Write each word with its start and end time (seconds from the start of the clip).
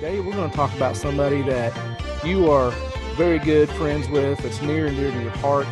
Today 0.00 0.18
we're 0.18 0.32
going 0.32 0.48
to 0.48 0.56
talk 0.56 0.74
about 0.76 0.96
somebody 0.96 1.42
that 1.42 1.74
you 2.24 2.50
are 2.50 2.70
very 3.16 3.38
good 3.38 3.68
friends 3.68 4.08
with, 4.08 4.38
that's 4.38 4.62
near 4.62 4.86
and 4.86 4.96
dear 4.96 5.10
to 5.10 5.20
your 5.20 5.30
heart. 5.32 5.66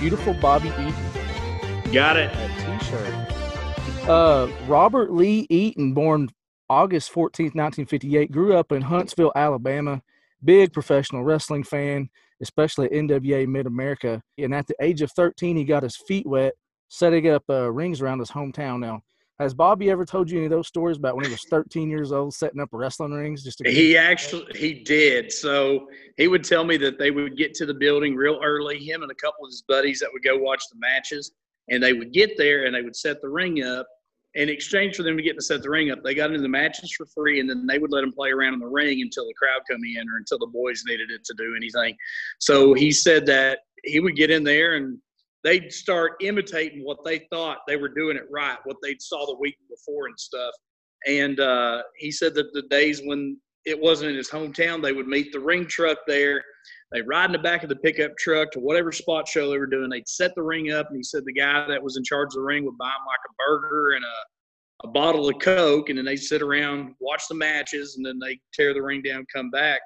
Beautiful 0.00 0.34
Bobby 0.34 0.70
Eaton. 0.70 1.92
Got 1.92 2.16
it. 2.16 2.34
A 2.34 2.78
t-shirt. 2.80 4.08
Uh, 4.08 4.48
Robert 4.66 5.12
Lee 5.12 5.46
Eaton, 5.48 5.94
born 5.94 6.28
August 6.68 7.12
14th, 7.12 7.54
1958, 7.54 8.32
grew 8.32 8.56
up 8.56 8.72
in 8.72 8.82
Huntsville, 8.82 9.30
Alabama. 9.36 10.02
Big 10.42 10.72
professional 10.72 11.22
wrestling 11.22 11.62
fan, 11.62 12.10
especially 12.40 12.88
NWA 12.88 13.46
Mid 13.46 13.68
America. 13.68 14.20
And 14.38 14.52
at 14.52 14.66
the 14.66 14.74
age 14.80 15.02
of 15.02 15.12
13, 15.12 15.56
he 15.56 15.62
got 15.62 15.84
his 15.84 15.96
feet 15.96 16.26
wet 16.26 16.54
setting 16.88 17.28
up 17.28 17.44
uh, 17.48 17.70
rings 17.70 18.02
around 18.02 18.18
his 18.18 18.32
hometown. 18.32 18.80
Now, 18.80 19.02
has 19.38 19.54
Bobby 19.54 19.90
ever 19.90 20.04
told 20.04 20.30
you 20.30 20.38
any 20.38 20.46
of 20.46 20.50
those 20.50 20.68
stories 20.68 20.96
about 20.96 21.16
when 21.16 21.24
he 21.24 21.30
was 21.30 21.44
13 21.48 21.90
years 21.90 22.12
old 22.12 22.34
setting 22.34 22.60
up 22.60 22.68
wrestling 22.72 23.12
rings? 23.12 23.42
Just 23.42 23.58
to 23.58 23.70
he 23.70 23.96
actually 23.96 24.46
he 24.54 24.74
did. 24.74 25.32
So 25.32 25.88
he 26.16 26.28
would 26.28 26.44
tell 26.44 26.64
me 26.64 26.76
that 26.78 26.98
they 26.98 27.10
would 27.10 27.36
get 27.36 27.54
to 27.54 27.66
the 27.66 27.74
building 27.74 28.14
real 28.14 28.38
early. 28.42 28.78
Him 28.78 29.02
and 29.02 29.10
a 29.10 29.14
couple 29.14 29.44
of 29.44 29.50
his 29.50 29.62
buddies 29.66 30.00
that 30.00 30.10
would 30.12 30.22
go 30.22 30.36
watch 30.36 30.62
the 30.70 30.78
matches, 30.78 31.32
and 31.68 31.82
they 31.82 31.92
would 31.92 32.12
get 32.12 32.36
there 32.36 32.66
and 32.66 32.74
they 32.74 32.82
would 32.82 32.96
set 32.96 33.20
the 33.20 33.28
ring 33.28 33.62
up. 33.62 33.86
In 34.34 34.48
exchange 34.48 34.96
for 34.96 35.02
them 35.02 35.16
to 35.16 35.22
get 35.22 35.36
to 35.36 35.42
set 35.42 35.62
the 35.62 35.68
ring 35.68 35.90
up, 35.90 36.02
they 36.02 36.14
got 36.14 36.30
into 36.30 36.40
the 36.40 36.48
matches 36.48 36.92
for 36.92 37.04
free, 37.06 37.40
and 37.40 37.48
then 37.48 37.66
they 37.66 37.78
would 37.78 37.92
let 37.92 38.00
them 38.00 38.12
play 38.12 38.30
around 38.30 38.54
in 38.54 38.60
the 38.60 38.66
ring 38.66 39.02
until 39.02 39.26
the 39.26 39.34
crowd 39.34 39.60
come 39.70 39.82
in 39.84 40.08
or 40.08 40.16
until 40.16 40.38
the 40.38 40.46
boys 40.46 40.84
needed 40.86 41.10
it 41.10 41.22
to 41.24 41.34
do 41.36 41.54
anything. 41.54 41.94
So 42.38 42.72
he 42.72 42.92
said 42.92 43.26
that 43.26 43.58
he 43.84 44.00
would 44.00 44.16
get 44.16 44.30
in 44.30 44.42
there 44.42 44.76
and 44.76 44.98
they'd 45.44 45.72
start 45.72 46.12
imitating 46.20 46.84
what 46.84 47.04
they 47.04 47.20
thought 47.30 47.58
they 47.66 47.76
were 47.76 47.88
doing 47.88 48.16
it 48.16 48.24
right, 48.30 48.58
what 48.64 48.76
they'd 48.82 49.02
saw 49.02 49.26
the 49.26 49.36
week 49.38 49.56
before 49.68 50.06
and 50.06 50.18
stuff. 50.18 50.52
And 51.06 51.40
uh, 51.40 51.82
he 51.96 52.12
said 52.12 52.34
that 52.34 52.52
the 52.52 52.62
days 52.62 53.02
when 53.04 53.38
it 53.64 53.80
wasn't 53.80 54.10
in 54.10 54.16
his 54.16 54.30
hometown, 54.30 54.82
they 54.82 54.92
would 54.92 55.08
meet 55.08 55.32
the 55.32 55.40
ring 55.40 55.66
truck 55.66 55.98
there. 56.06 56.42
They'd 56.92 57.08
ride 57.08 57.26
in 57.26 57.32
the 57.32 57.38
back 57.38 57.62
of 57.62 57.68
the 57.68 57.76
pickup 57.76 58.16
truck 58.18 58.50
to 58.52 58.60
whatever 58.60 58.92
spot 58.92 59.26
show 59.26 59.50
they 59.50 59.58
were 59.58 59.66
doing. 59.66 59.88
They'd 59.88 60.08
set 60.08 60.34
the 60.34 60.42
ring 60.42 60.72
up, 60.72 60.88
and 60.88 60.96
he 60.96 61.02
said 61.02 61.24
the 61.24 61.32
guy 61.32 61.66
that 61.66 61.82
was 61.82 61.96
in 61.96 62.04
charge 62.04 62.28
of 62.28 62.34
the 62.34 62.42
ring 62.42 62.64
would 62.64 62.78
buy 62.78 62.86
him 62.86 63.06
like 63.06 63.20
a 63.28 63.34
burger 63.46 63.92
and 63.92 64.04
a, 64.04 64.88
a 64.88 64.90
bottle 64.90 65.28
of 65.28 65.38
Coke, 65.40 65.88
and 65.88 65.98
then 65.98 66.04
they'd 66.04 66.16
sit 66.16 66.42
around, 66.42 66.94
watch 67.00 67.22
the 67.28 67.34
matches, 67.34 67.96
and 67.96 68.04
then 68.04 68.18
they 68.18 68.38
tear 68.52 68.74
the 68.74 68.82
ring 68.82 69.00
down, 69.02 69.26
come 69.32 69.50
back 69.50 69.80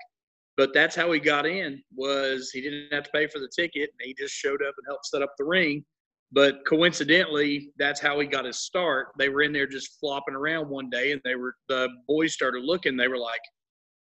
but 0.56 0.72
that's 0.72 0.96
how 0.96 1.12
he 1.12 1.20
got 1.20 1.46
in 1.46 1.82
was 1.94 2.50
he 2.50 2.62
didn't 2.62 2.92
have 2.92 3.04
to 3.04 3.10
pay 3.10 3.26
for 3.26 3.38
the 3.38 3.50
ticket 3.54 3.90
and 3.98 4.06
he 4.06 4.14
just 4.14 4.34
showed 4.34 4.62
up 4.62 4.74
and 4.76 4.86
helped 4.86 5.06
set 5.06 5.22
up 5.22 5.34
the 5.38 5.44
ring. 5.44 5.84
But 6.32 6.64
coincidentally 6.66 7.70
that's 7.78 8.00
how 8.00 8.18
he 8.18 8.26
got 8.26 8.46
his 8.46 8.58
start. 8.58 9.08
They 9.18 9.28
were 9.28 9.42
in 9.42 9.52
there 9.52 9.66
just 9.66 10.00
flopping 10.00 10.34
around 10.34 10.68
one 10.68 10.90
day 10.90 11.12
and 11.12 11.20
they 11.24 11.36
were 11.36 11.54
the 11.68 11.88
boys 12.08 12.32
started 12.32 12.64
looking. 12.64 12.96
They 12.96 13.08
were 13.08 13.18
like 13.18 13.40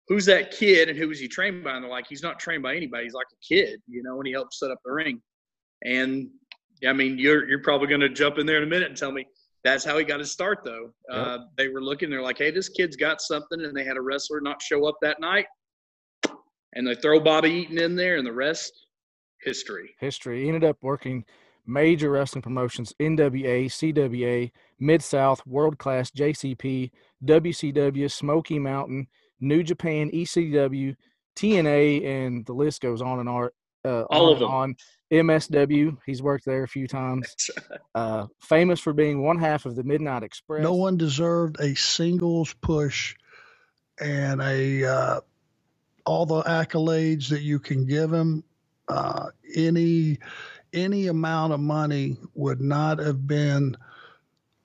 who's 0.08 0.26
that 0.26 0.52
kid 0.52 0.90
and 0.90 0.98
who 0.98 1.08
was 1.08 1.20
he 1.20 1.28
trained 1.28 1.64
by? 1.64 1.76
And 1.76 1.84
they're 1.84 1.92
like 1.92 2.08
he's 2.10 2.24
not 2.24 2.40
trained 2.40 2.64
by 2.64 2.76
anybody. 2.76 3.04
He's 3.04 3.14
like 3.14 3.28
a 3.32 3.54
kid 3.54 3.80
you 3.88 4.02
know 4.04 4.18
and 4.18 4.26
he 4.26 4.34
helped 4.34 4.56
set 4.56 4.72
up 4.72 4.80
the 4.84 4.92
ring. 4.92 5.22
And 5.86 6.28
i 6.88 6.94
mean 6.94 7.20
you're 7.20 7.48
you're 7.48 7.62
probably 7.62 7.88
going 7.88 8.02
to 8.02 8.10
jump 8.10 8.40
in 8.40 8.48
there 8.48 8.58
in 8.58 8.64
a 8.64 8.68
minute 8.68 8.90
and 8.90 8.98
tell 8.98 9.12
me 9.12 9.28
that's 9.64 9.86
how 9.86 9.96
he 10.00 10.04
got 10.04 10.20
his 10.20 10.32
start 10.32 10.64
though. 10.66 10.92
Yep. 11.12 11.28
uh, 11.28 11.38
they 11.56 11.68
were 11.68 11.84
looking 11.84 12.10
they're 12.10 12.24
like 12.24 12.40
hey 12.40 12.50
this 12.50 12.70
kid's 12.70 12.96
got 12.96 13.22
something 13.22 13.64
and 13.64 13.78
they 13.78 13.84
had 13.84 13.98
a 13.98 14.02
wrestler 14.02 14.42
not 14.42 14.60
show 14.60 14.86
up 14.88 14.96
that 15.04 15.20
night 15.20 15.46
and 16.74 16.88
they 16.88 16.96
throw 16.96 17.20
Bobby 17.20 17.52
Eaton 17.52 17.78
in 17.78 17.96
there, 17.96 18.18
and 18.18 18.26
the 18.26 18.34
rest, 18.34 18.86
history. 19.42 19.96
History. 20.00 20.44
He 20.44 20.48
ended 20.48 20.64
up 20.64 20.78
working 20.82 21.26
major 21.66 22.10
wrestling 22.10 22.42
promotions: 22.42 22.94
NWA, 23.00 23.66
CWA, 23.66 24.52
Mid 24.80 25.02
South, 25.02 25.46
World 25.46 25.78
Class, 25.78 26.12
JCP, 26.12 26.92
WCW, 27.24 28.12
Smoky 28.12 28.60
Mountain, 28.60 29.08
New 29.40 29.64
Japan, 29.64 30.10
ECW, 30.12 30.96
TNA, 31.36 32.06
and 32.06 32.46
the 32.46 32.54
list 32.54 32.82
goes 32.82 33.02
on 33.02 33.20
and 33.20 33.30
on. 33.30 33.50
Uh, 33.84 34.04
All 34.12 34.28
on 34.28 34.34
of 34.34 34.40
them. 34.40 34.50
On 34.50 34.76
MSW, 35.12 35.98
he's 36.06 36.22
worked 36.22 36.46
there 36.46 36.64
a 36.64 36.68
few 36.68 36.88
times. 36.88 37.36
Uh, 37.94 38.26
famous 38.40 38.80
for 38.80 38.94
being 38.94 39.22
one 39.22 39.38
half 39.38 39.66
of 39.66 39.76
the 39.76 39.84
Midnight 39.84 40.24
Express. 40.24 40.64
No 40.64 40.76
one 40.76 40.96
deserved 40.96 41.60
a 41.60 41.76
singles 41.76 42.56
push 42.62 43.16
and 44.00 44.42
a 44.42 44.86
uh, 44.86 45.20
all 46.06 46.26
the 46.26 46.44
accolades 46.44 47.30
that 47.30 47.42
you 47.42 47.60
can 47.60 47.86
give 47.86 48.12
him. 48.12 48.44
Uh, 48.88 49.28
any 49.56 50.20
any 50.74 51.08
amount 51.08 51.54
of 51.54 51.60
money 51.60 52.18
would 52.34 52.62
not 52.62 53.00
have 53.00 53.28
been 53.28 53.76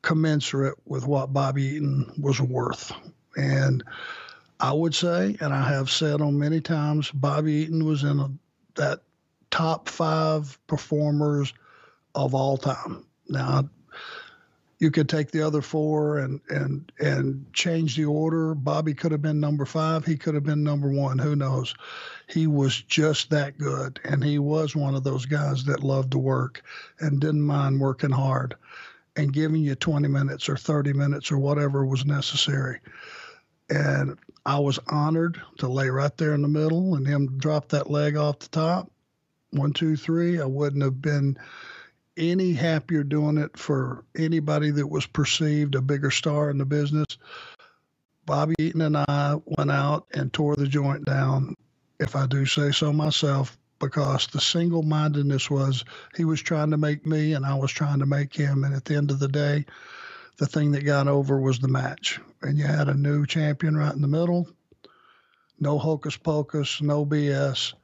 commensurate 0.03 0.79
with 0.85 1.07
what 1.07 1.33
Bobby 1.33 1.65
Eaton 1.65 2.13
was 2.21 2.41
worth. 2.41 2.93
And 3.37 3.83
I 4.61 4.73
would 4.73 4.95
say, 4.95 5.37
and 5.41 5.53
I 5.53 5.69
have 5.69 5.91
said 5.91 6.21
on 6.21 6.39
many 6.39 6.61
times, 6.61 7.11
Bobby 7.11 7.55
Eaton 7.55 7.85
was 7.85 8.05
in 8.05 8.21
a, 8.21 8.31
that 8.77 9.01
top 9.51 9.89
five 9.89 10.59
performers 10.67 11.53
of 12.15 12.35
all 12.35 12.57
time. 12.57 13.05
Now, 13.29 13.69
you 14.78 14.91
could 14.91 15.09
take 15.09 15.31
the 15.31 15.42
other 15.42 15.62
four 15.62 16.19
and 16.19 16.41
and 16.50 16.92
and 16.98 17.47
change 17.53 17.97
the 17.97 18.04
order. 18.04 18.54
Bobby 18.54 18.94
could 18.94 19.12
have 19.12 19.22
been 19.22 19.41
number 19.41 19.64
five. 19.64 20.04
He 20.04 20.16
could 20.16 20.34
have 20.34 20.44
been 20.44 20.62
number 20.62 20.91
one. 20.91 21.19
Who 21.19 21.34
knows? 21.34 21.75
He 22.28 22.47
was 22.47 22.82
just 22.82 23.31
that 23.31 23.56
good, 23.59 24.00
and 24.04 24.22
he 24.22 24.38
was 24.38 24.76
one 24.76 24.94
of 24.94 25.04
those 25.04 25.25
guys 25.25 25.64
that 25.64 25.82
loved 25.82 26.10
to 26.12 26.19
work 26.19 26.62
and 27.00 27.20
didn't 27.20 27.42
mind 27.42 27.81
working 27.81 28.10
hard 28.10 28.56
and 29.16 29.32
giving 29.32 29.62
you 29.62 29.75
20 29.75 30.09
minutes 30.09 30.48
or 30.48 30.56
30 30.56 30.93
minutes 30.93 31.32
or 31.32 31.38
whatever 31.38 31.87
was 31.87 32.04
necessary. 32.04 32.81
And 33.70 34.19
I 34.44 34.58
was 34.58 34.78
honored 34.88 35.41
to 35.58 35.69
lay 35.69 35.88
right 35.88 36.14
there 36.19 36.34
in 36.34 36.43
the 36.43 36.48
middle 36.48 36.94
and 36.94 37.06
him 37.06 37.38
drop 37.38 37.69
that 37.70 37.91
leg 37.91 38.16
off 38.16 38.41
the 38.41 38.48
top. 38.48 38.91
One, 39.50 39.72
two, 39.72 39.97
three. 39.97 40.41
I 40.41 40.44
wouldn't 40.44 40.82
have 40.82 41.00
been 41.00 41.38
any 42.16 42.53
happier 42.53 43.03
doing 43.03 43.37
it 43.38 43.59
for 43.59 44.04
anybody 44.16 44.71
that 44.71 44.87
was 44.87 45.06
perceived 45.06 45.75
a 45.75 45.81
bigger 45.81 46.10
star 46.10 46.50
in 46.50 46.59
the 46.59 46.65
business. 46.65 47.19
Bobby 48.25 48.54
Eaton 48.59 48.81
and 48.81 48.97
I 48.97 49.37
went 49.44 49.71
out 49.71 50.06
and 50.12 50.32
tore 50.32 50.56
the 50.56 50.66
joint 50.66 51.05
down, 51.05 51.55
if 52.00 52.16
I 52.16 52.26
do 52.26 52.44
say 52.47 52.72
so 52.72 52.93
myself, 52.93 53.56
because 53.78 54.26
the 54.26 54.41
single 54.41 54.82
mindedness 54.82 55.50
was 55.50 55.84
he 56.16 56.25
was 56.25 56.41
trying 56.41 56.71
to 56.71 56.76
make 56.76 57.06
me 57.06 57.34
and 57.34 57.44
I 57.44 57.55
was 57.55 57.71
trying 57.71 58.00
to 58.00 58.06
make 58.06 58.34
him. 58.34 58.65
And 58.65 58.75
at 58.75 58.84
the 58.84 58.97
end 58.97 59.10
of 59.10 59.19
the 59.19 59.28
day, 59.28 59.66
the 60.38 60.47
thing 60.47 60.72
that 60.72 60.84
got 60.84 61.09
over 61.09 61.38
was 61.38 61.59
the 61.59 61.69
match. 61.69 62.19
And 62.43 62.59
you 62.59 62.65
had 62.65 62.88
a 62.88 62.94
new 62.94 63.26
champion 63.26 63.76
right 63.76 63.94
in 63.94 64.03
the 64.03 64.09
middle. 64.09 64.49
No 65.60 65.78
hocus 65.78 66.16
pocus, 66.16 66.82
no 66.82 67.06
BS. 67.06 67.75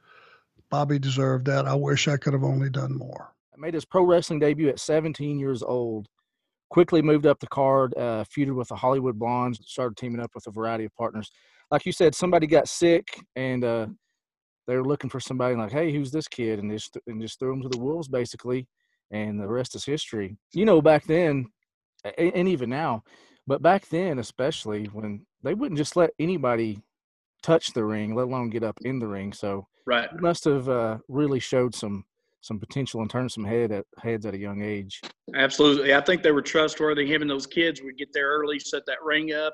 Bobby 0.69 0.99
deserved 0.99 1.45
that. 1.45 1.67
I 1.67 1.75
wish 1.75 2.07
I 2.07 2.17
could 2.17 2.33
have 2.33 2.43
only 2.43 2.69
done 2.69 2.97
more 2.97 3.32
made 3.57 3.73
his 3.73 3.85
pro 3.85 4.03
wrestling 4.03 4.39
debut 4.39 4.69
at 4.69 4.79
17 4.79 5.39
years 5.39 5.63
old. 5.63 6.07
Quickly 6.69 7.01
moved 7.01 7.27
up 7.27 7.39
the 7.39 7.47
card, 7.47 7.93
uh, 7.97 8.23
feuded 8.25 8.55
with 8.55 8.67
the 8.67 8.75
Hollywood 8.75 9.19
Blondes, 9.19 9.59
started 9.65 9.95
teaming 9.95 10.19
up 10.19 10.31
with 10.33 10.47
a 10.47 10.51
variety 10.51 10.85
of 10.85 10.95
partners. 10.95 11.29
Like 11.69 11.85
you 11.85 11.91
said, 11.91 12.15
somebody 12.15 12.47
got 12.47 12.67
sick, 12.67 13.07
and 13.35 13.63
uh, 13.63 13.87
they 14.67 14.75
were 14.75 14.85
looking 14.85 15.09
for 15.09 15.19
somebody 15.19 15.55
like, 15.55 15.71
"Hey, 15.71 15.91
who's 15.91 16.11
this 16.11 16.27
kid?" 16.27 16.59
And 16.59 16.71
just 16.71 16.97
and 17.05 17.21
just 17.21 17.37
threw 17.39 17.53
him 17.53 17.61
to 17.61 17.69
the 17.69 17.79
wolves, 17.79 18.07
basically. 18.07 18.67
And 19.11 19.39
the 19.39 19.47
rest 19.47 19.75
is 19.75 19.85
history. 19.85 20.35
You 20.53 20.65
know, 20.65 20.81
back 20.81 21.05
then, 21.05 21.45
and 22.17 22.47
even 22.47 22.69
now, 22.69 23.03
but 23.45 23.61
back 23.61 23.87
then, 23.89 24.19
especially 24.19 24.85
when 24.85 25.25
they 25.43 25.53
wouldn't 25.53 25.77
just 25.77 25.95
let 25.95 26.11
anybody 26.19 26.81
touch 27.43 27.73
the 27.73 27.83
ring, 27.83 28.15
let 28.15 28.27
alone 28.27 28.49
get 28.49 28.63
up 28.63 28.79
in 28.81 28.99
the 28.99 29.07
ring. 29.07 29.33
So, 29.33 29.67
right, 29.85 30.09
must 30.21 30.45
have 30.45 30.69
uh, 30.69 30.97
really 31.07 31.39
showed 31.39 31.75
some 31.75 32.05
some 32.43 32.59
potential 32.59 33.01
and 33.01 33.09
turn 33.09 33.29
some 33.29 33.45
head 33.45 33.71
at, 33.71 33.85
heads 33.97 34.25
at 34.25 34.33
a 34.33 34.37
young 34.37 34.61
age. 34.61 35.01
Absolutely, 35.33 35.93
I 35.93 36.01
think 36.01 36.21
they 36.21 36.31
were 36.31 36.41
trustworthy. 36.41 37.07
Him 37.07 37.21
and 37.21 37.31
those 37.31 37.47
kids 37.47 37.81
would 37.81 37.97
get 37.97 38.11
there 38.13 38.27
early, 38.27 38.59
set 38.59 38.85
that 38.85 39.01
ring 39.01 39.33
up, 39.33 39.53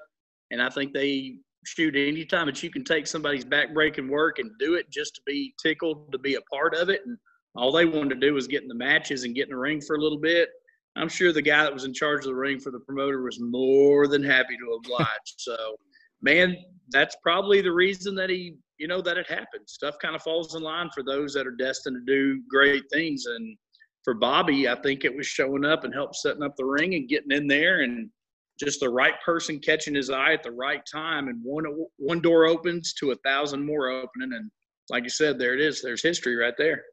and 0.52 0.62
I 0.62 0.70
think 0.70 0.94
they 0.94 1.38
shoot 1.66 1.96
anytime 1.96 2.48
that 2.48 2.64
you 2.64 2.72
can 2.72 2.84
take 2.84 3.06
somebody's 3.06 3.46
back 3.46 3.74
breaking 3.74 4.08
work 4.08 4.40
and 4.40 4.50
do 4.60 4.74
it 4.74 4.90
just 4.90 5.16
to 5.16 5.22
be 5.26 5.54
tickled 5.62 6.12
to 6.12 6.18
be 6.18 6.36
a 6.36 6.42
part 6.52 6.74
of 6.74 6.90
it. 6.90 7.02
And 7.06 7.16
all 7.56 7.72
they 7.72 7.86
wanted 7.86 8.10
to 8.10 8.28
do 8.28 8.34
was 8.34 8.48
get 8.48 8.64
in 8.64 8.68
the 8.68 8.76
matches 8.76 9.24
and 9.24 9.36
get 9.36 9.48
in 9.48 9.52
the 9.52 9.58
ring 9.58 9.82
for 9.82 9.96
a 9.96 10.02
little 10.02 10.20
bit. 10.20 10.50
I'm 10.96 11.10
sure 11.10 11.32
the 11.32 11.42
guy 11.42 11.64
that 11.64 11.74
was 11.74 11.86
in 11.86 11.94
charge 11.94 12.22
of 12.22 12.32
the 12.32 12.36
ring 12.36 12.60
for 12.60 12.72
the 12.72 12.80
promoter 12.80 13.22
was 13.22 13.40
more 13.40 14.08
than 14.08 14.24
happy 14.24 14.58
to 14.58 14.74
oblige. 14.74 15.08
so, 15.38 15.76
man, 16.22 16.58
that's 16.90 17.16
probably 17.22 17.62
the 17.62 17.72
reason 17.72 18.16
that 18.16 18.32
he 18.32 18.56
you 18.80 18.88
know 18.88 19.02
that 19.02 19.18
it 19.18 19.30
happens. 19.30 19.74
Stuff 19.74 19.96
kind 20.02 20.16
of 20.16 20.24
falls 20.24 20.56
in 20.56 20.64
line 20.64 20.90
for 20.94 21.04
those 21.04 21.34
that 21.34 21.46
are 21.46 21.52
destined 21.52 21.98
to 21.98 22.12
do 22.12 22.42
great 22.50 22.84
things. 22.92 23.26
And 23.26 23.58
for 24.04 24.14
Bobby, 24.14 24.68
I 24.68 24.76
think 24.82 25.04
it 25.04 25.16
was 25.16 25.28
showing 25.28 25.66
up 25.66 25.84
and 25.84 25.94
help 25.94 26.16
setting 26.16 26.44
up 26.44 26.56
the 26.58 26.66
ring 26.66 26.96
and 26.96 27.10
getting 27.10 27.32
in 27.32 27.48
there 27.48 27.82
and 27.82 28.10
just 28.60 28.80
the 28.80 28.90
right 28.90 29.14
person 29.24 29.60
catching 29.60 29.96
his 29.96 30.10
eye 30.10 30.34
at 30.34 30.44
the 30.44 30.52
right 30.52 30.82
time. 30.92 31.28
And 31.28 31.40
one 31.44 31.66
one 31.98 32.22
door 32.22 32.46
opens 32.46 32.94
to 32.96 33.12
a 33.12 33.16
thousand 33.26 33.66
more 33.66 33.90
opening. 33.90 34.34
And 34.34 34.50
like 34.90 35.04
you 35.04 35.10
said, 35.10 35.38
there 35.38 35.54
it 35.54 35.62
is. 35.62 35.82
There's 35.82 36.02
history 36.02 36.36
right 36.36 36.56
there. 36.58 36.84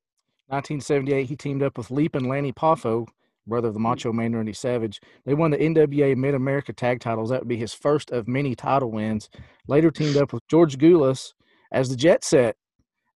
1978, 0.48 1.26
he 1.26 1.36
teamed 1.36 1.62
up 1.62 1.76
with 1.76 1.90
Leaping 1.90 2.28
Lanny 2.28 2.52
Poffo, 2.52 3.06
brother 3.48 3.68
of 3.68 3.74
the 3.74 3.78
mm-hmm. 3.78 3.88
Macho 3.88 4.12
Man 4.12 4.34
Randy 4.34 4.52
Savage. 4.52 5.00
They 5.24 5.34
won 5.34 5.50
the 5.50 5.58
NWA 5.58 6.16
Mid 6.16 6.34
America 6.34 6.72
Tag 6.72 7.00
titles. 7.00 7.30
That 7.30 7.40
would 7.40 7.48
be 7.48 7.56
his 7.56 7.74
first 7.74 8.10
of 8.10 8.28
many 8.28 8.54
title 8.54 8.92
wins. 8.92 9.28
Later 9.66 9.90
teamed 9.90 10.16
up 10.16 10.32
with 10.32 10.46
George 10.48 10.78
Gulas 10.78 11.32
as 11.72 11.88
the 11.88 11.96
Jet 11.96 12.24
Set. 12.24 12.56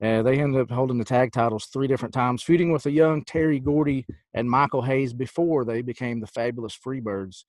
Uh, 0.02 0.22
they 0.22 0.40
ended 0.40 0.60
up 0.60 0.70
holding 0.70 0.96
the 0.96 1.04
tag 1.04 1.30
titles 1.30 1.66
three 1.66 1.86
different 1.86 2.14
times, 2.14 2.42
feuding 2.42 2.72
with 2.72 2.86
a 2.86 2.90
young 2.90 3.22
Terry 3.24 3.60
Gordy 3.60 4.06
and 4.32 4.48
Michael 4.48 4.80
Hayes 4.80 5.12
before 5.12 5.64
they 5.64 5.82
became 5.82 6.20
the 6.20 6.26
Fabulous 6.26 6.74
Freebirds. 6.74 7.44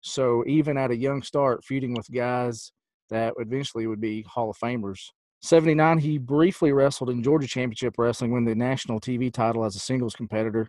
So 0.00 0.42
even 0.46 0.78
at 0.78 0.90
a 0.90 0.96
young 0.96 1.22
start, 1.22 1.62
feuding 1.62 1.92
with 1.94 2.10
guys 2.10 2.72
that 3.10 3.34
eventually 3.36 3.86
would 3.86 4.00
be 4.00 4.22
Hall 4.22 4.50
of 4.50 4.58
Famers. 4.58 5.10
79, 5.42 5.98
he 5.98 6.18
briefly 6.18 6.72
wrestled 6.72 7.10
in 7.10 7.22
Georgia 7.22 7.46
Championship 7.46 7.94
Wrestling, 7.98 8.30
won 8.30 8.44
the 8.44 8.54
national 8.54 9.00
TV 9.00 9.32
title 9.32 9.64
as 9.64 9.76
a 9.76 9.78
singles 9.78 10.14
competitor. 10.14 10.68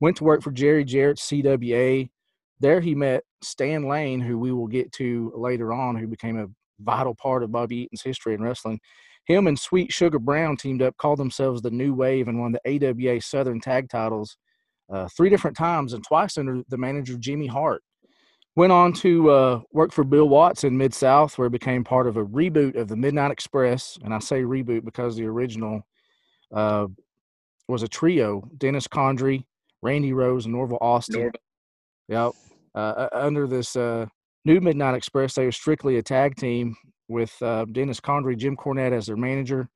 Went 0.00 0.16
to 0.18 0.24
work 0.24 0.42
for 0.42 0.50
Jerry 0.50 0.84
Jarrett's 0.84 1.26
CWA. 1.28 2.08
There 2.60 2.80
he 2.80 2.94
met 2.94 3.24
Stan 3.42 3.88
Lane, 3.88 4.20
who 4.20 4.38
we 4.38 4.52
will 4.52 4.66
get 4.66 4.92
to 4.92 5.32
later 5.36 5.72
on, 5.72 5.96
who 5.96 6.06
became 6.06 6.38
a 6.38 6.46
vital 6.80 7.14
part 7.14 7.42
of 7.42 7.52
Bobby 7.52 7.76
Eaton's 7.84 8.02
history 8.02 8.34
in 8.34 8.42
wrestling. 8.42 8.80
Him 9.28 9.46
and 9.46 9.58
Sweet 9.58 9.92
Sugar 9.92 10.18
Brown 10.18 10.56
teamed 10.56 10.80
up, 10.80 10.96
called 10.96 11.18
themselves 11.18 11.60
the 11.60 11.70
New 11.70 11.92
Wave, 11.92 12.28
and 12.28 12.40
won 12.40 12.52
the 12.52 12.60
AWA 12.66 13.20
Southern 13.20 13.60
Tag 13.60 13.90
titles 13.90 14.38
uh, 14.90 15.06
three 15.14 15.28
different 15.28 15.56
times 15.56 15.92
and 15.92 16.02
twice 16.02 16.38
under 16.38 16.62
the 16.68 16.78
manager 16.78 17.16
Jimmy 17.18 17.46
Hart. 17.46 17.82
Went 18.56 18.72
on 18.72 18.92
to 18.94 19.30
uh, 19.30 19.60
work 19.70 19.92
for 19.92 20.02
Bill 20.02 20.28
Watts 20.28 20.64
in 20.64 20.76
Mid 20.76 20.94
South, 20.94 21.36
where 21.36 21.46
he 21.46 21.52
became 21.52 21.84
part 21.84 22.06
of 22.06 22.16
a 22.16 22.24
reboot 22.24 22.74
of 22.74 22.88
the 22.88 22.96
Midnight 22.96 23.30
Express. 23.30 23.98
And 24.02 24.14
I 24.14 24.18
say 24.18 24.42
reboot 24.42 24.84
because 24.84 25.14
the 25.14 25.26
original 25.26 25.86
uh, 26.52 26.86
was 27.68 27.82
a 27.82 27.88
trio: 27.88 28.48
Dennis 28.56 28.88
Condrey, 28.88 29.44
Randy 29.82 30.14
Rose, 30.14 30.46
and 30.46 30.54
Norval 30.54 30.78
Austin. 30.80 31.20
Norval. 31.20 31.40
Yep. 32.08 32.32
Uh, 32.74 33.08
under 33.12 33.46
this 33.46 33.76
uh, 33.76 34.06
new 34.46 34.60
Midnight 34.60 34.94
Express, 34.94 35.34
they 35.34 35.44
were 35.44 35.52
strictly 35.52 35.98
a 35.98 36.02
tag 36.02 36.34
team 36.34 36.74
with 37.08 37.34
uh, 37.42 37.64
Dennis 37.72 38.00
Condrey, 38.00 38.36
Jim 38.36 38.56
Cornette 38.56 38.92
as 38.92 39.06
their 39.06 39.16
manager. 39.16 39.68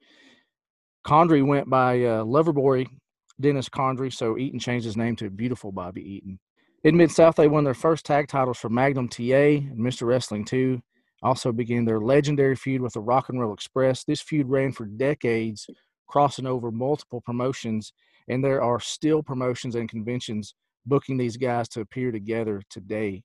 Condrey 1.07 1.45
went 1.45 1.69
by 1.69 1.97
uh, 2.05 2.25
Loverboy 2.25 2.87
Dennis 3.41 3.69
Condrey, 3.69 4.13
so 4.13 4.39
Eaton 4.39 4.59
changed 4.61 4.87
his 4.87 4.97
name 4.97 5.17
to 5.17 5.31
Beautiful 5.31 5.73
Bobby 5.73 6.03
Eaton. 6.03 6.39
In 6.85 6.97
Mid 6.97 7.11
South, 7.11 7.37
they 7.37 7.49
won 7.49 7.65
their 7.65 7.75
first 7.75 8.05
tag 8.05 8.29
titles 8.29 8.59
for 8.59 8.69
Magnum 8.69 9.09
TA 9.09 9.23
and 9.23 9.79
Mr. 9.79 10.07
Wrestling 10.07 10.45
2. 10.45 10.81
Also 11.23 11.53
began 11.53 11.85
their 11.85 12.01
legendary 12.01 12.57
feud 12.57 12.81
with 12.83 12.95
the 12.95 13.01
Rock 13.01 13.29
and 13.29 13.41
Roll 13.41 13.55
Express. 13.55 14.05
This 14.05 14.21
feud 14.21 14.49
ran 14.49 14.73
for 14.73 14.87
decades, 14.87 15.67
crossing 16.09 16.47
over 16.47 16.73
multiple 16.73 17.21
promotions, 17.21 17.93
and 18.29 18.45
there 18.45 18.63
are 18.63 18.81
still 18.81 19.23
promotions 19.23 19.77
and 19.77 19.89
conventions 19.89 20.55
booking 20.87 21.17
these 21.17 21.37
guys 21.37 21.69
to 21.69 21.81
appear 21.81 22.11
together 22.11 22.61
today. 22.69 23.23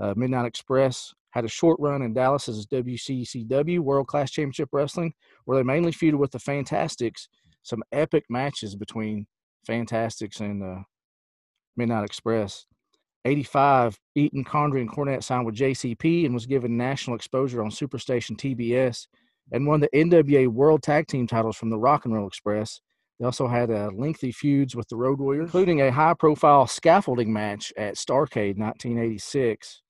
Uh, 0.00 0.14
Midnight 0.16 0.46
Express 0.46 1.12
had 1.30 1.44
a 1.44 1.48
short 1.48 1.78
run 1.78 2.02
in 2.02 2.12
Dallas 2.12 2.48
as 2.48 2.66
WCCW 2.66 3.80
World 3.80 4.06
Class 4.06 4.30
Championship 4.30 4.70
Wrestling, 4.72 5.12
where 5.44 5.56
they 5.56 5.62
mainly 5.62 5.92
feuded 5.92 6.18
with 6.18 6.32
the 6.32 6.38
Fantastics. 6.38 7.28
Some 7.62 7.82
epic 7.92 8.24
matches 8.28 8.74
between 8.74 9.26
Fantastics 9.66 10.40
and 10.40 10.62
uh, 10.62 10.82
Midnight 11.76 12.04
Express. 12.04 12.66
85, 13.26 13.98
Eaton, 14.14 14.44
Condrey, 14.44 14.80
and 14.80 14.90
Cornette 14.90 15.22
signed 15.22 15.44
with 15.44 15.54
JCP 15.54 16.24
and 16.24 16.32
was 16.32 16.46
given 16.46 16.76
national 16.76 17.16
exposure 17.16 17.62
on 17.62 17.70
Superstation 17.70 18.36
TBS 18.36 19.06
and 19.52 19.66
won 19.66 19.80
the 19.80 19.90
NWA 19.94 20.48
World 20.48 20.82
Tag 20.82 21.06
Team 21.06 21.26
titles 21.26 21.56
from 21.56 21.68
the 21.68 21.78
Rock 21.78 22.06
and 22.06 22.14
Roll 22.14 22.26
Express. 22.26 22.80
They 23.18 23.26
also 23.26 23.46
had 23.46 23.70
uh, 23.70 23.90
lengthy 23.92 24.32
feuds 24.32 24.74
with 24.74 24.88
the 24.88 24.96
Road 24.96 25.20
Warriors, 25.20 25.44
including 25.44 25.82
a 25.82 25.92
high 25.92 26.14
profile 26.14 26.66
scaffolding 26.66 27.30
match 27.30 27.70
at 27.76 27.96
Starcade 27.96 28.56
1986. 28.56 29.82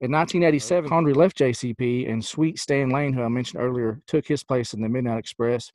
In 0.00 0.12
1987, 0.12 0.90
Condrey 0.90 1.16
left 1.16 1.38
JCP 1.38 2.10
and 2.10 2.24
Sweet 2.24 2.58
Stan 2.58 2.90
Lane, 2.90 3.12
who 3.12 3.22
I 3.22 3.28
mentioned 3.28 3.62
earlier, 3.62 4.00
took 4.06 4.26
his 4.26 4.44
place 4.44 4.74
in 4.74 4.82
the 4.82 4.88
Midnight 4.88 5.18
Express. 5.18 5.72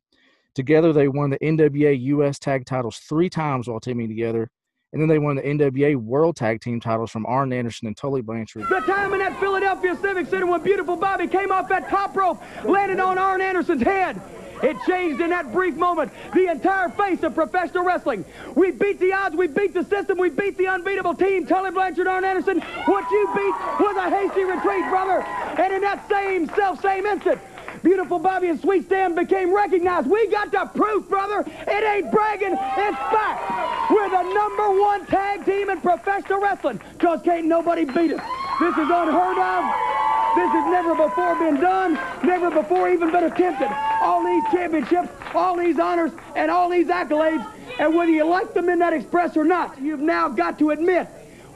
Together, 0.53 0.94
they 0.94 1.07
won 1.07 1.29
the 1.29 1.39
NWA 1.39 2.00
US 2.01 2.38
Tag 2.38 2.65
titles 2.65 2.97
three 2.97 3.29
times 3.29 3.68
while 3.68 3.79
teaming 3.79 4.09
together 4.09 4.50
and 4.94 5.01
then 5.01 5.07
they 5.07 5.19
won 5.19 5.38
the 5.38 5.41
NWA 5.41 5.95
World 5.95 6.35
Tag 6.35 6.62
Team 6.62 6.79
titles 6.79 7.12
from 7.12 7.25
Arn 7.25 7.53
Anderson 7.53 7.88
and 7.88 7.95
Tully 7.95 8.21
Blanchard. 8.21 8.68
The 8.68 8.81
time 8.81 9.13
in 9.13 9.19
that 9.19 9.39
Philadelphia 9.39 9.95
Civic 9.95 10.27
Center 10.27 10.47
when 10.47 10.62
Beautiful 10.62 10.97
Bobby 10.97 11.27
came 11.27 11.51
off 11.51 11.69
that 11.69 11.89
top 11.89 12.15
rope, 12.15 12.41
landed 12.65 13.00
on 13.00 13.18
Arn 13.18 13.41
Anderson's 13.41 13.81
head. 13.81 14.21
It 14.63 14.78
changed 14.88 15.22
in 15.22 15.31
that 15.31 15.52
brief 15.52 15.75
moment 15.75 16.12
the 16.34 16.48
entire 16.48 16.90
face 16.90 17.24
of 17.24 17.34
professional 17.34 17.84
wrestling. 17.84 18.25
We 18.56 18.72
beat 18.72 19.00
the 19.00 19.13
odds, 19.13 19.36
we 19.36 19.48
beat 19.48 19.74
the 19.74 19.84
system, 19.86 20.18
we 20.18 20.30
beat 20.30 20.58
the 20.58 20.68
unbeatable 20.68 21.16
team. 21.16 21.48
Tully 21.48 21.72
Blanchard, 21.72 22.08
Arn 22.08 22.24
Anderson, 22.24 22.62
what 22.86 23.10
you 23.10 23.30
beat 23.36 23.56
was 23.80 23.96
a 23.98 24.10
hasty 24.10 24.44
retreat, 24.44 24.86
brother. 24.90 25.22
And 25.22 25.74
in 25.74 25.81
that 25.81 26.08
same 26.10 26.48
self-same 26.56 27.06
instant, 27.06 27.40
Beautiful 27.84 28.19
Bobby 28.19 28.50
and 28.50 28.62
Sweet 28.62 28.86
Stan 28.86 29.16
became 29.16 29.54
recognized. 29.54 30.08
We 30.08 30.28
got 30.28 30.52
the 30.52 30.69
proof, 30.75 31.10
brother. 31.10 31.44
It 31.68 31.84
ain't 31.84 32.12
bragging, 32.12 32.54
it's 32.54 32.98
fact. 33.10 33.90
We're 33.90 34.10
the 34.10 34.22
number 34.22 34.80
one 34.80 35.06
tag 35.07 35.46
team 35.46 35.69
in 35.69 35.81
professional 35.81 36.40
wrestling 36.40 36.80
because 36.94 37.22
can't 37.24 37.48
nobody 37.48 37.86
beat 37.86 38.14
us. 38.14 38.22
This 38.60 38.78
is 38.78 38.90
unheard 38.90 39.38
of. 39.38 39.92
This 40.36 40.50
has 40.52 40.72
never 40.72 40.96
before 40.96 41.36
been 41.36 41.60
done, 41.60 42.00
never 42.24 42.52
before 42.52 42.90
even 42.90 43.12
been 43.12 43.24
attempted. 43.24 43.91
All 44.21 44.27
these 44.27 44.51
championships, 44.51 45.09
all 45.33 45.57
these 45.57 45.79
honors, 45.79 46.12
and 46.35 46.51
all 46.51 46.69
these 46.69 46.88
accolades, 46.88 47.51
and 47.79 47.95
whether 47.95 48.12
you 48.12 48.23
like 48.23 48.53
the 48.53 48.62
Midnight 48.62 48.94
Express 48.94 49.35
or 49.35 49.44
not, 49.44 49.81
you've 49.81 50.00
now 50.00 50.29
got 50.29 50.59
to 50.59 50.69
admit 50.69 51.07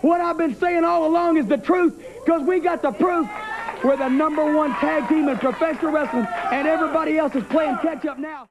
what 0.02 0.20
I've 0.20 0.40
been 0.40 0.56
saying 0.56 0.84
all 0.84 1.06
along 1.06 1.38
is 1.38 1.46
the 1.46 1.58
truth 1.58 2.04
because 2.26 2.42
we 2.42 2.60
got 2.60 2.82
the 2.82 2.92
proof 2.92 3.30
we're 3.84 3.98
the 3.98 4.08
number 4.08 4.52
one 4.52 4.72
tag 4.76 5.08
team 5.08 5.30
in 5.30 5.38
professional 5.38 5.92
wrestling, 5.92 6.26
and 6.52 6.68
everybody 6.68 7.20
else 7.20 7.36
is 7.36 7.44
playing 7.44 7.78
catch 7.84 8.04
up 8.08 8.18
now. 8.18 8.48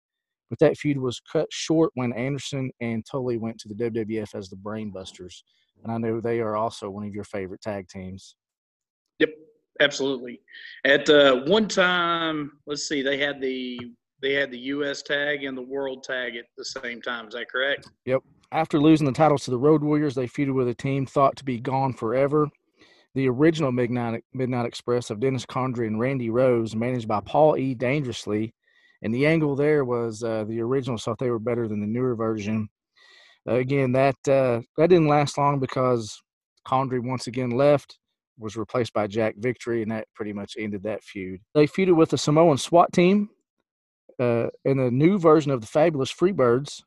But 0.48 0.60
that 0.60 0.76
feud 0.76 0.96
was 0.96 1.20
cut 1.20 1.48
short 1.50 1.90
when 1.94 2.12
Anderson 2.12 2.70
and 2.80 3.04
Tully 3.04 3.36
went 3.36 3.58
to 3.58 3.68
the 3.68 3.74
WWF 3.74 4.36
as 4.36 4.48
the 4.48 4.54
Brainbusters. 4.54 5.42
And 5.82 5.90
I 5.90 5.98
know 5.98 6.20
they 6.20 6.38
are 6.38 6.54
also 6.54 6.88
one 6.88 7.04
of 7.04 7.12
your 7.12 7.24
favorite 7.24 7.60
tag 7.60 7.88
teams. 7.88 8.36
Yep, 9.18 9.30
absolutely. 9.80 10.40
At 10.84 11.10
uh, 11.10 11.40
one 11.46 11.66
time, 11.66 12.52
let's 12.66 12.86
see, 12.88 13.02
they 13.02 13.18
had 13.18 13.40
the 13.40 13.80
they 14.22 14.32
had 14.32 14.50
the 14.50 14.58
U.S. 14.58 15.02
tag 15.02 15.44
and 15.44 15.56
the 15.56 15.62
World 15.62 16.02
tag 16.02 16.36
at 16.36 16.46
the 16.56 16.64
same 16.64 17.02
time. 17.02 17.28
Is 17.28 17.34
that 17.34 17.50
correct? 17.50 17.88
Yep. 18.06 18.22
After 18.52 18.78
losing 18.78 19.06
the 19.06 19.12
titles 19.12 19.44
to 19.44 19.50
the 19.50 19.58
Road 19.58 19.82
Warriors, 19.82 20.14
they 20.14 20.26
feuded 20.26 20.54
with 20.54 20.68
a 20.68 20.74
team 20.74 21.06
thought 21.06 21.36
to 21.36 21.44
be 21.44 21.60
gone 21.60 21.92
forever 21.92 22.48
the 23.14 23.28
original 23.28 23.72
Midnight, 23.72 24.24
Midnight 24.32 24.66
Express 24.66 25.10
of 25.10 25.20
Dennis 25.20 25.46
Condrey 25.46 25.86
and 25.86 26.00
Randy 26.00 26.30
Rose, 26.30 26.74
managed 26.74 27.08
by 27.08 27.20
Paul 27.20 27.56
E. 27.56 27.74
Dangerously. 27.74 28.52
And 29.02 29.14
the 29.14 29.26
angle 29.26 29.54
there 29.54 29.84
was 29.84 30.22
uh, 30.22 30.44
the 30.44 30.60
original 30.60 30.98
thought 30.98 31.18
they 31.18 31.30
were 31.30 31.38
better 31.38 31.68
than 31.68 31.80
the 31.80 31.86
newer 31.86 32.14
version. 32.14 32.68
Uh, 33.48 33.54
again, 33.54 33.92
that 33.92 34.16
uh, 34.26 34.62
that 34.76 34.88
didn't 34.88 35.08
last 35.08 35.36
long 35.36 35.60
because 35.60 36.18
Condrey 36.66 37.00
once 37.00 37.26
again 37.26 37.50
left, 37.50 37.98
was 38.38 38.56
replaced 38.56 38.94
by 38.94 39.06
Jack 39.06 39.34
Victory, 39.36 39.82
and 39.82 39.92
that 39.92 40.08
pretty 40.14 40.32
much 40.32 40.54
ended 40.58 40.82
that 40.84 41.04
feud. 41.04 41.40
They 41.54 41.66
feuded 41.66 41.94
with 41.94 42.10
the 42.10 42.18
Samoan 42.18 42.56
SWAT 42.56 42.92
team 42.92 43.28
uh, 44.18 44.48
in 44.64 44.78
the 44.78 44.90
new 44.90 45.18
version 45.18 45.50
of 45.50 45.60
the 45.60 45.66
Fabulous 45.66 46.12
Freebirds 46.12 46.82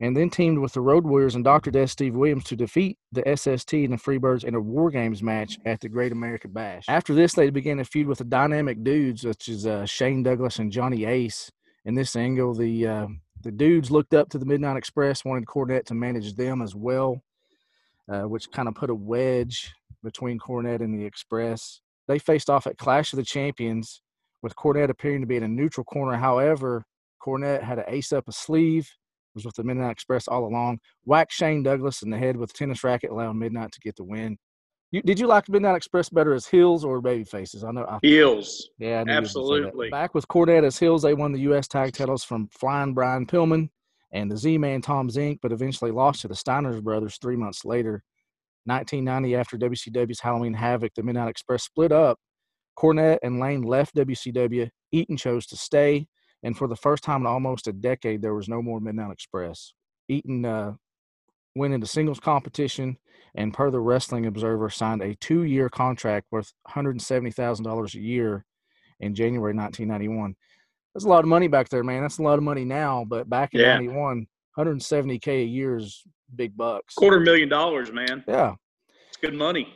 and 0.00 0.16
then 0.16 0.30
teamed 0.30 0.60
with 0.60 0.72
the 0.72 0.80
Road 0.80 1.04
Warriors 1.04 1.34
and 1.34 1.44
Dr. 1.44 1.70
Death 1.70 1.90
Steve 1.90 2.14
Williams 2.14 2.44
to 2.44 2.56
defeat 2.56 2.98
the 3.10 3.22
SST 3.36 3.72
and 3.72 3.92
the 3.92 3.96
Freebirds 3.96 4.44
in 4.44 4.54
a 4.54 4.60
War 4.60 4.90
Games 4.90 5.22
match 5.22 5.58
at 5.64 5.80
the 5.80 5.88
Great 5.88 6.12
American 6.12 6.52
Bash. 6.52 6.84
After 6.88 7.14
this, 7.14 7.34
they 7.34 7.50
began 7.50 7.80
a 7.80 7.84
feud 7.84 8.06
with 8.06 8.18
the 8.18 8.24
dynamic 8.24 8.84
dudes 8.84 9.22
such 9.22 9.48
as 9.48 9.66
uh, 9.66 9.86
Shane 9.86 10.22
Douglas 10.22 10.58
and 10.58 10.70
Johnny 10.70 11.04
Ace. 11.04 11.50
In 11.84 11.94
this 11.94 12.14
angle, 12.16 12.54
the 12.54 12.86
uh, 12.86 13.06
the 13.40 13.50
dudes 13.50 13.90
looked 13.90 14.14
up 14.14 14.28
to 14.30 14.38
the 14.38 14.44
Midnight 14.44 14.76
Express, 14.76 15.24
wanted 15.24 15.46
Cornette 15.46 15.86
to 15.86 15.94
manage 15.94 16.34
them 16.34 16.60
as 16.60 16.74
well, 16.74 17.22
uh, 18.12 18.22
which 18.22 18.50
kind 18.50 18.68
of 18.68 18.74
put 18.74 18.90
a 18.90 18.94
wedge 18.94 19.72
between 20.02 20.38
Cornette 20.38 20.80
and 20.80 20.92
the 20.92 21.04
Express. 21.04 21.80
They 22.08 22.18
faced 22.18 22.50
off 22.50 22.66
at 22.66 22.78
Clash 22.78 23.12
of 23.12 23.16
the 23.18 23.24
Champions, 23.24 24.02
with 24.42 24.54
Cornette 24.56 24.90
appearing 24.90 25.20
to 25.20 25.26
be 25.26 25.36
in 25.36 25.42
a 25.42 25.48
neutral 25.48 25.84
corner. 25.84 26.16
However, 26.16 26.84
Cornette 27.24 27.62
had 27.62 27.78
an 27.78 27.84
ace 27.88 28.12
up 28.12 28.28
a 28.28 28.32
sleeve 28.32 28.88
was 29.38 29.44
with 29.44 29.54
the 29.54 29.64
Midnight 29.64 29.92
Express 29.92 30.28
all 30.28 30.44
along. 30.44 30.80
Whacked 31.04 31.32
Shane 31.32 31.62
Douglas 31.62 32.02
in 32.02 32.10
the 32.10 32.18
head 32.18 32.36
with 32.36 32.50
a 32.50 32.52
tennis 32.52 32.82
racket, 32.82 33.10
allowing 33.10 33.38
Midnight 33.38 33.72
to 33.72 33.80
get 33.80 33.96
the 33.96 34.04
win. 34.04 34.36
You, 34.90 35.02
did 35.02 35.20
you 35.20 35.26
like 35.26 35.48
Midnight 35.48 35.76
Express 35.76 36.08
better 36.08 36.32
as 36.34 36.46
heels 36.46 36.84
or 36.84 37.00
baby 37.00 37.24
faces? 37.24 37.62
I 37.62 37.70
know 37.70 37.84
I, 37.84 37.98
heels. 38.02 38.70
Yeah, 38.78 39.04
absolutely. 39.06 39.90
Back 39.90 40.14
with 40.14 40.26
Cornette 40.28 40.64
as 40.64 40.78
heels, 40.78 41.02
they 41.02 41.14
won 41.14 41.32
the 41.32 41.40
U.S. 41.40 41.68
tag 41.68 41.92
titles 41.92 42.24
from 42.24 42.48
Flying 42.48 42.94
Brian 42.94 43.26
Pillman 43.26 43.68
and 44.12 44.30
the 44.30 44.36
Z-Man 44.36 44.80
Tom 44.80 45.08
Zenk, 45.08 45.38
but 45.42 45.52
eventually 45.52 45.90
lost 45.90 46.22
to 46.22 46.28
the 46.28 46.34
Steiners 46.34 46.82
brothers 46.82 47.18
three 47.20 47.36
months 47.36 47.64
later. 47.64 48.02
1990, 48.64 49.36
after 49.36 49.58
WCW's 49.58 50.20
Halloween 50.20 50.54
Havoc, 50.54 50.94
the 50.94 51.02
Midnight 51.02 51.28
Express 51.28 51.64
split 51.64 51.92
up. 51.92 52.18
Cornette 52.78 53.18
and 53.22 53.40
Lane 53.40 53.62
left 53.62 53.96
WCW. 53.96 54.70
Eaton 54.92 55.16
chose 55.16 55.46
to 55.46 55.56
stay. 55.56 56.06
And 56.44 56.56
for 56.56 56.68
the 56.68 56.76
first 56.76 57.02
time 57.02 57.22
in 57.22 57.26
almost 57.26 57.66
a 57.66 57.72
decade, 57.72 58.22
there 58.22 58.34
was 58.34 58.48
no 58.48 58.62
more 58.62 58.80
Midnight 58.80 59.10
Express. 59.10 59.72
Eaton, 60.08 60.44
uh, 60.44 60.74
went 61.56 61.74
into 61.74 61.86
singles 61.86 62.20
competition, 62.20 62.96
and 63.34 63.52
per 63.52 63.70
the 63.70 63.80
Wrestling 63.80 64.26
Observer, 64.26 64.70
signed 64.70 65.02
a 65.02 65.16
two-year 65.16 65.68
contract 65.68 66.28
worth 66.30 66.52
$170,000 66.68 67.94
a 67.94 67.98
year 67.98 68.44
in 69.00 69.14
January 69.14 69.52
1991. 69.54 70.36
That's 70.94 71.04
a 71.04 71.08
lot 71.08 71.24
of 71.24 71.28
money 71.28 71.48
back 71.48 71.68
there, 71.68 71.82
man. 71.82 72.02
That's 72.02 72.18
a 72.18 72.22
lot 72.22 72.38
of 72.38 72.44
money 72.44 72.64
now, 72.64 73.04
but 73.08 73.28
back 73.28 73.54
in 73.54 73.60
Yeah. 73.60 73.74
'91, 73.74 74.26
170k 74.56 75.42
a 75.42 75.44
year 75.44 75.76
is 75.76 76.04
big 76.34 76.56
bucks. 76.56 76.94
Quarter 76.94 77.20
million 77.20 77.48
dollars, 77.48 77.92
man. 77.92 78.24
Yeah. 78.26 78.54
It's 79.08 79.16
good 79.16 79.34
money. 79.34 79.72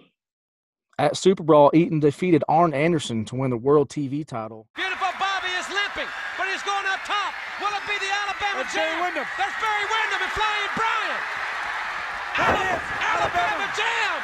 At 0.98 1.16
Super 1.16 1.42
Brawl, 1.42 1.70
Eaton 1.72 2.00
defeated 2.00 2.44
Arn 2.48 2.74
Anderson 2.76 3.24
to 3.26 3.34
win 3.34 3.50
the 3.50 3.56
World 3.56 3.88
TV 3.88 4.26
title. 4.26 4.68
Beautiful 4.76 5.08
Bobby 5.18 5.48
is 5.56 5.64
limping, 5.72 6.04
but 6.36 6.46
he's 6.52 6.60
going 6.62 6.84
up 6.84 7.00
top. 7.08 7.32
Will 7.64 7.72
it 7.72 7.80
be 7.88 7.96
the 7.96 8.12
Alabama 8.12 8.60
That's 8.62 8.74
Barry 8.76 8.92
Jam? 8.92 9.00
Windham. 9.00 9.24
That's 9.40 9.56
Barry 9.56 9.86
Windham 9.88 10.20
and 10.20 10.32
Flying 10.36 10.68
Brian. 10.76 11.20
That 12.38 12.54
is 12.76 12.82
Alabama 13.02 13.66
Jam. 13.72 14.14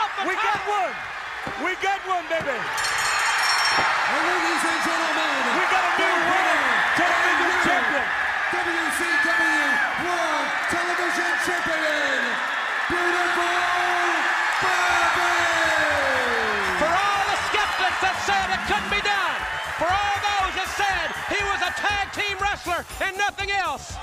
Off 0.00 0.10
the 0.16 0.24
We 0.32 0.34
top. 0.40 0.48
got 0.48 0.60
one. 0.64 0.94
We 1.60 1.70
got 1.84 2.00
one, 2.08 2.24
baby. 2.32 2.56
Ladies 2.56 4.64
and 4.64 4.80
gentlemen, 4.84 5.44
We 5.60 5.64
got 5.68 5.84
a 5.86 5.92
new 6.00 6.14
world 6.24 6.72
television 6.96 7.52
champion. 7.68 8.04
WCW 8.52 9.64
World 10.02 10.46
Television 10.72 11.32
Champion, 11.44 12.20
Beautiful 12.88 13.21
and 23.02 23.16
nothing 23.16 23.50
else. 23.50 23.94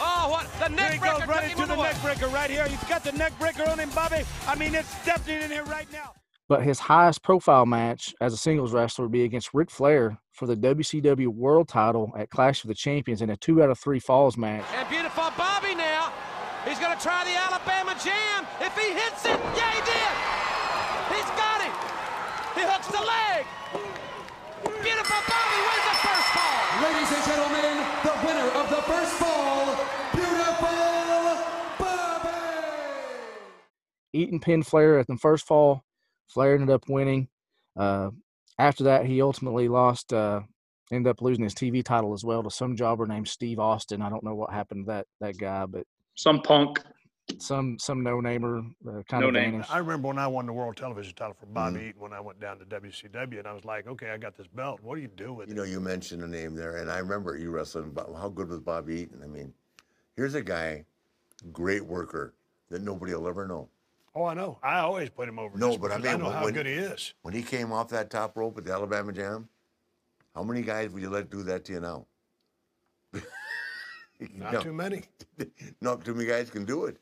Oh, 0.00 0.28
what 0.30 0.46
the 0.60 0.68
Here 0.68 0.76
neck 0.76 0.92
he 0.92 0.98
breaker 0.98 1.18
goes 1.18 1.28
right 1.28 1.50
into 1.50 1.66
the 1.66 1.74
away. 1.74 1.88
neck 1.88 2.02
breaker 2.02 2.26
right 2.28 2.50
here. 2.50 2.66
He's 2.68 2.82
got 2.84 3.02
the 3.02 3.12
neck 3.12 3.32
breaker 3.38 3.68
on 3.68 3.78
him, 3.78 3.90
Bobby. 3.90 4.22
I 4.46 4.54
mean, 4.54 4.74
it's 4.74 4.94
definitely 5.04 5.44
in 5.44 5.50
here 5.50 5.64
right 5.64 5.90
now. 5.92 6.12
But 6.48 6.62
his 6.62 6.78
highest 6.78 7.22
profile 7.22 7.66
match 7.66 8.14
as 8.20 8.32
a 8.32 8.36
singles 8.36 8.72
wrestler 8.72 9.04
would 9.06 9.12
be 9.12 9.24
against 9.24 9.52
Ric 9.52 9.70
Flair 9.70 10.18
for 10.32 10.46
the 10.46 10.56
WCW 10.56 11.28
World 11.28 11.68
title 11.68 12.12
at 12.16 12.30
Clash 12.30 12.64
of 12.64 12.68
the 12.68 12.74
Champions 12.74 13.20
in 13.20 13.28
a 13.30 13.36
two 13.36 13.62
out 13.62 13.70
of 13.70 13.78
three 13.78 13.98
falls 13.98 14.36
match. 14.38 14.64
And 14.76 14.88
beautiful 14.88 15.30
Bobby 15.36 15.74
now. 15.74 16.12
He's 16.66 16.78
going 16.78 16.96
to 16.96 17.02
try 17.02 17.24
the 17.24 17.36
Alabama 17.36 17.94
Jam. 18.02 18.46
If 18.60 18.72
he 18.78 18.92
hits 18.92 19.24
it, 19.26 19.38
yeah, 19.56 19.72
he 19.72 19.80
did. 19.82 20.12
He's 21.16 21.30
got 21.36 21.60
it. 21.60 21.74
He 22.54 22.62
hooks 22.64 22.86
the 22.88 23.02
leg. 23.02 23.44
Beautiful 24.82 25.20
Bobby 25.28 25.58
wins 25.68 25.84
the 25.84 25.96
first 26.00 26.28
fall. 26.32 26.60
Ladies 26.80 27.10
and 27.12 27.24
gentlemen, 27.28 27.74
the 28.08 28.14
winner 28.24 28.48
of 28.56 28.66
the 28.70 28.82
first 28.88 29.12
fall, 29.20 29.64
Beautiful 30.14 31.44
Bobby! 31.78 32.28
Eaton 34.12 34.40
pinned 34.40 34.66
Flair 34.66 34.98
at 34.98 35.06
the 35.06 35.16
first 35.16 35.46
fall. 35.46 35.82
Flair 36.28 36.54
ended 36.54 36.70
up 36.70 36.84
winning. 36.88 37.28
Uh, 37.76 38.10
after 38.58 38.84
that, 38.84 39.06
he 39.06 39.22
ultimately 39.22 39.68
lost, 39.68 40.12
uh, 40.12 40.40
ended 40.90 41.10
up 41.10 41.20
losing 41.22 41.44
his 41.44 41.54
TV 41.54 41.84
title 41.84 42.12
as 42.14 42.24
well 42.24 42.42
to 42.42 42.50
some 42.50 42.76
jobber 42.76 43.06
named 43.06 43.28
Steve 43.28 43.58
Austin. 43.58 44.02
I 44.02 44.10
don't 44.10 44.24
know 44.24 44.34
what 44.34 44.52
happened 44.52 44.86
to 44.86 44.92
that 44.92 45.06
that 45.20 45.38
guy, 45.38 45.66
but 45.66 45.86
Some 46.16 46.42
punk. 46.42 46.80
some 47.38 47.78
some 47.78 48.02
no 48.02 48.20
namer 48.20 48.58
uh, 48.88 49.02
kind 49.08 49.22
No 49.22 49.28
of 49.28 49.34
name. 49.34 49.64
I 49.68 49.78
remember 49.78 50.08
when 50.08 50.18
I 50.18 50.26
won 50.26 50.46
the 50.46 50.52
world 50.52 50.76
television 50.76 51.14
title 51.14 51.36
for 51.38 51.46
Bobby 51.46 51.80
Eaton 51.90 52.00
when 52.00 52.12
I 52.12 52.20
went 52.20 52.40
down 52.40 52.58
to 52.58 52.64
WCW, 52.64 53.38
and 53.38 53.46
I 53.46 53.52
was 53.52 53.64
like, 53.64 53.86
okay, 53.86 54.10
I 54.10 54.16
got 54.16 54.36
this 54.36 54.46
belt. 54.48 54.80
What 54.82 54.96
do 54.96 55.02
you 55.02 55.08
do 55.08 55.32
with 55.34 55.48
You 55.48 55.54
it? 55.54 55.56
know, 55.58 55.64
you 55.64 55.78
mentioned 55.80 56.22
a 56.22 56.26
name 56.26 56.54
there, 56.54 56.78
and 56.78 56.90
I 56.90 56.98
remember 56.98 57.36
you 57.36 57.50
wrestling. 57.50 57.90
But 57.90 58.08
how 58.16 58.28
good 58.28 58.48
was 58.48 58.60
Bobby 58.60 59.02
Eaton? 59.02 59.22
I 59.22 59.26
mean, 59.26 59.52
here's 60.16 60.34
a 60.34 60.42
guy, 60.42 60.84
great 61.52 61.84
worker 61.84 62.34
that 62.70 62.82
nobody 62.82 63.14
will 63.14 63.28
ever 63.28 63.46
know. 63.46 63.68
Oh, 64.14 64.24
I 64.24 64.34
know. 64.34 64.58
I 64.62 64.80
always 64.80 65.10
put 65.10 65.28
him 65.28 65.38
over. 65.38 65.56
No, 65.56 65.76
but 65.78 65.92
I 65.92 65.98
because 65.98 66.12
mean, 66.16 66.22
know 66.24 66.30
how 66.30 66.44
when- 66.44 66.54
good 66.54 66.66
he 66.66 66.72
is. 66.72 67.14
When 67.22 67.34
he 67.34 67.42
came 67.42 67.72
off 67.72 67.88
that 67.90 68.10
top 68.10 68.36
rope 68.36 68.58
at 68.58 68.64
the 68.64 68.72
Alabama 68.72 69.12
Jam, 69.12 69.48
how 70.34 70.42
many 70.42 70.62
guys 70.62 70.90
would 70.90 71.02
you 71.02 71.10
let 71.10 71.30
do 71.30 71.42
that 71.44 71.64
to 71.66 71.72
you 71.74 71.80
now? 71.80 72.06
Not 74.34 74.52
no, 74.52 74.60
too 74.60 74.72
many. 74.72 75.02
not 75.80 76.04
too 76.04 76.12
many 76.14 76.28
guys 76.28 76.50
can 76.50 76.64
do 76.64 76.86
it. 76.86 76.96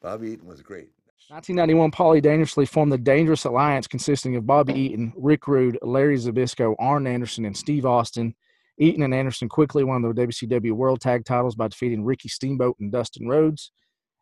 Bobby 0.00 0.30
Eaton 0.32 0.46
was 0.48 0.62
great. 0.62 0.88
1991, 1.28 1.90
Paulie 1.90 2.22
dangerously 2.22 2.64
formed 2.64 2.90
the 2.90 2.96
Dangerous 2.96 3.44
Alliance 3.44 3.86
consisting 3.86 4.34
of 4.36 4.46
Bobby 4.46 4.72
Eaton, 4.72 5.12
Rick 5.14 5.46
Rude, 5.46 5.78
Larry 5.82 6.16
Zbyszko, 6.16 6.74
Arn 6.78 7.06
Anderson, 7.06 7.44
and 7.44 7.54
Steve 7.54 7.84
Austin. 7.84 8.34
Eaton 8.78 9.02
and 9.02 9.12
Anderson 9.14 9.46
quickly 9.48 9.84
won 9.84 10.00
the 10.00 10.08
WCW 10.14 10.72
World 10.72 11.02
Tag 11.02 11.26
titles 11.26 11.54
by 11.54 11.68
defeating 11.68 12.02
Ricky 12.02 12.30
Steamboat 12.30 12.76
and 12.80 12.90
Dustin 12.90 13.28
Rhodes. 13.28 13.72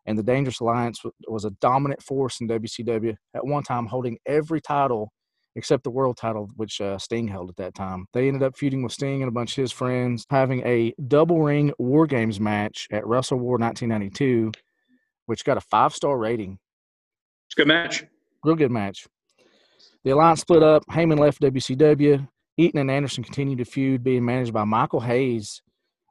And 0.07 0.17
the 0.17 0.23
Dangerous 0.23 0.61
Alliance 0.61 1.01
was 1.27 1.45
a 1.45 1.51
dominant 1.61 2.01
force 2.01 2.41
in 2.41 2.47
WCW, 2.47 3.15
at 3.35 3.45
one 3.45 3.63
time 3.63 3.85
holding 3.87 4.17
every 4.25 4.61
title 4.61 5.11
except 5.55 5.83
the 5.83 5.89
world 5.91 6.17
title, 6.17 6.49
which 6.55 6.79
uh, 6.81 6.97
Sting 6.99 7.27
held 7.27 7.49
at 7.49 7.55
that 7.57 7.73
time. 7.75 8.05
They 8.13 8.27
ended 8.27 8.43
up 8.43 8.55
feuding 8.57 8.83
with 8.83 8.93
Sting 8.93 9.23
and 9.23 9.29
a 9.29 9.31
bunch 9.33 9.57
of 9.57 9.63
his 9.63 9.71
friends, 9.71 10.25
having 10.29 10.61
a 10.65 10.93
double 11.07 11.41
ring 11.41 11.73
War 11.79 12.07
Games 12.07 12.39
match 12.39 12.87
at 12.91 13.05
Wrestle 13.07 13.39
War 13.39 13.57
1992, 13.57 14.51
which 15.25 15.43
got 15.43 15.57
a 15.57 15.61
five 15.61 15.93
star 15.93 16.17
rating 16.17 16.59
It's 17.47 17.55
a 17.57 17.61
good 17.61 17.67
match. 17.67 18.05
real 18.43 18.55
good 18.55 18.71
match. 18.71 19.07
The 20.03 20.11
alliance 20.11 20.41
split 20.41 20.63
up. 20.63 20.83
Heyman 20.91 21.19
left 21.19 21.41
WCW. 21.41 22.27
Eaton 22.57 22.79
and 22.79 22.91
Anderson 22.91 23.23
continued 23.23 23.57
to 23.59 23.65
feud, 23.65 24.03
being 24.03 24.25
managed 24.25 24.53
by 24.53 24.63
Michael 24.63 25.01
Hayes, 25.01 25.61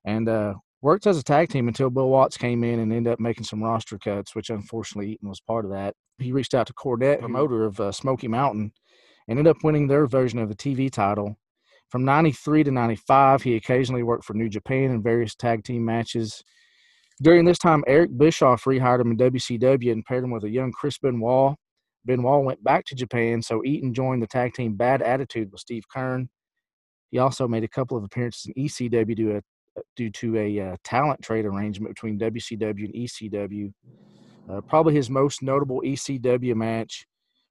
and 0.05 0.29
uh, 0.29 0.55
worked 0.87 1.09
as 1.09 1.19
a 1.19 1.23
tag 1.23 1.49
team 1.49 1.67
until 1.67 1.91
Bill 1.91 2.09
Watts 2.09 2.37
came 2.37 2.63
in 2.63 2.79
and 2.79 2.93
ended 2.93 3.13
up 3.13 3.19
making 3.19 3.43
some 3.43 3.61
roster 3.61 3.99
cuts, 3.99 4.37
which 4.37 4.51
unfortunately 4.51 5.11
Eaton 5.11 5.29
was 5.29 5.41
part 5.41 5.65
of 5.65 5.73
that. 5.73 5.95
He 6.19 6.31
reached 6.31 6.55
out 6.55 6.69
to 6.69 6.73
Cornette, 6.75 7.19
promoter 7.19 7.65
of 7.65 7.81
uh, 7.81 7.91
Smoky 7.91 8.29
Mountain, 8.29 8.71
and 9.27 9.37
ended 9.37 9.51
up 9.51 9.65
winning 9.65 9.89
their 9.89 10.07
version 10.07 10.39
of 10.39 10.49
the 10.49 10.55
TV 10.55 10.89
title. 10.89 11.35
From 11.91 12.05
93 12.05 12.63
to 12.63 12.71
95, 12.71 13.43
he 13.43 13.57
occasionally 13.57 14.05
worked 14.05 14.25
for 14.25 14.35
New 14.35 14.49
Japan 14.49 14.93
in 14.93 15.03
various 15.03 15.35
tag 15.35 15.65
team 15.65 15.85
matches. 15.85 16.45
During 17.21 17.45
this 17.45 17.59
time, 17.59 17.83
Eric 17.89 18.17
Bischoff 18.17 18.63
rehired 18.63 19.01
him 19.01 19.11
in 19.11 19.17
WCW 19.17 19.91
and 19.91 20.05
paired 20.05 20.23
him 20.23 20.31
with 20.31 20.45
a 20.45 20.51
young 20.51 20.71
Chris 20.71 20.99
Benoit. 20.99 21.57
Benoit 22.05 22.45
went 22.45 22.63
back 22.63 22.85
to 22.85 22.95
Japan, 22.95 23.43
so 23.43 23.65
Eaton 23.65 23.93
joined 23.93 24.23
the 24.23 24.29
tag 24.29 24.55
team 24.55 24.77
Bad 24.77 25.03
Attitude 25.03 25.51
with 25.51 25.61
Steve 25.61 25.83
Keirn. 25.93 26.29
He 27.11 27.19
also 27.19 27.49
made 27.49 27.65
a 27.65 27.69
couple 27.69 27.97
of 27.97 28.05
appearances 28.05 28.47
in 28.47 28.65
ECW 28.65 29.43
due, 29.97 30.11
to 30.11 30.37
a 30.37 30.61
uh, 30.61 30.77
talent 30.85 31.23
trade 31.23 31.45
arrangement 31.45 31.95
between 31.95 32.19
WCW 32.19 32.85
and 32.85 32.95
ECW. 32.95 33.73
Uh, 34.49 34.61
probably 34.63 34.95
his 34.95 35.11
most 35.11 35.43
notable 35.43 35.83
ECW 35.83 36.55
match 36.55 37.07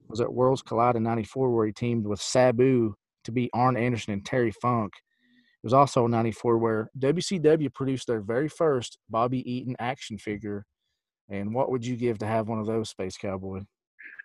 was 0.08 0.20
at 0.20 0.32
Worlds 0.32 0.62
Collide 0.62 0.96
in 0.96 1.02
'94, 1.02 1.50
where 1.50 1.66
he 1.66 1.72
teamed 1.72 2.06
with 2.06 2.20
Sabu 2.20 2.94
to 3.24 3.32
beat 3.32 3.50
Arn 3.52 3.76
Anderson 3.76 4.12
and 4.12 4.24
Terry 4.24 4.52
Funk. 4.52 4.92
It 4.94 5.66
was 5.66 5.72
also 5.72 6.04
in 6.04 6.10
'94 6.10 6.58
where 6.58 6.90
WCW 6.98 7.72
produced 7.74 8.06
their 8.06 8.20
very 8.20 8.48
first 8.48 8.98
Bobby 9.10 9.48
Eaton 9.50 9.76
action 9.78 10.18
figure. 10.18 10.64
And 11.28 11.52
what 11.52 11.70
would 11.70 11.84
you 11.84 11.96
give 11.96 12.18
to 12.18 12.26
have 12.26 12.48
one 12.48 12.60
of 12.60 12.66
those, 12.66 12.90
Space 12.90 13.16
Cowboy? 13.16 13.62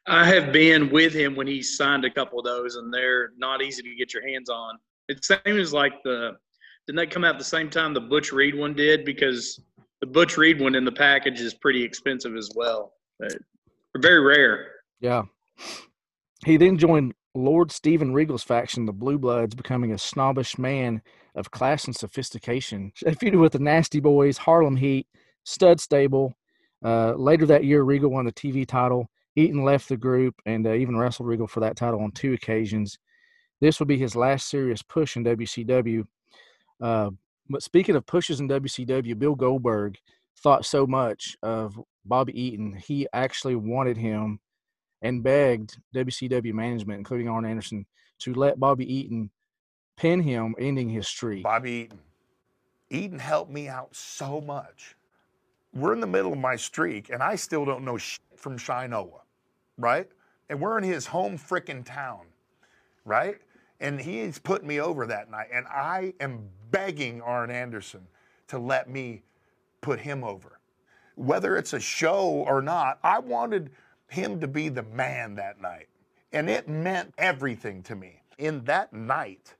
I 0.07 0.25
have 0.25 0.51
been 0.51 0.89
with 0.91 1.13
him 1.13 1.35
when 1.35 1.47
he 1.47 1.61
signed 1.61 2.05
a 2.05 2.11
couple 2.11 2.39
of 2.39 2.45
those, 2.45 2.75
and 2.75 2.93
they're 2.93 3.31
not 3.37 3.61
easy 3.61 3.83
to 3.83 3.95
get 3.95 4.13
your 4.13 4.27
hands 4.27 4.49
on. 4.49 4.77
It's 5.07 5.27
same 5.27 5.39
as 5.45 5.73
like 5.73 5.93
the 6.03 6.37
didn't 6.91 7.09
they 7.09 7.13
come 7.13 7.23
out 7.23 7.37
the 7.37 7.43
same 7.45 7.69
time 7.69 7.93
the 7.93 8.01
Butch 8.01 8.33
Reed 8.33 8.53
one 8.53 8.73
did? 8.73 9.05
Because 9.05 9.61
the 10.01 10.07
Butch 10.07 10.35
Reed 10.35 10.59
one 10.59 10.75
in 10.75 10.83
the 10.83 10.91
package 10.91 11.39
is 11.39 11.53
pretty 11.53 11.81
expensive 11.81 12.35
as 12.35 12.51
well. 12.53 12.91
But 13.17 13.37
very 13.95 14.19
rare. 14.19 14.71
Yeah. 14.99 15.23
He 16.45 16.57
then 16.57 16.77
joined 16.77 17.13
Lord 17.33 17.71
Steven 17.71 18.13
Regal's 18.13 18.43
faction, 18.43 18.85
the 18.85 18.91
Blue 18.91 19.17
Bloods, 19.17 19.55
becoming 19.55 19.93
a 19.93 19.97
snobbish 19.97 20.57
man 20.57 21.01
of 21.33 21.49
class 21.51 21.85
and 21.85 21.95
sophistication. 21.95 22.91
They 23.05 23.15
feuded 23.15 23.39
with 23.39 23.53
the 23.53 23.59
Nasty 23.59 24.01
Boys, 24.01 24.37
Harlem 24.37 24.75
Heat, 24.75 25.07
Stud 25.45 25.79
Stable. 25.79 26.33
Uh, 26.83 27.13
later 27.13 27.45
that 27.45 27.63
year, 27.63 27.83
Regal 27.83 28.11
won 28.11 28.25
the 28.25 28.33
TV 28.33 28.67
title. 28.67 29.09
Eaton 29.37 29.63
left 29.63 29.87
the 29.87 29.95
group 29.95 30.35
and 30.45 30.67
uh, 30.67 30.73
even 30.73 30.97
wrestled 30.97 31.29
Regal 31.29 31.47
for 31.47 31.61
that 31.61 31.77
title 31.77 32.01
on 32.01 32.11
two 32.11 32.33
occasions. 32.33 32.99
This 33.61 33.79
would 33.79 33.87
be 33.87 33.97
his 33.97 34.13
last 34.13 34.49
serious 34.49 34.81
push 34.81 35.15
in 35.15 35.23
WCW. 35.23 36.05
Uh, 36.81 37.11
but 37.49 37.63
speaking 37.63 37.95
of 37.95 38.05
pushes 38.05 38.39
in 38.39 38.49
WCW, 38.49 39.17
Bill 39.17 39.35
Goldberg 39.35 39.97
thought 40.37 40.65
so 40.65 40.87
much 40.87 41.37
of 41.43 41.79
Bobby 42.05 42.39
Eaton, 42.39 42.73
he 42.73 43.07
actually 43.13 43.55
wanted 43.55 43.97
him 43.97 44.39
and 45.01 45.23
begged 45.23 45.77
WCW 45.95 46.53
management, 46.53 46.97
including 46.97 47.27
Arn 47.27 47.45
Anderson, 47.45 47.85
to 48.19 48.33
let 48.33 48.59
Bobby 48.59 48.91
Eaton 48.91 49.29
pin 49.97 50.21
him, 50.21 50.55
ending 50.59 50.89
his 50.89 51.07
streak. 51.07 51.43
Bobby 51.43 51.71
Eaton. 51.71 51.99
Eaton 52.89 53.19
helped 53.19 53.51
me 53.51 53.67
out 53.67 53.95
so 53.95 54.41
much. 54.41 54.95
We're 55.73 55.93
in 55.93 56.01
the 56.01 56.07
middle 56.07 56.33
of 56.33 56.39
my 56.39 56.57
streak, 56.57 57.09
and 57.09 57.23
I 57.23 57.35
still 57.35 57.63
don't 57.63 57.85
know 57.85 57.97
shit 57.97 58.19
from 58.35 58.57
Shinola, 58.57 59.21
right? 59.77 60.07
And 60.49 60.59
we're 60.59 60.77
in 60.77 60.83
his 60.83 61.05
home 61.05 61.37
frickin' 61.37 61.85
town, 61.85 62.25
right? 63.05 63.37
And 63.81 63.99
he's 63.99 64.39
put 64.39 64.63
me 64.63 64.79
over 64.79 65.07
that 65.07 65.29
night, 65.31 65.47
and 65.51 65.65
I 65.67 66.13
am 66.21 66.47
begging 66.71 67.21
Arn 67.21 67.51
Anderson 67.51 68.07
to 68.47 68.59
let 68.59 68.89
me 68.89 69.23
put 69.81 69.99
him 69.99 70.23
over. 70.23 70.59
whether 71.15 71.57
it's 71.57 71.73
a 71.73 71.79
show 71.79 72.29
or 72.47 72.61
not, 72.61 72.99
I 73.03 73.19
wanted 73.19 73.71
him 74.09 74.39
to 74.41 74.47
be 74.47 74.69
the 74.69 74.83
man 74.83 75.35
that 75.35 75.61
night. 75.61 75.87
And 76.33 76.49
it 76.49 76.67
meant 76.67 77.13
everything 77.17 77.83
to 77.83 77.95
me. 77.95 78.21
In 78.37 78.63
that 78.65 78.93
night, 78.93 79.55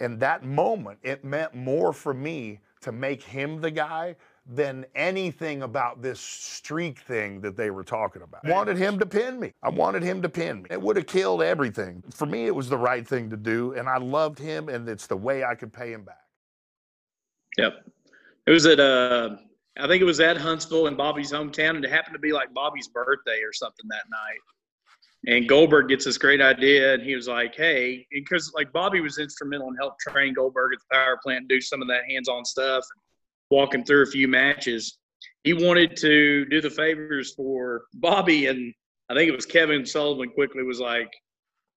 in 0.00 0.18
that 0.18 0.44
moment, 0.44 0.98
it 1.02 1.24
meant 1.24 1.54
more 1.54 1.92
for 1.92 2.14
me 2.14 2.60
to 2.80 2.92
make 2.92 3.22
him 3.22 3.60
the 3.60 3.70
guy 3.70 4.16
than 4.46 4.86
anything 4.94 5.62
about 5.62 6.02
this 6.02 6.20
streak 6.20 7.00
thing 7.00 7.40
that 7.40 7.56
they 7.56 7.70
were 7.70 7.84
talking 7.84 8.22
about. 8.22 8.44
Wanted 8.44 8.76
him 8.76 8.98
to 8.98 9.06
pin 9.06 9.38
me. 9.38 9.52
I 9.62 9.68
wanted 9.68 10.02
him 10.02 10.22
to 10.22 10.28
pin 10.28 10.62
me. 10.62 10.68
It 10.70 10.80
would 10.80 10.96
have 10.96 11.06
killed 11.06 11.42
everything. 11.42 12.02
For 12.12 12.26
me, 12.26 12.46
it 12.46 12.54
was 12.54 12.68
the 12.68 12.78
right 12.78 13.06
thing 13.06 13.30
to 13.30 13.36
do, 13.36 13.74
and 13.74 13.88
I 13.88 13.98
loved 13.98 14.38
him, 14.38 14.68
and 14.68 14.88
it's 14.88 15.06
the 15.06 15.16
way 15.16 15.44
I 15.44 15.54
could 15.54 15.72
pay 15.72 15.92
him 15.92 16.04
back. 16.04 16.16
Yep. 17.58 17.84
It 18.46 18.50
was 18.50 18.66
at 18.66 18.80
uh 18.80 19.36
I 19.78 19.86
think 19.86 20.02
it 20.02 20.06
was 20.06 20.20
at 20.20 20.36
Huntsville 20.36 20.88
in 20.88 20.96
Bobby's 20.96 21.32
hometown, 21.32 21.76
and 21.76 21.84
it 21.84 21.90
happened 21.90 22.14
to 22.14 22.20
be 22.20 22.32
like 22.32 22.52
Bobby's 22.52 22.88
birthday 22.88 23.40
or 23.42 23.52
something 23.52 23.86
that 23.88 24.04
night. 24.10 24.40
And 25.26 25.48
Goldberg 25.48 25.88
gets 25.88 26.06
this 26.06 26.18
great 26.18 26.40
idea, 26.40 26.94
and 26.94 27.02
he 27.02 27.14
was 27.14 27.28
like, 27.28 27.54
"Hey," 27.54 28.06
because 28.10 28.52
like 28.54 28.72
Bobby 28.72 29.00
was 29.00 29.18
instrumental 29.18 29.68
in 29.68 29.76
help 29.76 29.98
train 30.00 30.34
Goldberg 30.34 30.72
at 30.74 30.80
the 30.80 30.86
power 30.94 31.18
plant, 31.22 31.40
and 31.40 31.48
do 31.48 31.60
some 31.60 31.82
of 31.82 31.88
that 31.88 32.04
hands-on 32.08 32.44
stuff, 32.44 32.84
walking 33.50 33.84
through 33.84 34.02
a 34.02 34.06
few 34.06 34.28
matches. 34.28 34.98
He 35.44 35.52
wanted 35.52 35.96
to 35.98 36.44
do 36.46 36.60
the 36.60 36.70
favors 36.70 37.34
for 37.34 37.82
Bobby, 37.94 38.46
and 38.46 38.72
I 39.08 39.14
think 39.14 39.28
it 39.28 39.34
was 39.36 39.46
Kevin 39.46 39.84
Sullivan. 39.84 40.30
Quickly 40.30 40.62
was 40.62 40.80
like, 40.80 41.10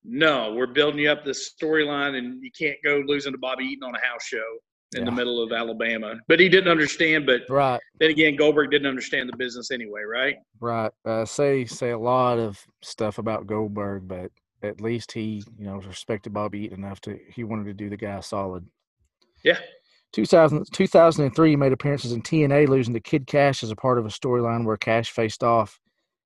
"No, 0.03 0.53
we're 0.53 0.67
building 0.67 0.99
you 0.99 1.09
up 1.09 1.23
this 1.25 1.53
storyline, 1.53 2.17
and 2.17 2.43
you 2.43 2.51
can't 2.57 2.77
go 2.83 3.03
losing 3.07 3.31
to 3.31 3.37
Bobby 3.37 3.65
Eaton 3.65 3.83
on 3.83 3.95
a 3.95 4.05
house 4.05 4.25
show." 4.25 4.43
in 4.95 4.99
Yeah. 4.99 5.05
the 5.05 5.11
middle 5.15 5.41
of 5.41 5.51
Alabama. 5.51 6.19
But 6.27 6.39
he 6.39 6.47
didn't 6.49 6.69
understand. 6.69 7.25
But 7.25 7.49
Right, 7.49 7.81
then 7.97 8.11
again, 8.11 8.35
Goldberg 8.35 8.69
didn't 8.69 8.85
understand 8.85 9.27
the 9.27 9.35
business 9.35 9.71
anyway, 9.71 10.03
right? 10.03 10.35
right. 10.59 10.91
Uh, 11.03 11.25
say 11.25 11.65
say 11.65 11.89
a 11.89 11.97
lot 11.97 12.37
of 12.37 12.63
stuff 12.83 13.17
about 13.17 13.47
Goldberg, 13.47 14.07
but 14.07 14.31
at 14.61 14.81
least 14.81 15.11
he, 15.11 15.43
you 15.57 15.65
know, 15.65 15.77
respected 15.77 16.31
Bobby 16.31 16.65
Eaton 16.65 16.83
enough 16.83 17.01
to 17.01 17.17
he 17.33 17.43
wanted 17.43 17.65
to 17.65 17.73
do 17.73 17.89
the 17.89 17.97
guy 17.97 18.19
solid. 18.19 18.67
Yeah. 19.43 19.57
2000, 20.13 20.71
2003, 20.71 21.49
he 21.49 21.55
made 21.55 21.73
appearances 21.73 22.11
in 22.11 22.21
TNA, 22.21 22.67
losing 22.67 22.93
to 22.93 22.99
Kid 22.99 23.27
Kash 23.27 23.63
as 23.63 23.71
a 23.71 23.75
part 23.75 23.97
of 23.97 24.05
a 24.05 24.09
storyline 24.09 24.65
where 24.65 24.77
Kash 24.77 25.09
faced 25.09 25.43
off 25.43 25.79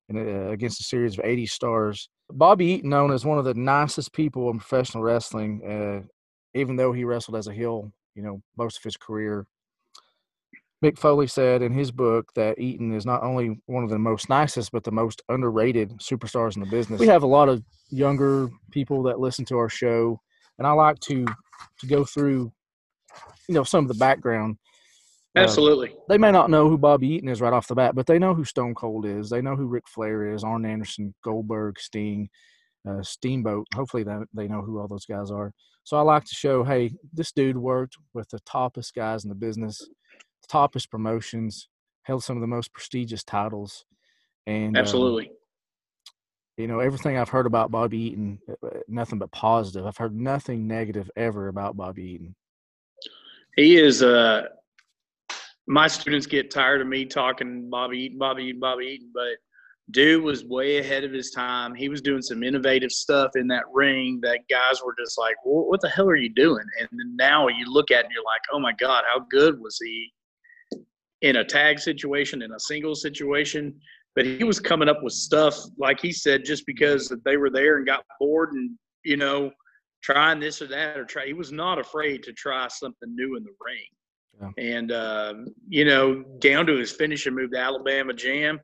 in 0.10 0.18
a, 0.18 0.52
against 0.52 0.82
a 0.82 0.84
series 0.84 1.18
of 1.18 1.26
80 1.26 1.46
stars. 1.48 2.10
Bobby 2.30 2.66
Eaton, 2.66 2.90
known 2.90 3.12
as 3.12 3.26
one 3.26 3.38
of 3.38 3.46
the 3.46 3.54
nicest 3.54 4.14
people 4.14 4.50
in 4.50 4.60
professional 4.60 5.04
wrestling, 5.04 5.62
uh, 5.66 6.08
even 6.54 6.76
though 6.76 6.92
he 6.92 7.06
wrestled 7.06 7.38
as 7.38 7.48
a 7.48 7.54
heel, 7.54 7.92
you 8.16 8.22
know, 8.22 8.42
most 8.58 8.78
of 8.78 8.84
his 8.84 8.98
career. 8.98 9.46
Mick 10.84 10.98
Foley 10.98 11.26
said 11.26 11.64
in 11.64 11.74
his 11.74 11.92
book 11.92 12.32
that 12.36 12.60
Eaton 12.60 12.94
is 12.94 13.06
not 13.06 13.24
only 13.24 13.60
one 13.66 13.84
of 13.84 13.90
the 13.90 13.98
most 13.98 14.30
nicest, 14.30 14.72
but 14.72 14.84
the 14.84 14.92
most 14.92 15.24
underrated 15.30 15.92
superstars 15.98 16.56
in 16.56 16.62
the 16.62 16.70
business. 16.70 17.00
We 17.00 17.08
have 17.08 17.24
a 17.24 17.28
lot 17.28 17.50
of 17.50 17.64
younger 17.90 18.50
people 18.70 19.02
that 19.04 19.20
listen 19.20 19.44
to 19.46 19.58
our 19.58 19.70
show, 19.70 20.20
and 20.58 20.68
I 20.68 20.72
like 20.74 21.00
to 21.02 21.26
to 21.80 21.88
go 21.88 22.04
through, 22.04 22.52
you 23.48 23.56
know, 23.56 23.64
some 23.64 23.84
of 23.84 23.88
the 23.88 23.96
background. 23.96 24.58
Uh, 25.36 25.42
Absolutely. 25.42 25.96
they 26.10 26.18
may 26.18 26.32
not 26.32 26.50
know 26.50 26.70
who 26.70 26.78
Bobby 26.78 27.10
Eaton 27.10 27.30
is 27.30 27.42
right 27.42 27.54
off 27.54 27.68
the 27.68 27.76
bat, 27.76 27.96
but 27.96 28.08
they 28.08 28.18
know 28.18 28.34
who 28.34 28.44
Stone 28.44 28.76
Cold 28.76 29.06
is. 29.06 29.30
They 29.30 29.42
know 29.42 29.56
who 29.56 29.68
Ric 29.68 29.88
Flair 29.88 30.34
is, 30.34 30.44
Arn 30.44 30.66
Anderson, 30.66 31.14
Goldberg, 31.24 31.80
Sting, 31.80 32.30
uh, 32.88 33.04
Steamboat. 33.04 33.68
Hopefully, 33.76 34.04
that 34.04 34.28
they 34.34 34.48
know 34.48 34.62
who 34.62 34.80
all 34.80 34.88
those 34.88 35.06
guys 35.06 35.30
are. 35.30 35.54
So 35.84 35.96
I 35.96 36.02
like 36.02 36.26
to 36.26 36.36
show, 36.36 36.64
hey, 36.64 36.92
this 37.14 37.32
dude 37.32 37.58
worked 37.58 37.98
with 38.14 38.28
the 38.30 38.40
toppest 38.42 38.94
guys 38.94 39.24
in 39.24 39.30
the 39.30 39.36
business, 39.36 39.78
the 39.78 40.48
toppest 40.48 40.90
promotions, 40.90 41.70
held 42.04 42.24
some 42.24 42.36
of 42.36 42.42
the 42.42 42.48
most 42.48 42.74
prestigious 42.74 43.24
titles, 43.24 43.86
and 44.48 44.76
um, 44.76 44.82
Absolutely. 44.82 45.32
you 46.58 46.68
know 46.68 46.80
everything 46.80 47.18
I've 47.18 47.30
heard 47.30 47.46
about 47.46 47.70
Bobby 47.70 48.00
Eaton, 48.00 48.40
uh, 48.50 48.68
uh, 48.68 48.80
nothing 48.88 49.20
but 49.20 49.32
positive. 49.32 49.86
I've 49.86 49.98
heard 49.98 50.16
nothing 50.16 50.68
negative 50.68 51.12
ever 51.16 51.48
about 51.48 51.78
Bobby 51.78 52.04
Eaton. 52.04 52.36
He 53.58 53.78
is. 53.78 54.04
Uh, 54.04 54.44
my 55.68 55.88
students 55.88 56.28
get 56.28 56.50
tired 56.50 56.80
of 56.80 56.88
me 56.88 57.06
talking 57.06 57.70
Bobby 57.70 57.98
Eaton, 57.98 58.18
Bobby 58.18 58.44
Eaton, 58.44 58.60
Bobby 58.62 58.86
Eaton, 58.86 59.12
but 59.14 59.36
dude 59.92 60.24
was 60.24 60.46
way 60.46 60.78
ahead 60.78 61.04
of 61.04 61.12
his 61.12 61.32
time. 61.32 61.74
He 61.74 61.90
was 61.90 62.02
doing 62.02 62.22
some 62.22 62.44
innovative 62.44 62.92
stuff 62.92 63.32
in 63.36 63.48
that 63.48 63.64
ring 63.74 64.20
that 64.22 64.42
guys 64.50 64.82
were 64.86 64.96
just 64.98 65.18
like, 65.18 65.36
well, 65.44 65.68
"What 65.68 65.82
the 65.82 65.90
hell 65.90 66.08
are 66.08 66.16
you 66.16 66.34
doing?" 66.34 66.66
And 66.80 66.88
then 66.92 67.16
now 67.18 67.48
you 67.48 67.66
look 67.68 67.90
at 67.90 68.02
it 68.02 68.06
and 68.06 68.14
you're 68.14 68.24
like, 68.24 68.42
"Oh 68.54 68.60
my 68.60 68.74
God, 68.74 69.04
how 69.12 69.26
good 69.30 69.60
was 69.60 69.80
he?" 69.84 70.14
In 71.22 71.38
a 71.38 71.44
tag 71.44 71.80
situation, 71.80 72.44
in 72.44 72.52
a 72.52 72.60
single 72.60 72.94
situation, 72.94 73.80
but 74.16 74.26
he 74.26 74.44
was 74.44 74.60
coming 74.60 74.88
up 74.88 75.02
with 75.02 75.14
stuff 75.14 75.58
like 75.80 76.00
he 76.00 76.12
said, 76.12 76.46
just 76.46 76.64
because 76.68 77.12
they 77.26 77.38
were 77.38 77.50
there 77.50 77.78
and 77.78 77.88
got 77.88 78.06
bored, 78.20 78.54
and 78.54 78.78
you 79.04 79.18
know, 79.18 79.52
trying 80.08 80.40
this 80.40 80.62
or 80.62 80.68
that, 80.68 80.98
or 80.98 81.04
try. 81.04 81.26
He 81.26 81.34
was 81.34 81.52
not 81.52 81.80
afraid 81.80 82.24
to 82.24 82.34
try 82.34 82.68
something 82.70 83.14
new 83.14 83.36
in 83.36 83.44
the 83.44 83.52
ring. 83.60 84.54
And 84.58 84.92
um, 84.92 85.48
you 85.68 85.84
know, 85.84 86.24
down 86.40 86.66
to 86.68 86.78
his 86.78 86.92
finishing 86.92 87.36
move, 87.36 87.52
the 87.52 87.60
Alabama 87.60 88.14
Jam. 88.14 88.60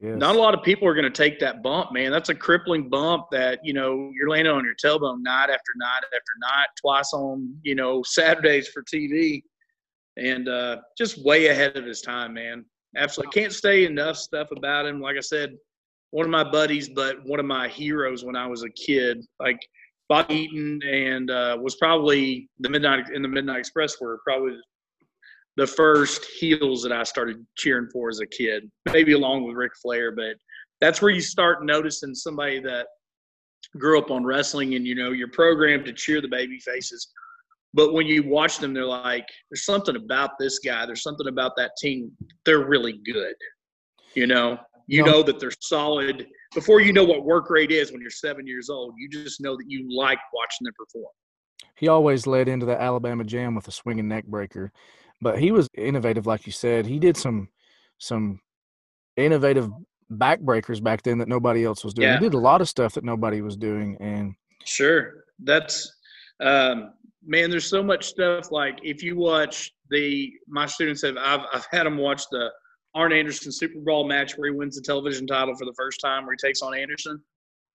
Yes. 0.00 0.18
Not 0.18 0.34
a 0.34 0.38
lot 0.38 0.52
of 0.52 0.64
people 0.64 0.88
are 0.88 0.94
going 0.94 1.04
to 1.04 1.10
take 1.10 1.38
that 1.38 1.62
bump, 1.62 1.92
man. 1.92 2.10
That's 2.10 2.28
a 2.28 2.34
crippling 2.34 2.90
bump 2.90 3.26
that 3.30 3.60
you 3.62 3.72
know 3.72 4.10
you're 4.18 4.28
landing 4.28 4.52
on 4.52 4.64
your 4.64 4.74
tailbone 4.74 5.22
night 5.22 5.48
after 5.48 5.72
night 5.76 6.02
after 6.06 6.32
night, 6.40 6.66
twice 6.80 7.12
on 7.12 7.56
you 7.62 7.76
know 7.76 8.02
Saturdays 8.06 8.68
for 8.68 8.82
TV, 8.82 9.42
and 10.16 10.48
uh, 10.48 10.78
just 10.98 11.24
way 11.24 11.46
ahead 11.46 11.76
of 11.76 11.86
his 11.86 12.02
time, 12.02 12.34
man. 12.34 12.64
Absolutely 12.96 13.40
can't 13.40 13.52
say 13.52 13.84
enough 13.84 14.16
stuff 14.16 14.48
about 14.54 14.86
him. 14.86 15.00
Like 15.00 15.16
I 15.16 15.20
said, 15.20 15.56
one 16.10 16.26
of 16.26 16.30
my 16.30 16.44
buddies, 16.44 16.88
but 16.88 17.24
one 17.24 17.40
of 17.40 17.46
my 17.46 17.68
heroes 17.68 18.24
when 18.24 18.36
I 18.36 18.46
was 18.46 18.64
a 18.64 18.70
kid. 18.70 19.24
Like 19.40 19.60
Bob 20.08 20.30
Eaton 20.30 20.80
and 20.86 21.30
uh, 21.30 21.56
was 21.60 21.76
probably 21.76 22.48
the 22.60 22.68
Midnight 22.68 23.10
in 23.14 23.22
the 23.22 23.28
Midnight 23.28 23.60
Express 23.60 24.00
were 24.00 24.20
probably 24.24 24.56
the 25.56 25.66
first 25.66 26.24
heels 26.24 26.82
that 26.82 26.92
I 26.92 27.02
started 27.02 27.44
cheering 27.56 27.88
for 27.92 28.08
as 28.08 28.20
a 28.20 28.26
kid, 28.26 28.70
maybe 28.92 29.12
along 29.12 29.44
with 29.44 29.56
Ric 29.56 29.72
Flair. 29.80 30.12
But 30.12 30.36
that's 30.80 31.02
where 31.02 31.10
you 31.10 31.20
start 31.20 31.64
noticing 31.64 32.14
somebody 32.14 32.60
that 32.60 32.86
grew 33.78 33.98
up 33.98 34.10
on 34.10 34.24
wrestling 34.24 34.74
and 34.74 34.86
you 34.86 34.94
know 34.94 35.12
you're 35.12 35.28
programmed 35.28 35.84
to 35.86 35.92
cheer 35.92 36.20
the 36.20 36.28
baby 36.28 36.58
faces. 36.58 37.08
But 37.74 37.94
when 37.94 38.06
you 38.06 38.28
watch 38.28 38.58
them, 38.58 38.74
they're 38.74 38.84
like, 38.84 39.26
there's 39.50 39.64
something 39.64 39.96
about 39.96 40.32
this 40.38 40.58
guy. 40.58 40.84
There's 40.84 41.02
something 41.02 41.28
about 41.28 41.52
that 41.56 41.72
team. 41.78 42.12
They're 42.44 42.66
really 42.66 43.00
good. 43.04 43.34
You 44.14 44.26
know, 44.26 44.58
you 44.86 45.04
No. 45.04 45.10
know 45.12 45.22
that 45.22 45.38
they're 45.40 45.52
solid. 45.60 46.26
Before 46.54 46.80
you 46.80 46.92
know 46.92 47.04
what 47.04 47.24
work 47.24 47.50
rate 47.50 47.70
is 47.70 47.92
when 47.92 48.00
you're 48.00 48.10
seven 48.10 48.46
years 48.46 48.68
old, 48.68 48.94
you 48.98 49.08
just 49.08 49.40
know 49.40 49.56
that 49.56 49.64
you 49.68 49.88
like 49.96 50.18
watching 50.34 50.64
them 50.64 50.74
perform. 50.76 51.12
he 51.76 51.88
always 51.88 52.26
led 52.26 52.48
into 52.48 52.66
the 52.66 52.80
Alabama 52.80 53.24
Jam 53.24 53.54
with 53.54 53.66
a 53.68 53.72
swinging 53.72 54.08
neck 54.08 54.24
breaker, 54.26 54.70
but 55.20 55.38
he 55.38 55.50
was 55.52 55.68
innovative, 55.76 56.26
like 56.26 56.46
you 56.46 56.52
said. 56.52 56.86
He 56.86 56.98
did 56.98 57.16
some 57.16 57.48
some 57.98 58.40
innovative 59.16 59.68
backbreakers 60.10 60.82
back 60.82 61.02
then 61.02 61.18
that 61.18 61.28
nobody 61.28 61.64
else 61.64 61.84
was 61.84 61.94
doing. 61.94 62.08
Yeah. 62.08 62.18
He 62.18 62.24
did 62.24 62.34
a 62.34 62.38
lot 62.38 62.60
of 62.60 62.68
stuff 62.68 62.94
that 62.94 63.04
nobody 63.04 63.40
was 63.40 63.56
doing, 63.56 63.96
and 64.00 64.34
Sure. 64.64 65.24
That's 65.40 65.90
um 66.40 66.92
man, 67.24 67.50
there's 67.50 67.66
so 67.68 67.82
much 67.82 68.04
stuff 68.06 68.50
like 68.52 68.78
if 68.82 69.02
you 69.02 69.16
watch 69.16 69.72
the 69.90 70.32
my 70.48 70.66
students 70.66 71.02
have 71.02 71.16
I've 71.16 71.40
I've 71.52 71.66
had 71.70 71.86
them 71.86 71.96
watch 71.98 72.22
the 72.30 72.50
Arn 72.94 73.12
Anderson 73.12 73.52
Super 73.52 73.80
Brawl 73.80 74.06
match 74.06 74.36
where 74.36 74.50
he 74.50 74.56
wins 74.56 74.76
the 74.76 74.82
television 74.82 75.26
title 75.26 75.54
for 75.54 75.64
the 75.64 75.74
first 75.76 76.00
time 76.00 76.24
where 76.24 76.34
he 76.34 76.46
takes 76.46 76.62
on 76.62 76.76
Anderson. 76.76 77.20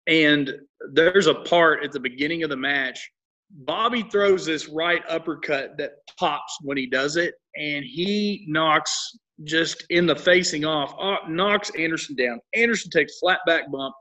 And 0.07 0.53
there's 0.93 1.27
a 1.27 1.33
part 1.33 1.83
at 1.83 1.91
the 1.91 1.99
beginning 1.99 2.43
of 2.43 2.49
the 2.49 2.57
match. 2.57 3.09
Bobby 3.49 4.03
throws 4.03 4.45
this 4.45 4.67
right 4.67 5.01
uppercut 5.09 5.77
that 5.77 5.93
pops 6.19 6.57
when 6.61 6.77
he 6.77 6.85
does 6.85 7.15
it, 7.15 7.35
and 7.55 7.83
he 7.85 8.45
knocks 8.47 9.17
just 9.43 9.85
in 9.89 10.05
the 10.05 10.15
facing 10.15 10.65
off, 10.65 10.93
uh, 10.99 11.27
knocks 11.29 11.71
Anderson 11.77 12.15
down. 12.15 12.39
Anderson 12.53 12.91
takes 12.91 13.19
flat 13.19 13.39
back 13.45 13.71
bump. 13.71 13.95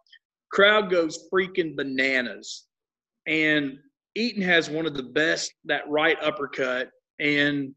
Crowd 0.51 0.91
goes 0.91 1.29
freaking 1.33 1.77
bananas 1.77 2.67
and 3.27 3.79
Eaton 4.15 4.43
has 4.43 4.71
one 4.71 4.87
of 4.87 4.95
the 4.95 5.03
best 5.03 5.53
that 5.65 5.89
right 5.89 6.17
uppercut. 6.23 6.91
And 7.21 7.75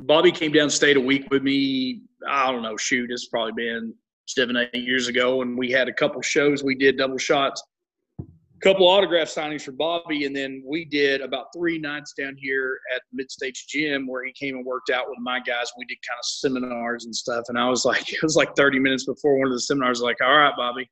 Bobby 0.00 0.32
came 0.32 0.52
down, 0.52 0.70
stayed 0.70 0.96
a 0.96 1.00
week 1.00 1.26
with 1.30 1.42
me. 1.42 2.02
I 2.28 2.50
don't 2.50 2.62
know, 2.62 2.76
shoot, 2.76 3.10
it's 3.10 3.28
probably 3.28 3.52
been 3.52 3.94
seven, 4.26 4.56
eight 4.56 4.84
years 4.84 5.08
ago, 5.08 5.42
and 5.42 5.58
we 5.58 5.70
had 5.70 5.88
a 5.88 5.92
couple 5.92 6.22
shows. 6.22 6.62
We 6.62 6.74
did 6.74 6.96
double 6.96 7.18
shots, 7.18 7.62
a 8.20 8.24
couple 8.60 8.88
autograph 8.88 9.28
signings 9.28 9.62
for 9.62 9.72
Bobby, 9.72 10.24
and 10.24 10.34
then 10.34 10.62
we 10.66 10.84
did 10.84 11.20
about 11.20 11.46
three 11.54 11.78
nights 11.78 12.14
down 12.16 12.36
here 12.38 12.78
at 12.94 13.02
Mid 13.12 13.30
States 13.30 13.66
Gym 13.66 14.06
where 14.06 14.24
he 14.24 14.32
came 14.32 14.56
and 14.56 14.64
worked 14.64 14.90
out 14.90 15.08
with 15.08 15.18
my 15.20 15.40
guys. 15.40 15.70
We 15.76 15.84
did 15.86 15.98
kind 16.08 16.18
of 16.18 16.24
seminars 16.24 17.04
and 17.04 17.14
stuff, 17.14 17.44
and 17.48 17.58
I 17.58 17.68
was 17.68 17.84
like, 17.84 18.12
it 18.12 18.22
was 18.22 18.36
like 18.36 18.54
30 18.56 18.78
minutes 18.78 19.04
before 19.04 19.38
one 19.38 19.48
of 19.48 19.52
the 19.52 19.60
seminars. 19.60 20.00
Like, 20.00 20.18
all 20.24 20.36
right, 20.36 20.54
Bobby, 20.56 20.88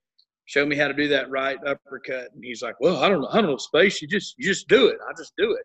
show 0.47 0.67
me 0.67 0.77
how 0.77 0.89
to 0.89 0.95
do 0.95 1.09
that 1.09 1.31
right 1.31 1.59
uppercut. 1.67 2.29
And 2.35 2.43
he's 2.43 2.63
like, 2.63 2.75
well, 2.81 3.03
I 3.03 3.09
don't 3.09 3.23
know, 3.23 3.29
I 3.31 3.41
don't 3.41 3.51
know 3.51 3.57
space. 3.57 4.03
You 4.03 4.09
just, 4.09 4.35
you 4.37 4.45
just 4.45 4.69
do 4.69 4.89
it. 4.89 4.99
I 5.09 5.13
just 5.17 5.33
do 5.39 5.53
it. 5.53 5.65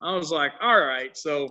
I 0.00 0.14
was 0.14 0.30
like, 0.30 0.52
all 0.60 0.80
right. 0.80 1.16
So 1.16 1.48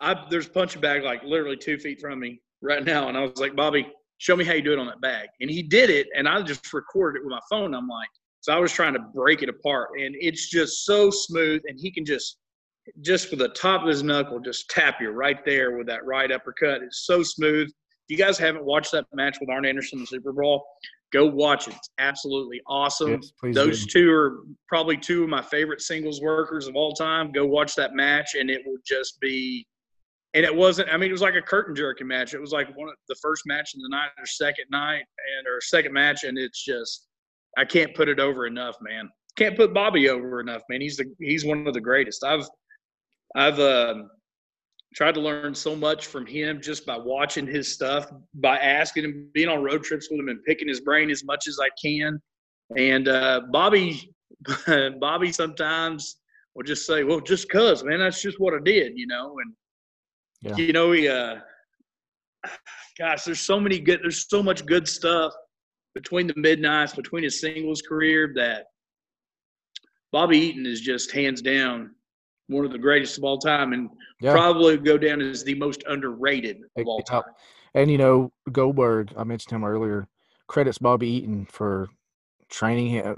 I, 0.00 0.26
there's 0.30 0.46
a 0.46 0.50
punching 0.50 0.80
bag 0.80 1.02
like 1.02 1.22
literally 1.24 1.56
two 1.56 1.78
feet 1.78 2.00
from 2.00 2.20
me 2.20 2.40
right 2.62 2.84
now. 2.84 3.08
And 3.08 3.16
I 3.16 3.22
was 3.22 3.38
like, 3.38 3.56
Bobby, 3.56 3.86
show 4.18 4.36
me 4.36 4.44
how 4.44 4.52
you 4.52 4.62
do 4.62 4.72
it 4.72 4.78
on 4.78 4.86
that 4.86 5.00
bag. 5.00 5.28
And 5.40 5.50
he 5.50 5.62
did 5.62 5.90
it, 5.90 6.08
and 6.14 6.28
I 6.28 6.40
just 6.42 6.72
recorded 6.72 7.20
it 7.20 7.24
with 7.24 7.30
my 7.30 7.40
phone. 7.50 7.74
I'm 7.74 7.88
like, 7.88 8.08
so 8.40 8.52
I 8.52 8.58
was 8.58 8.72
trying 8.72 8.94
to 8.94 9.00
break 9.00 9.42
it 9.42 9.48
apart, 9.48 9.90
and 9.98 10.14
it's 10.18 10.48
just 10.48 10.84
so 10.84 11.10
smooth, 11.10 11.62
and 11.66 11.78
he 11.78 11.90
can 11.90 12.04
just 12.04 12.38
just 13.02 13.30
with 13.30 13.40
the 13.40 13.48
top 13.50 13.82
of 13.82 13.88
his 13.88 14.02
knuckle, 14.02 14.40
just 14.40 14.68
tap 14.70 14.96
you 15.00 15.10
right 15.10 15.44
there 15.44 15.76
with 15.76 15.86
that 15.86 16.04
right 16.04 16.30
uppercut. 16.32 16.82
It's 16.82 17.06
so 17.06 17.22
smooth. 17.22 17.68
If 17.68 17.72
you 18.08 18.16
guys 18.16 18.38
haven't 18.38 18.64
watched 18.64 18.92
that 18.92 19.04
match 19.12 19.38
with 19.40 19.50
Arn 19.50 19.66
Anderson 19.66 19.98
in 19.98 20.02
the 20.04 20.06
Super 20.06 20.32
Brawl, 20.32 20.66
go 21.12 21.26
watch 21.26 21.68
it. 21.68 21.74
It's 21.74 21.90
absolutely 21.98 22.60
awesome. 22.66 23.20
Yes, 23.42 23.54
Those 23.54 23.84
do. 23.84 23.90
two 23.90 24.12
are 24.12 24.38
probably 24.68 24.96
two 24.96 25.24
of 25.24 25.28
my 25.28 25.42
favorite 25.42 25.82
singles 25.82 26.20
workers 26.22 26.66
of 26.66 26.76
all 26.76 26.94
time. 26.94 27.32
Go 27.32 27.44
watch 27.44 27.74
that 27.74 27.94
match, 27.94 28.34
and 28.38 28.50
it 28.50 28.62
will 28.64 28.78
just 28.86 29.20
be. 29.20 29.66
And 30.38 30.44
it 30.44 30.54
wasn't. 30.54 30.88
I 30.92 30.96
mean, 30.96 31.08
it 31.08 31.12
was 31.12 31.20
like 31.20 31.34
a 31.34 31.42
curtain 31.42 31.74
jerking 31.74 32.06
match. 32.06 32.32
It 32.32 32.40
was 32.40 32.52
like 32.52 32.68
one 32.76 32.88
of 32.88 32.94
the 33.08 33.16
first 33.20 33.42
match 33.44 33.72
in 33.74 33.82
the 33.82 33.88
night 33.88 34.10
or 34.16 34.24
second 34.24 34.66
night 34.70 35.02
and 35.02 35.48
or 35.48 35.60
second 35.60 35.92
match, 35.92 36.22
and 36.22 36.38
it's 36.38 36.64
just. 36.64 37.08
I 37.56 37.64
can't 37.64 37.92
put 37.92 38.08
it 38.08 38.20
over 38.20 38.46
enough, 38.46 38.76
man. 38.80 39.10
Can't 39.36 39.56
put 39.56 39.74
Bobby 39.74 40.08
over 40.08 40.38
enough, 40.40 40.62
man. 40.70 40.80
He's 40.80 40.96
the 40.96 41.06
he's 41.18 41.44
one 41.44 41.66
of 41.66 41.74
the 41.74 41.80
greatest. 41.80 42.22
I've 42.22 42.46
I've 43.34 43.58
um, 43.58 44.10
tried 44.94 45.14
to 45.14 45.20
learn 45.20 45.56
so 45.56 45.74
much 45.74 46.06
from 46.06 46.24
him 46.24 46.62
just 46.62 46.86
by 46.86 46.96
watching 46.96 47.44
his 47.44 47.74
stuff, 47.74 48.08
by 48.34 48.58
asking 48.58 49.06
him, 49.06 49.28
being 49.34 49.48
on 49.48 49.64
road 49.64 49.82
trips 49.82 50.06
with 50.08 50.20
him, 50.20 50.28
and 50.28 50.40
picking 50.44 50.68
his 50.68 50.82
brain 50.82 51.10
as 51.10 51.24
much 51.24 51.48
as 51.48 51.58
I 51.60 51.68
can. 51.84 52.22
And 52.76 53.08
uh, 53.08 53.40
Bobby, 53.50 54.14
Bobby 55.00 55.32
sometimes 55.32 56.18
will 56.54 56.62
just 56.62 56.86
say, 56.86 57.02
"Well, 57.02 57.18
just 57.18 57.50
cause, 57.50 57.82
man, 57.82 57.98
that's 57.98 58.22
just 58.22 58.38
what 58.38 58.54
I 58.54 58.58
did," 58.62 58.92
you 58.94 59.08
know. 59.08 59.34
And 59.44 59.52
Yeah. 60.42 60.56
you 60.56 60.72
know, 60.72 60.92
he, 60.92 61.08
uh, 61.08 61.36
gosh, 62.98 63.24
there's 63.24 63.40
so 63.40 63.58
many 63.58 63.78
good, 63.80 64.00
there's 64.02 64.28
so 64.28 64.42
much 64.42 64.64
good 64.66 64.86
stuff 64.86 65.32
between 65.94 66.26
the 66.26 66.34
midnights, 66.36 66.94
between 66.94 67.24
his 67.24 67.40
singles 67.40 67.82
career 67.82 68.32
that 68.36 68.66
Bobby 70.12 70.38
Eaton 70.38 70.66
is 70.66 70.80
just 70.80 71.10
hands 71.10 71.42
down 71.42 71.94
one 72.46 72.64
of 72.64 72.72
the 72.72 72.78
greatest 72.78 73.18
of 73.18 73.24
all 73.24 73.38
time, 73.38 73.72
and 73.72 73.90
Yeah. 74.20 74.32
probably 74.32 74.78
go 74.78 74.96
down 74.96 75.20
as 75.20 75.44
the 75.44 75.54
most 75.54 75.82
underrated 75.86 76.58
of 76.76 76.86
all 76.86 77.02
time. 77.02 77.22
And 77.74 77.90
you 77.90 77.98
know, 77.98 78.32
Goldberg, 78.50 79.12
I 79.16 79.24
mentioned 79.24 79.52
him 79.52 79.64
earlier, 79.64 80.08
credits 80.46 80.78
Bobby 80.78 81.08
Eaton 81.08 81.44
for 81.46 81.88
training 82.48 82.86
him. 82.88 83.16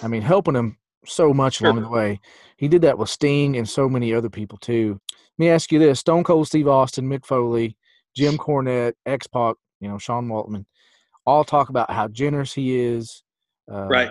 I 0.00 0.06
mean, 0.06 0.22
helping 0.22 0.54
him 0.54 0.78
so 1.04 1.34
much 1.34 1.60
along 1.60 1.82
the 1.82 1.88
way. 1.88 2.20
He 2.56 2.68
did 2.68 2.82
that 2.82 2.98
with 2.98 3.08
Sting 3.08 3.56
and 3.56 3.68
so 3.68 3.88
many 3.88 4.14
other 4.14 4.30
people 4.30 4.58
too. 4.58 5.00
Me 5.38 5.48
ask 5.50 5.70
you 5.72 5.78
this: 5.78 6.00
Stone 6.00 6.24
Cold 6.24 6.46
Steve 6.46 6.68
Austin, 6.68 7.08
Mick 7.08 7.24
Foley, 7.24 7.76
Jim 8.14 8.36
Cornette, 8.36 8.94
X 9.06 9.26
Pac, 9.26 9.56
you 9.80 9.88
know, 9.88 9.98
Sean 9.98 10.28
Waltman, 10.28 10.64
all 11.24 11.44
talk 11.44 11.68
about 11.68 11.90
how 11.90 12.08
generous 12.08 12.52
he 12.52 12.78
is. 12.78 13.22
Uh, 13.70 13.86
Right. 13.86 14.10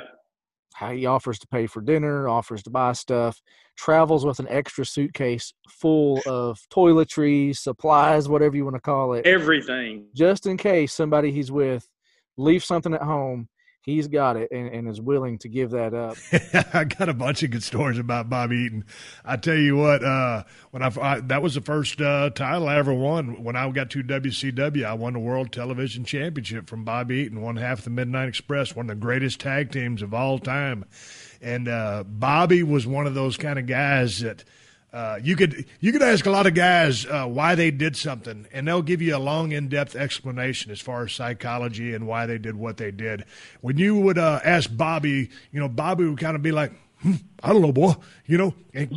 How 0.73 0.91
he 0.91 1.07
offers 1.07 1.39
to 1.39 1.47
pay 1.47 1.65
for 1.65 1.81
dinner, 1.81 2.29
offers 2.29 2.61
to 2.63 2.69
buy 2.69 2.93
stuff, 2.93 3.41
travels 3.75 4.23
with 4.23 4.39
an 4.39 4.45
extra 4.47 4.85
suitcase 4.85 5.51
full 5.67 6.21
of 6.27 6.59
toiletries, 6.71 7.57
supplies, 7.57 8.29
whatever 8.29 8.55
you 8.55 8.63
want 8.63 8.75
to 8.75 8.81
call 8.81 9.13
it 9.13 9.25
Everything. 9.25 10.05
just 10.13 10.45
in 10.45 10.55
case 10.55 10.93
somebody 10.93 11.31
he's 11.31 11.51
with 11.51 11.89
leaves 12.37 12.65
something 12.65 12.93
at 12.93 13.01
home, 13.01 13.49
he's 13.87 14.07
got 14.07 14.35
it 14.35 14.51
and, 14.51 14.67
and 14.67 14.87
is 14.87 15.01
willing 15.01 15.39
to 15.39 15.47
give 15.47 15.71
that 15.71 15.93
up. 15.93 16.17
I 16.73 16.83
got 16.83 17.09
a 17.09 17.13
bunch 17.13 17.41
of 17.41 17.49
good 17.49 17.63
stories 17.63 17.97
about 17.97 18.29
Bobby 18.29 18.57
Eaton. 18.57 18.85
I 19.25 19.37
tell 19.37 19.55
you 19.55 19.77
what, 19.77 20.03
uh, 20.03 20.43
when 20.71 20.83
I, 20.83 20.91
I 21.01 21.19
that 21.21 21.41
was 21.41 21.55
the 21.55 21.61
first 21.61 21.99
uh, 22.01 22.29
title 22.29 22.67
I 22.67 22.75
ever 22.75 22.93
won. 22.93 23.43
When 23.43 23.55
I 23.55 23.67
got 23.71 23.89
to 23.91 24.03
WCW, 24.03 24.85
I 24.85 24.93
won 24.93 25.13
the 25.13 25.19
World 25.19 25.51
Television 25.51 26.03
Championship 26.03 26.69
from 26.69 26.83
Bobby 26.83 27.15
Eaton. 27.19 27.41
Won 27.41 27.55
half 27.55 27.81
the 27.81 27.89
Midnight 27.89 28.27
Express, 28.27 28.75
one 28.75 28.89
of 28.89 28.99
the 28.99 29.01
greatest 29.01 29.39
tag 29.39 29.71
teams 29.71 30.01
of 30.01 30.13
all 30.13 30.37
time. 30.37 30.85
And 31.41 31.69
uh, 31.69 32.03
Bobby 32.05 32.63
was 32.63 32.85
one 32.85 33.07
of 33.07 33.15
those 33.15 33.37
kind 33.37 33.57
of 33.57 33.65
guys 33.65 34.19
that. 34.19 34.43
Uh, 34.93 35.19
you 35.21 35.35
could 35.35 35.65
you 35.81 35.91
could 35.91 36.01
ask 36.01 36.25
a 36.25 36.31
lot 36.31 36.47
of 36.47 36.53
guys 36.53 37.05
uh, 37.05 37.25
why 37.25 37.55
they 37.55 37.71
did 37.71 37.95
something, 37.95 38.47
and 38.53 38.67
they'll 38.67 38.81
give 38.81 39.01
you 39.01 39.15
a 39.15 39.19
long, 39.19 39.51
in-depth 39.51 39.95
explanation 39.95 40.71
as 40.71 40.79
far 40.79 41.03
as 41.03 41.11
psychology 41.11 41.93
and 41.93 42.07
why 42.07 42.25
they 42.25 42.37
did 42.37 42.55
what 42.55 42.77
they 42.77 42.91
did. 42.91 43.25
When 43.59 43.77
you 43.77 43.97
would 43.99 44.17
uh, 44.17 44.39
ask 44.45 44.69
Bobby, 44.75 45.29
you 45.51 45.59
know, 45.59 45.67
Bobby 45.67 46.05
would 46.05 46.19
kind 46.19 46.37
of 46.37 46.41
be 46.41 46.53
like, 46.53 46.71
hmm, 47.01 47.15
"I 47.43 47.51
don't 47.51 47.61
know, 47.61 47.73
boy," 47.73 47.95
you 48.25 48.37
know. 48.37 48.53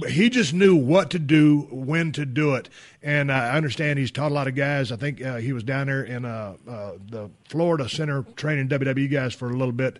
He 0.09 0.31
just 0.31 0.55
knew 0.55 0.76
what 0.76 1.11
to 1.11 1.18
do, 1.18 1.66
when 1.72 2.12
to 2.12 2.24
do 2.24 2.55
it. 2.55 2.68
And 3.03 3.33
I 3.33 3.57
understand 3.57 3.98
he's 3.98 4.12
taught 4.12 4.31
a 4.31 4.35
lot 4.35 4.46
of 4.46 4.55
guys. 4.55 4.92
I 4.92 4.96
think 4.96 5.20
uh, 5.20 5.38
he 5.38 5.53
was 5.53 5.64
down 5.64 5.88
there 5.88 6.05
in 6.05 6.24
uh, 6.24 6.55
the 6.64 7.31
Florida 7.48 7.88
Center 7.88 8.22
training 8.37 8.68
WWE 8.68 9.11
guys 9.11 9.35
for 9.35 9.50
a 9.50 9.57
little 9.57 9.72
bit, 9.72 9.98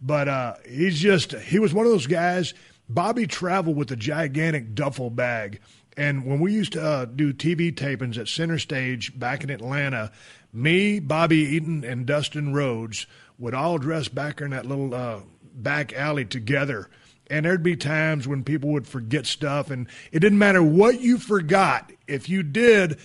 but 0.00 0.60
he's 0.68 1.00
just 1.00 1.32
he 1.32 1.58
was 1.58 1.74
one 1.74 1.84
of 1.84 1.90
those 1.90 2.06
guys. 2.06 2.54
Bobby 2.88 3.26
traveled 3.26 3.76
with 3.76 3.90
a 3.90 3.96
gigantic 3.96 4.74
duffel 4.74 5.10
bag. 5.10 5.60
And 5.96 6.24
when 6.24 6.40
we 6.40 6.52
used 6.52 6.72
to 6.72 6.82
uh, 6.82 7.04
do 7.04 7.32
TV 7.32 7.72
tapings 7.72 8.18
at 8.18 8.28
Center 8.28 8.58
Stage 8.58 9.18
back 9.18 9.44
in 9.44 9.50
Atlanta, 9.50 10.10
me, 10.52 11.00
Bobby 11.00 11.38
Eaton, 11.38 11.84
and 11.84 12.06
Dustin 12.06 12.54
Rhodes 12.54 13.06
would 13.38 13.54
all 13.54 13.78
dress 13.78 14.08
back 14.08 14.40
in 14.40 14.50
that 14.50 14.66
little 14.66 14.94
uh, 14.94 15.20
back 15.54 15.92
alley 15.92 16.24
together. 16.24 16.88
And 17.28 17.44
there'd 17.44 17.62
be 17.62 17.76
times 17.76 18.28
when 18.28 18.44
people 18.44 18.70
would 18.70 18.86
forget 18.86 19.26
stuff, 19.26 19.70
and 19.70 19.86
it 20.10 20.20
didn't 20.20 20.38
matter 20.38 20.62
what 20.62 21.00
you 21.00 21.18
forgot. 21.18 21.90
If 22.06 22.28
you 22.28 22.42
did, 22.42 22.98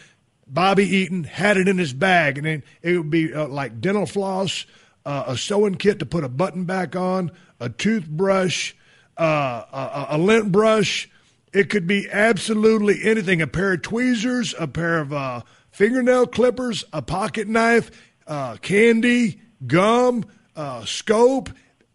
Bobby 0.47 0.85
Eaton 0.85 1.23
had 1.23 1.57
it 1.57 1.67
in 1.67 1.77
his 1.77 1.93
bag, 1.93 2.37
and 2.37 2.45
then 2.45 2.63
it 2.81 2.97
would 2.97 3.09
be 3.09 3.33
uh, 3.33 3.47
like 3.47 3.81
dental 3.81 4.05
floss, 4.05 4.65
uh, 5.05 5.25
a 5.27 5.37
sewing 5.37 5.75
kit 5.75 5.99
to 5.99 6.05
put 6.05 6.23
a 6.23 6.29
button 6.29 6.65
back 6.65 6.95
on, 6.95 7.31
a 7.59 7.69
toothbrush, 7.69 8.73
uh, 9.17 9.63
a, 9.71 10.15
a 10.15 10.17
lint 10.17 10.51
brush. 10.51 11.09
It 11.53 11.69
could 11.69 11.87
be 11.87 12.07
absolutely 12.11 12.99
anything 13.03 13.41
a 13.41 13.47
pair 13.47 13.73
of 13.73 13.81
tweezers, 13.81 14.53
a 14.59 14.67
pair 14.67 14.99
of 14.99 15.13
uh, 15.13 15.41
fingernail 15.71 16.27
clippers, 16.27 16.83
a 16.91 17.01
pocket 17.01 17.47
knife, 17.47 17.89
uh, 18.27 18.57
candy, 18.57 19.41
gum, 19.65 20.25
uh, 20.55 20.85
scope. 20.85 21.49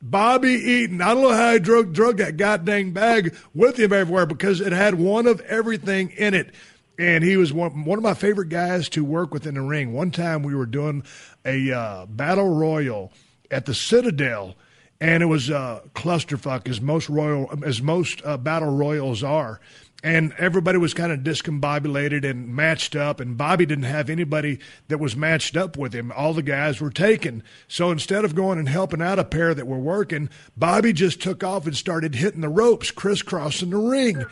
Bobby 0.05 0.51
Eaton. 0.51 1.01
I 1.01 1.15
don't 1.15 1.23
know 1.23 1.33
how 1.33 1.53
he 1.53 1.61
drug, 1.61 1.93
drug 1.93 2.17
that 2.17 2.37
goddamn 2.37 2.91
bag 2.91 3.37
with 3.55 3.79
him 3.79 3.93
everywhere 3.93 4.27
because 4.27 4.61
it 4.61 4.73
had 4.73 4.97
one 4.97 5.29
of 5.29 5.41
everything 5.43 6.11
in 6.11 6.35
it. 6.35 6.53
And 6.99 7.23
he 7.23 7.37
was 7.37 7.53
one, 7.53 7.85
one 7.85 7.99
of 7.99 8.03
my 8.03 8.15
favorite 8.15 8.49
guys 8.49 8.89
to 8.91 9.05
work 9.05 9.33
with 9.33 9.47
in 9.47 9.55
the 9.55 9.63
ring. 9.63 9.93
One 9.93 10.11
time 10.11 10.43
we 10.43 10.57
were 10.57 10.67
doing 10.67 11.05
a 11.45 11.71
uh, 11.71 12.07
battle 12.07 12.49
royal 12.49 13.13
at 13.49 13.67
the 13.67 13.75
Citadel 13.75 14.57
and 15.03 15.21
it 15.21 15.27
was 15.27 15.51
a 15.51 15.83
clusterfuck 15.97 16.69
as 16.69 16.81
most 16.81 17.09
royal 17.09 17.51
as 17.67 17.83
most 17.83 18.23
uh, 18.25 18.37
battle 18.37 18.71
royals 18.71 19.25
are. 19.25 19.61
And 20.05 20.33
everybody 20.39 20.79
was 20.79 20.95
kind 20.95 21.11
of 21.11 21.21
discombobulated 21.21 22.29
and 22.29 22.55
matched 22.55 22.95
up 22.95 23.19
and 23.19 23.37
bobby 23.37 23.67
didn't 23.67 23.85
have 23.85 24.09
anybody 24.09 24.61
that 24.87 24.99
was 24.99 25.17
matched 25.17 25.57
up 25.57 25.77
with 25.77 25.93
him. 25.93 26.13
All 26.13 26.35
the 26.35 26.43
guys 26.43 26.81
were 26.81 26.91
taken. 26.91 27.43
So 27.67 27.91
instead 27.91 28.25
of 28.25 28.37
going 28.37 28.61
and 28.61 28.69
helping 28.69 29.03
out 29.03 29.19
a 29.19 29.25
pair 29.25 29.55
that 29.55 29.67
were 29.67 29.79
working 29.79 30.31
bobby 30.57 30.93
just 30.93 31.21
took 31.21 31.43
off 31.43 31.67
and 31.67 31.77
started 31.77 32.15
hitting 32.15 32.41
the 32.41 32.49
ropes 32.49 32.93
crisscrossing 32.93 33.71
the 33.71 33.79
ring 33.79 34.25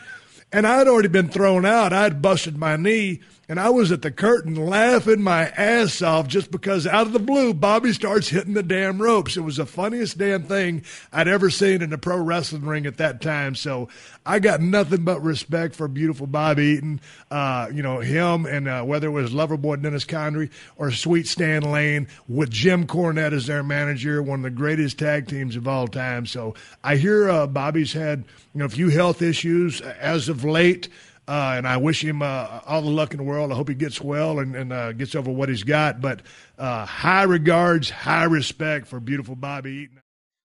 and 0.51 0.67
I'd 0.67 0.87
already 0.87 1.07
been 1.07 1.29
thrown 1.29 1.65
out. 1.65 1.93
I'd 1.93 2.21
busted 2.21 2.57
my 2.57 2.75
knee, 2.75 3.21
and 3.47 3.59
I 3.59 3.69
was 3.69 3.91
at 3.91 4.01
the 4.01 4.11
curtain 4.11 4.55
laughing 4.55 5.21
my 5.21 5.47
ass 5.49 6.01
off 6.01 6.27
just 6.27 6.51
because 6.51 6.85
out 6.85 7.07
of 7.07 7.13
the 7.13 7.19
blue, 7.19 7.53
Bobby 7.53 7.93
starts 7.93 8.29
hitting 8.29 8.53
the 8.53 8.63
damn 8.63 9.01
ropes. 9.01 9.37
It 9.37 9.41
was 9.41 9.57
the 9.57 9.65
funniest 9.65 10.17
damn 10.17 10.43
thing 10.43 10.83
I'd 11.11 11.27
ever 11.27 11.49
seen 11.49 11.81
in 11.81 11.93
a 11.93 11.97
pro 11.97 12.17
wrestling 12.17 12.65
ring 12.65 12.85
at 12.85 12.97
that 12.97 13.21
time. 13.21 13.55
So 13.55 13.89
I 14.25 14.39
got 14.39 14.61
nothing 14.61 15.03
but 15.03 15.21
respect 15.21 15.75
for 15.75 15.87
beautiful 15.87 16.27
Bobby 16.27 16.63
Eaton. 16.63 17.01
Uh, 17.29 17.69
you 17.73 17.81
know, 17.81 17.99
him 17.99 18.45
and 18.45 18.67
uh, 18.67 18.83
whether 18.83 19.07
it 19.07 19.11
was 19.11 19.31
Loverboy 19.31 19.81
Dennis 19.81 20.05
Condrey 20.05 20.49
or 20.77 20.91
Sweet 20.91 21.27
Stan 21.27 21.63
Lane 21.63 22.07
with 22.27 22.51
Jim 22.51 22.87
Cornette 22.87 23.33
as 23.33 23.47
their 23.47 23.63
manager, 23.63 24.21
one 24.21 24.39
of 24.39 24.43
the 24.43 24.49
greatest 24.49 24.99
tag 24.99 25.27
teams 25.27 25.55
of 25.55 25.67
all 25.67 25.87
time. 25.87 26.25
So 26.25 26.55
I 26.83 26.97
hear 26.97 27.29
uh, 27.29 27.47
Bobby's 27.47 27.93
had 27.93 28.25
you 28.53 28.59
know 28.59 28.65
a 28.65 28.69
few 28.69 28.89
health 28.89 29.21
issues 29.21 29.81
as 29.81 30.29
of 30.29 30.43
late. 30.43 30.89
Uh, 31.27 31.53
and 31.55 31.67
I 31.67 31.77
wish 31.77 32.03
him 32.03 32.21
uh, 32.21 32.59
all 32.65 32.81
the 32.81 32.89
luck 32.89 33.11
in 33.11 33.17
the 33.17 33.23
world. 33.23 33.51
I 33.51 33.55
hope 33.55 33.69
he 33.69 33.75
gets 33.75 34.01
well 34.01 34.39
and, 34.39 34.55
and 34.55 34.73
uh, 34.73 34.91
gets 34.91 35.15
over 35.15 35.31
what 35.31 35.49
he's 35.49 35.63
got. 35.63 36.01
But 36.01 36.23
uh, 36.57 36.85
high 36.85 37.23
regards, 37.23 37.89
high 37.89 38.23
respect 38.23 38.87
for 38.87 38.99
beautiful 38.99 39.35
Bobby 39.35 39.71
Eaton. 39.71 40.01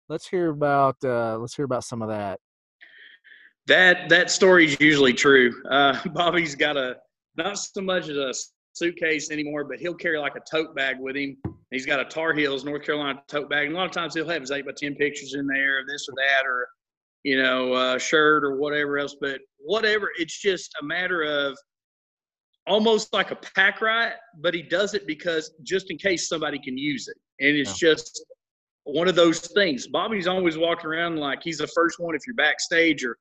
Let's 0.09 0.29
hear 0.29 0.51
about 0.51 0.97
uh, 1.03 1.39
let's 1.39 1.57
hear 1.57 1.65
about 1.65 1.85
some 1.85 2.03
of 2.03 2.09
that. 2.09 2.39
That 3.67 4.09
that 4.11 4.31
story's 4.31 4.79
usually 4.79 5.13
true. 5.13 5.61
Uh, 5.69 5.99
Bobby's 6.15 6.55
got 6.55 6.77
a 6.77 6.97
not 7.37 7.59
so 7.59 7.81
much 7.81 8.09
as 8.09 8.17
a 8.17 8.33
suitcase 8.75 9.31
anymore, 9.31 9.65
but 9.65 9.81
he'll 9.81 9.95
carry 9.95 10.19
like 10.19 10.37
a 10.37 10.43
tote 10.49 10.75
bag 10.77 11.01
with 11.01 11.17
him. 11.17 11.37
He's 11.71 11.87
got 11.87 11.99
a 11.99 12.05
Tar 12.05 12.33
Heels 12.33 12.65
North 12.65 12.85
Carolina 12.85 13.21
tote 13.27 13.51
bag, 13.51 13.67
and 13.67 13.75
a 13.75 13.79
lot 13.79 13.87
of 13.87 13.93
times 13.93 14.15
he'll 14.15 14.29
have 14.29 14.43
his 14.43 14.53
eight 14.53 14.67
by 14.67 14.73
ten 14.77 14.95
pictures 14.95 15.35
in 15.35 15.47
there, 15.47 15.85
this 15.87 16.07
or 16.09 16.15
that, 16.17 16.47
or 16.47 16.69
you 17.27 17.43
know, 17.43 17.73
uh, 17.73 17.99
shirt 17.99 18.45
or 18.45 18.55
whatever 18.55 18.99
else. 18.99 19.17
But 19.21 19.41
whatever, 19.59 20.13
it's 20.17 20.41
just 20.41 20.73
a 20.81 20.85
matter 20.85 21.23
of 21.25 21.59
almost 22.69 23.13
like 23.13 23.33
a 23.33 23.37
pack 23.37 23.81
riot, 23.81 24.15
but 24.39 24.55
he 24.55 24.63
does 24.63 24.95
it 24.95 25.09
because 25.09 25.51
just 25.65 25.91
in 25.91 25.99
case 25.99 26.29
somebody 26.29 26.61
can 26.61 26.79
use 26.79 27.09
it. 27.09 27.17
And 27.45 27.57
it's 27.57 27.77
just 27.77 28.25
one 28.85 29.09
of 29.09 29.17
those 29.17 29.41
things. 29.41 29.89
Bobby's 29.89 30.29
always 30.29 30.57
walking 30.57 30.87
around 30.89 31.17
like 31.17 31.41
he's 31.43 31.59
the 31.59 31.67
first 31.67 31.99
one 31.99 32.15
if 32.15 32.23
you're 32.29 32.37
backstage 32.37 33.05
or, 33.05 33.19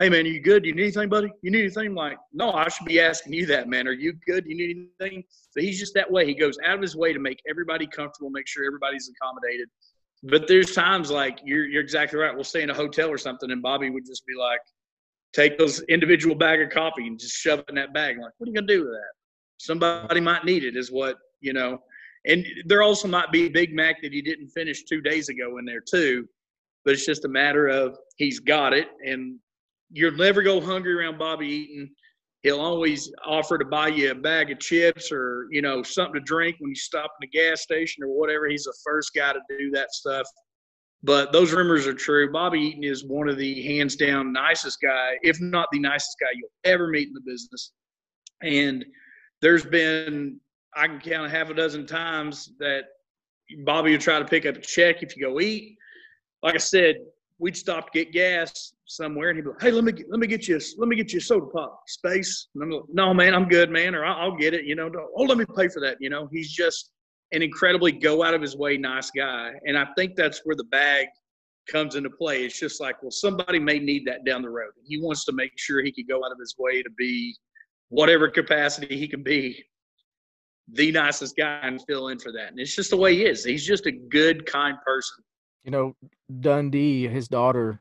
hey 0.00 0.10
man, 0.10 0.26
are 0.26 0.28
you 0.28 0.42
good? 0.42 0.64
Do 0.64 0.68
You 0.68 0.74
need 0.74 0.82
anything, 0.82 1.08
buddy? 1.08 1.32
You 1.40 1.50
need 1.50 1.60
anything? 1.60 1.94
Like, 1.94 2.18
no, 2.34 2.52
I 2.52 2.68
should 2.68 2.86
be 2.86 3.00
asking 3.00 3.32
you 3.32 3.46
that, 3.46 3.70
man. 3.70 3.88
Are 3.88 3.92
you 3.92 4.12
good? 4.26 4.44
Do 4.44 4.50
You 4.50 4.56
need 4.56 4.88
anything? 5.00 5.24
But 5.54 5.64
he's 5.64 5.78
just 5.78 5.94
that 5.94 6.10
way. 6.10 6.26
He 6.26 6.34
goes 6.34 6.58
out 6.66 6.74
of 6.74 6.82
his 6.82 6.94
way 6.94 7.14
to 7.14 7.18
make 7.18 7.40
everybody 7.48 7.86
comfortable, 7.86 8.28
make 8.28 8.46
sure 8.46 8.66
everybody's 8.66 9.10
accommodated. 9.18 9.70
But 10.22 10.48
there's 10.48 10.74
times 10.74 11.10
like 11.10 11.40
you're 11.44 11.66
you're 11.66 11.82
exactly 11.82 12.18
right. 12.18 12.34
We'll 12.34 12.44
stay 12.44 12.62
in 12.62 12.70
a 12.70 12.74
hotel 12.74 13.08
or 13.08 13.18
something, 13.18 13.50
and 13.50 13.62
Bobby 13.62 13.90
would 13.90 14.06
just 14.06 14.24
be 14.26 14.34
like, 14.38 14.60
take 15.32 15.58
those 15.58 15.80
individual 15.82 16.34
bag 16.34 16.62
of 16.62 16.70
coffee 16.70 17.06
and 17.06 17.18
just 17.18 17.36
shove 17.36 17.60
it 17.60 17.66
in 17.68 17.74
that 17.74 17.92
bag. 17.92 18.16
like, 18.18 18.32
what 18.38 18.46
are 18.46 18.50
you 18.50 18.54
gonna 18.54 18.66
do 18.66 18.80
with 18.80 18.92
that? 18.92 19.12
Somebody 19.58 20.20
might 20.20 20.44
need 20.44 20.64
it, 20.64 20.76
is 20.76 20.90
what 20.90 21.16
you 21.40 21.52
know. 21.52 21.78
And 22.26 22.44
there 22.64 22.82
also 22.82 23.06
might 23.06 23.30
be 23.30 23.48
Big 23.48 23.72
Mac 23.74 24.02
that 24.02 24.12
he 24.12 24.20
didn't 24.20 24.48
finish 24.48 24.82
two 24.84 25.00
days 25.00 25.28
ago 25.28 25.58
in 25.58 25.64
there 25.64 25.80
too. 25.80 26.26
But 26.84 26.94
it's 26.94 27.06
just 27.06 27.24
a 27.24 27.28
matter 27.28 27.68
of 27.68 27.98
he's 28.16 28.40
got 28.40 28.72
it, 28.72 28.88
and 29.04 29.38
you'll 29.90 30.16
never 30.16 30.42
go 30.42 30.60
hungry 30.60 30.94
around 30.94 31.18
Bobby 31.18 31.46
Eaton. 31.46 31.90
He'll 32.42 32.60
always 32.60 33.12
offer 33.24 33.58
to 33.58 33.64
buy 33.64 33.88
you 33.88 34.12
a 34.12 34.14
bag 34.14 34.50
of 34.52 34.60
chips 34.60 35.10
or 35.10 35.48
you 35.50 35.62
know 35.62 35.82
something 35.82 36.14
to 36.14 36.20
drink 36.20 36.56
when 36.60 36.70
you 36.70 36.76
stop 36.76 37.10
in 37.20 37.28
the 37.28 37.38
gas 37.38 37.62
station 37.62 38.04
or 38.04 38.08
whatever. 38.08 38.48
He's 38.48 38.64
the 38.64 38.76
first 38.84 39.12
guy 39.14 39.32
to 39.32 39.40
do 39.58 39.70
that 39.72 39.92
stuff. 39.92 40.26
But 41.02 41.32
those 41.32 41.52
rumors 41.52 41.86
are 41.86 41.94
true. 41.94 42.32
Bobby 42.32 42.60
Eaton 42.60 42.84
is 42.84 43.04
one 43.04 43.28
of 43.28 43.36
the 43.36 43.62
hands 43.62 43.96
down 43.96 44.32
nicest 44.32 44.78
guy, 44.80 45.12
if 45.22 45.40
not 45.40 45.68
the 45.70 45.78
nicest 45.78 46.16
guy 46.20 46.28
you'll 46.34 46.48
ever 46.64 46.88
meet 46.88 47.08
in 47.08 47.14
the 47.14 47.20
business. 47.20 47.72
And 48.42 48.84
there's 49.40 49.64
been 49.64 50.40
I 50.74 50.86
can 50.86 51.00
count 51.00 51.30
half 51.30 51.48
a 51.48 51.54
dozen 51.54 51.86
times 51.86 52.52
that 52.58 52.84
Bobby 53.64 53.92
would 53.92 54.00
try 54.00 54.18
to 54.18 54.24
pick 54.24 54.46
up 54.46 54.56
a 54.56 54.60
check 54.60 55.02
if 55.02 55.16
you 55.16 55.22
go 55.22 55.40
eat. 55.40 55.76
Like 56.42 56.54
I 56.54 56.58
said, 56.58 56.96
we'd 57.38 57.56
stop 57.56 57.92
to 57.92 57.98
get 57.98 58.12
gas 58.12 58.72
somewhere, 58.86 59.30
and 59.30 59.36
he'd 59.38 59.42
be 59.42 59.50
like, 59.50 59.62
"Hey, 59.62 59.70
let 59.70 59.84
me 59.84 59.92
get, 59.92 60.06
let 60.10 60.20
me 60.20 60.26
get 60.26 60.48
you 60.48 60.56
a, 60.56 60.60
let 60.78 60.88
me 60.88 60.96
get 60.96 61.12
you 61.12 61.18
a 61.18 61.22
soda 61.22 61.46
pop, 61.46 61.82
space." 61.86 62.48
And 62.54 62.64
I'm 62.64 62.70
like, 62.70 62.82
"No, 62.92 63.12
man, 63.12 63.34
I'm 63.34 63.48
good, 63.48 63.70
man, 63.70 63.94
or 63.94 64.04
I'll, 64.04 64.30
I'll 64.30 64.36
get 64.36 64.54
it." 64.54 64.64
You 64.64 64.74
know, 64.74 64.90
oh, 65.16 65.22
let 65.22 65.38
me 65.38 65.44
pay 65.56 65.68
for 65.68 65.80
that. 65.80 65.96
You 66.00 66.10
know, 66.10 66.28
he's 66.32 66.50
just 66.50 66.90
an 67.32 67.42
incredibly 67.42 67.92
go 67.92 68.22
out 68.22 68.34
of 68.34 68.40
his 68.40 68.56
way 68.56 68.76
nice 68.76 69.10
guy, 69.10 69.52
and 69.66 69.76
I 69.76 69.86
think 69.96 70.16
that's 70.16 70.40
where 70.44 70.56
the 70.56 70.64
bag 70.64 71.06
comes 71.70 71.96
into 71.96 72.10
play. 72.10 72.44
It's 72.44 72.58
just 72.58 72.80
like, 72.80 73.02
well, 73.02 73.10
somebody 73.10 73.58
may 73.58 73.78
need 73.78 74.06
that 74.06 74.24
down 74.24 74.42
the 74.42 74.50
road. 74.50 74.70
He 74.84 75.00
wants 75.00 75.24
to 75.24 75.32
make 75.32 75.50
sure 75.56 75.82
he 75.82 75.92
could 75.92 76.08
go 76.08 76.24
out 76.24 76.32
of 76.32 76.38
his 76.38 76.54
way 76.58 76.82
to 76.82 76.90
be 76.96 77.34
whatever 77.88 78.28
capacity 78.28 78.96
he 78.96 79.08
can 79.08 79.22
be 79.22 79.64
the 80.72 80.90
nicest 80.90 81.36
guy 81.36 81.60
and 81.62 81.80
fill 81.86 82.08
in 82.08 82.18
for 82.18 82.32
that. 82.32 82.48
And 82.48 82.58
it's 82.58 82.74
just 82.74 82.90
the 82.90 82.96
way 82.96 83.14
he 83.14 83.24
is. 83.24 83.44
He's 83.44 83.66
just 83.66 83.86
a 83.86 83.92
good, 83.92 84.46
kind 84.46 84.76
person. 84.84 85.22
You 85.66 85.72
know, 85.72 85.96
Dundee, 86.40 87.08
his 87.08 87.26
daughter, 87.26 87.80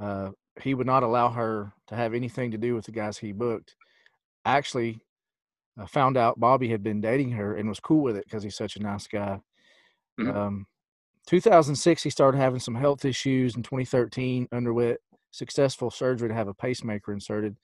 uh, 0.00 0.30
he 0.62 0.72
would 0.72 0.86
not 0.86 1.02
allow 1.02 1.30
her 1.30 1.72
to 1.88 1.96
have 1.96 2.14
anything 2.14 2.52
to 2.52 2.58
do 2.58 2.76
with 2.76 2.84
the 2.84 2.92
guys 2.92 3.18
he 3.18 3.32
booked. 3.32 3.74
Actually, 4.44 5.00
uh, 5.76 5.86
found 5.86 6.16
out 6.16 6.38
Bobby 6.38 6.68
had 6.68 6.84
been 6.84 7.00
dating 7.00 7.32
her 7.32 7.56
and 7.56 7.68
was 7.68 7.80
cool 7.80 8.02
with 8.02 8.16
it 8.16 8.24
because 8.24 8.44
he's 8.44 8.56
such 8.56 8.76
a 8.76 8.82
nice 8.82 9.08
guy. 9.08 9.40
Mhm. 10.16 10.32
Um, 10.32 10.66
2006, 11.26 12.04
he 12.04 12.10
started 12.10 12.38
having 12.38 12.60
some 12.60 12.76
health 12.76 13.04
issues. 13.04 13.56
In 13.56 13.64
2013, 13.64 14.46
underwent 14.52 15.00
successful 15.32 15.90
surgery 15.90 16.28
to 16.28 16.34
have 16.34 16.48
a 16.48 16.54
pacemaker 16.54 17.12
inserted. 17.12 17.56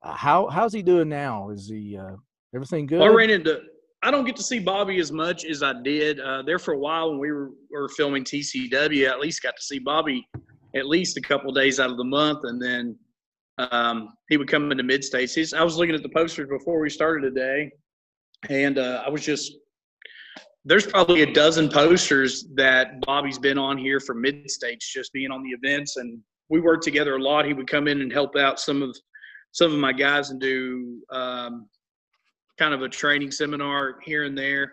Uh, 0.00 0.14
how 0.14 0.46
how's 0.46 0.72
he 0.72 0.82
doing 0.82 1.08
now? 1.08 1.50
Is 1.50 1.68
he 1.68 1.96
uh, 1.96 2.14
everything 2.54 2.86
good? 2.86 3.00
Well, 3.00 3.10
I 3.10 3.14
ran 3.14 3.30
into. 3.30 3.62
I 4.06 4.12
don't 4.12 4.24
get 4.24 4.36
to 4.36 4.42
see 4.44 4.60
Bobby 4.60 5.00
as 5.00 5.10
much 5.10 5.44
as 5.44 5.64
I 5.64 5.72
did 5.82 6.20
uh, 6.20 6.42
there 6.42 6.60
for 6.60 6.74
a 6.74 6.78
while 6.78 7.10
when 7.10 7.18
we 7.18 7.32
were, 7.32 7.50
were 7.72 7.88
filming 7.88 8.22
TCW. 8.22 9.08
I 9.08 9.10
at 9.10 9.18
least 9.18 9.42
got 9.42 9.56
to 9.56 9.62
see 9.62 9.80
Bobby 9.80 10.24
at 10.76 10.86
least 10.86 11.16
a 11.16 11.20
couple 11.20 11.52
days 11.52 11.80
out 11.80 11.90
of 11.90 11.96
the 11.96 12.04
month, 12.04 12.44
and 12.44 12.62
then 12.62 12.96
um, 13.58 14.10
he 14.28 14.36
would 14.36 14.46
come 14.46 14.70
into 14.70 14.84
mid 14.84 15.02
states. 15.02 15.52
I 15.52 15.64
was 15.64 15.76
looking 15.76 15.96
at 15.96 16.04
the 16.04 16.08
posters 16.10 16.48
before 16.48 16.78
we 16.78 16.88
started 16.88 17.22
today, 17.22 17.68
and 18.48 18.78
uh, 18.78 19.02
I 19.04 19.10
was 19.10 19.24
just 19.24 19.54
there's 20.64 20.86
probably 20.86 21.22
a 21.22 21.32
dozen 21.32 21.68
posters 21.68 22.46
that 22.54 23.00
Bobby's 23.00 23.40
been 23.40 23.58
on 23.58 23.76
here 23.76 23.98
for 23.98 24.14
mid 24.14 24.48
states, 24.48 24.92
just 24.92 25.12
being 25.12 25.32
on 25.32 25.42
the 25.42 25.50
events, 25.50 25.96
and 25.96 26.20
we 26.48 26.60
worked 26.60 26.84
together 26.84 27.16
a 27.16 27.20
lot. 27.20 27.44
He 27.44 27.54
would 27.54 27.68
come 27.68 27.88
in 27.88 28.00
and 28.00 28.12
help 28.12 28.36
out 28.36 28.60
some 28.60 28.82
of 28.82 28.96
some 29.50 29.72
of 29.72 29.80
my 29.80 29.92
guys 29.92 30.30
and 30.30 30.40
do 30.40 31.02
um, 31.10 31.68
kind 32.58 32.74
of 32.74 32.82
a 32.82 32.88
training 32.88 33.30
seminar 33.30 33.96
here 34.04 34.24
and 34.24 34.36
there. 34.36 34.72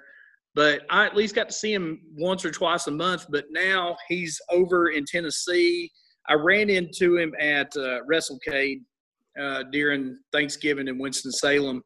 But 0.55 0.81
I 0.89 1.05
at 1.05 1.15
least 1.15 1.35
got 1.35 1.49
to 1.49 1.53
see 1.53 1.73
him 1.73 2.01
once 2.15 2.45
or 2.45 2.51
twice 2.51 2.87
a 2.87 2.91
month. 2.91 3.25
But 3.29 3.45
now 3.49 3.95
he's 4.07 4.39
over 4.49 4.89
in 4.89 5.03
Tennessee. 5.05 5.91
I 6.29 6.35
ran 6.35 6.69
into 6.69 7.17
him 7.17 7.33
at 7.39 7.75
uh, 7.75 7.99
WrestleCade 8.09 8.81
uh, 9.39 9.63
during 9.71 10.17
Thanksgiving 10.31 10.87
in 10.87 10.99
Winston 10.99 11.31
Salem, 11.31 11.81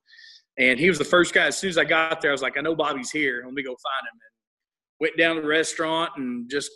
and 0.58 0.80
he 0.80 0.90
was 0.90 0.98
the 0.98 1.06
first 1.06 1.34
guy. 1.34 1.48
As 1.48 1.58
soon 1.58 1.70
as 1.70 1.78
I 1.78 1.86
got 1.86 2.22
there, 2.22 2.32
I 2.32 2.34
was 2.34 2.42
like, 2.42 2.58
"I 2.58 2.62
know 2.62 2.76
Bobby's 2.76 3.10
here. 3.10 3.42
Let 3.46 3.54
me 3.54 3.64
go 3.64 3.70
find 3.70 4.08
him." 4.08 4.14
And 4.14 4.32
went 5.00 5.18
down 5.18 5.36
to 5.36 5.42
the 5.42 5.48
restaurant 5.48 6.12
and 6.18 6.50
just 6.50 6.72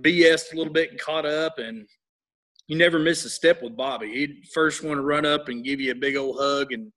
BS'd 0.00 0.52
a 0.52 0.56
little 0.56 0.72
bit 0.72 0.90
and 0.90 1.00
caught 1.00 1.26
up. 1.26 1.58
And 1.58 1.86
you 2.68 2.76
never 2.76 2.98
miss 2.98 3.24
a 3.24 3.30
step 3.30 3.62
with 3.62 3.76
Bobby. 3.76 4.12
He'd 4.12 4.46
first 4.54 4.82
want 4.82 4.98
to 4.98 5.02
run 5.02 5.26
up 5.26 5.48
and 5.48 5.64
give 5.64 5.80
you 5.80 5.92
a 5.92 5.96
big 5.96 6.16
old 6.16 6.36
hug, 6.38 6.72
and 6.72 6.90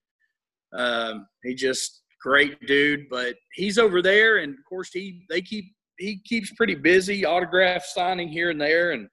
um, 0.74 1.28
he 1.44 1.56
just 1.56 2.04
great 2.22 2.60
dude. 2.66 3.08
But 3.10 3.36
he's 3.54 3.78
over 3.78 4.02
there, 4.02 4.38
and 4.38 4.54
of 4.54 4.60
course 4.68 4.90
he 4.92 5.26
they 5.30 5.42
keep 5.42 5.66
he 5.98 6.20
keeps 6.26 6.52
pretty 6.54 6.76
busy, 6.76 7.26
autograph 7.26 7.86
signing 7.86 8.28
here 8.28 8.50
and 8.50 8.60
there, 8.60 8.92
and 8.92 9.08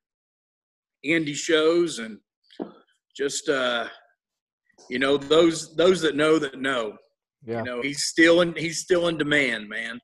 indie 1.05 1.35
shows, 1.35 1.99
and 1.99 2.19
just 3.17 3.49
uh, 3.49 3.88
you 4.88 4.99
know 4.99 5.17
those 5.17 5.75
those 5.77 6.01
that 6.03 6.17
know 6.17 6.38
that 6.38 6.61
know. 6.61 6.97
Yeah. 7.45 7.59
You 7.59 7.65
know 7.65 7.83
he's 7.83 8.05
still 8.05 8.41
in 8.41 8.55
he's 8.55 8.79
still 8.79 9.09
in 9.09 9.19
demand, 9.19 9.69
man. 9.69 10.01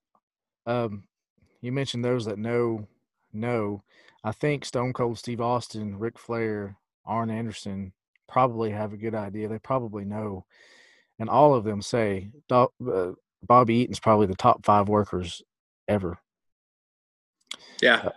Um, 0.67 1.05
you 1.61 1.73
mentioned 1.73 2.05
those 2.05 2.25
that 2.27 2.39
know 2.39 2.87
know. 3.33 3.83
I 4.25 4.33
think 4.33 4.65
Stone 4.65 4.93
Cold 4.93 5.19
Steve 5.19 5.41
Austin, 5.41 5.99
Ric 5.99 6.19
Flair, 6.19 6.77
Arn 7.07 7.31
Anderson 7.31 7.93
probably 8.29 8.71
have 8.71 8.93
a 8.93 8.99
good 8.99 9.15
idea. 9.15 9.49
They 9.49 9.59
probably 9.59 10.05
know, 10.05 10.45
and 11.18 11.28
all 11.28 11.54
of 11.54 11.64
them 11.64 11.83
say 11.83 12.31
uh, 12.50 12.66
Bobby 13.42 13.74
Eaton's 13.74 14.00
probably 14.00 14.26
the 14.26 14.35
top 14.35 14.64
five 14.64 14.88
workers 14.88 15.42
ever. 15.88 16.18
Yeah. 17.83 18.11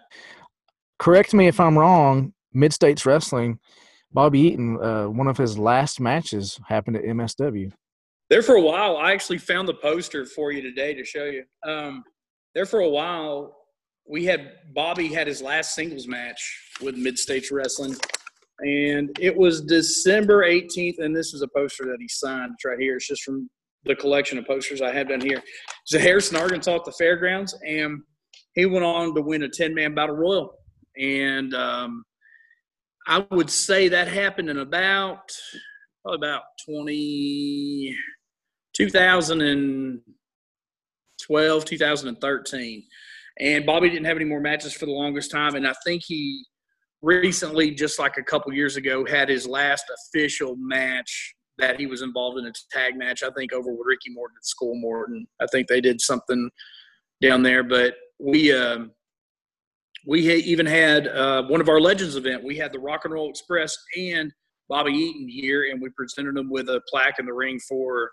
Correct 0.99 1.33
me 1.33 1.47
if 1.47 1.59
I'm 1.59 1.77
wrong. 1.77 2.33
Mid 2.53 2.73
States 2.73 3.05
Wrestling, 3.05 3.59
Bobby 4.11 4.39
Eaton, 4.41 4.81
uh, 4.81 5.05
one 5.05 5.27
of 5.27 5.37
his 5.37 5.57
last 5.57 5.99
matches 5.99 6.59
happened 6.67 6.97
at 6.97 7.03
MSW. 7.03 7.71
there 8.29 8.41
for 8.43 8.55
a 8.55 8.61
while 8.61 8.97
i 8.97 9.11
actually 9.11 9.37
found 9.37 9.67
the 9.67 9.73
poster 9.73 10.25
for 10.25 10.51
you 10.51 10.61
today 10.61 10.93
to 10.93 11.03
show 11.03 11.25
you 11.25 11.43
um, 11.65 12.03
there 12.55 12.65
for 12.65 12.79
a 12.81 12.89
while 12.89 13.55
we 14.07 14.25
had 14.25 14.51
bobby 14.73 15.07
had 15.07 15.27
his 15.27 15.41
last 15.41 15.75
singles 15.75 16.07
match 16.07 16.41
with 16.81 16.95
mid-states 16.95 17.51
wrestling 17.51 17.95
and 18.61 19.17
it 19.19 19.35
was 19.35 19.61
december 19.61 20.43
18th 20.43 20.99
and 20.99 21.15
this 21.15 21.33
is 21.33 21.41
a 21.41 21.47
poster 21.55 21.85
that 21.85 21.97
he 21.99 22.07
signed 22.07 22.51
it's 22.53 22.65
right 22.65 22.79
here 22.79 22.95
it's 22.95 23.07
just 23.07 23.23
from 23.23 23.49
the 23.85 23.95
collection 23.95 24.37
of 24.37 24.45
posters 24.45 24.81
i 24.81 24.91
have 24.91 25.09
down 25.09 25.21
here 25.21 25.41
it's 25.83 25.93
a 25.93 25.99
harrison 25.99 26.37
arkansas 26.37 26.75
at 26.75 26.85
the 26.85 26.91
fairgrounds 26.93 27.57
and 27.65 28.01
he 28.53 28.65
went 28.65 28.85
on 28.85 29.15
to 29.15 29.21
win 29.21 29.43
a 29.43 29.47
10-man 29.47 29.95
battle 29.95 30.15
royal 30.15 30.53
and 30.97 31.53
um, 31.55 32.03
i 33.07 33.25
would 33.31 33.49
say 33.49 33.87
that 33.87 34.07
happened 34.07 34.49
in 34.49 34.57
about 34.57 35.31
probably 36.03 36.27
about 36.27 36.43
20 36.65 37.95
2012, 38.73 41.65
2013. 41.65 42.83
And 43.39 43.65
Bobby 43.65 43.89
didn't 43.89 44.05
have 44.05 44.17
any 44.17 44.25
more 44.25 44.41
matches 44.41 44.73
for 44.73 44.85
the 44.85 44.91
longest 44.91 45.31
time. 45.31 45.55
And 45.55 45.67
I 45.67 45.73
think 45.85 46.03
he 46.05 46.45
recently, 47.01 47.71
just 47.71 47.99
like 47.99 48.17
a 48.17 48.23
couple 48.23 48.53
years 48.53 48.77
ago, 48.77 49.05
had 49.05 49.29
his 49.29 49.47
last 49.47 49.85
official 50.07 50.55
match 50.57 51.35
that 51.57 51.79
he 51.79 51.85
was 51.85 52.01
involved 52.01 52.39
in 52.39 52.45
a 52.45 52.51
tag 52.71 52.97
match, 52.97 53.23
I 53.23 53.29
think, 53.31 53.53
over 53.53 53.71
with 53.71 53.85
Ricky 53.85 54.09
Morton 54.11 54.37
at 54.39 54.45
School 54.45 54.75
Morton. 54.75 55.27
I 55.39 55.45
think 55.51 55.67
they 55.67 55.81
did 55.81 56.01
something 56.01 56.49
down 57.21 57.43
there. 57.43 57.63
But 57.63 57.95
we, 58.19 58.51
um, 58.51 58.91
we 60.07 60.31
even 60.33 60.65
had 60.65 61.07
uh, 61.07 61.43
one 61.43 61.61
of 61.61 61.69
our 61.69 61.79
Legends 61.79 62.15
event. 62.15 62.43
We 62.43 62.57
had 62.57 62.73
the 62.73 62.79
Rock 62.79 63.05
and 63.05 63.13
Roll 63.13 63.29
Express 63.29 63.77
and 63.97 64.31
Bobby 64.69 64.93
Eaton 64.93 65.27
here, 65.27 65.69
and 65.71 65.81
we 65.81 65.89
presented 65.89 66.35
them 66.35 66.49
with 66.49 66.69
a 66.69 66.81
plaque 66.89 67.19
in 67.19 67.25
the 67.25 67.33
ring 67.33 67.59
for 67.67 68.11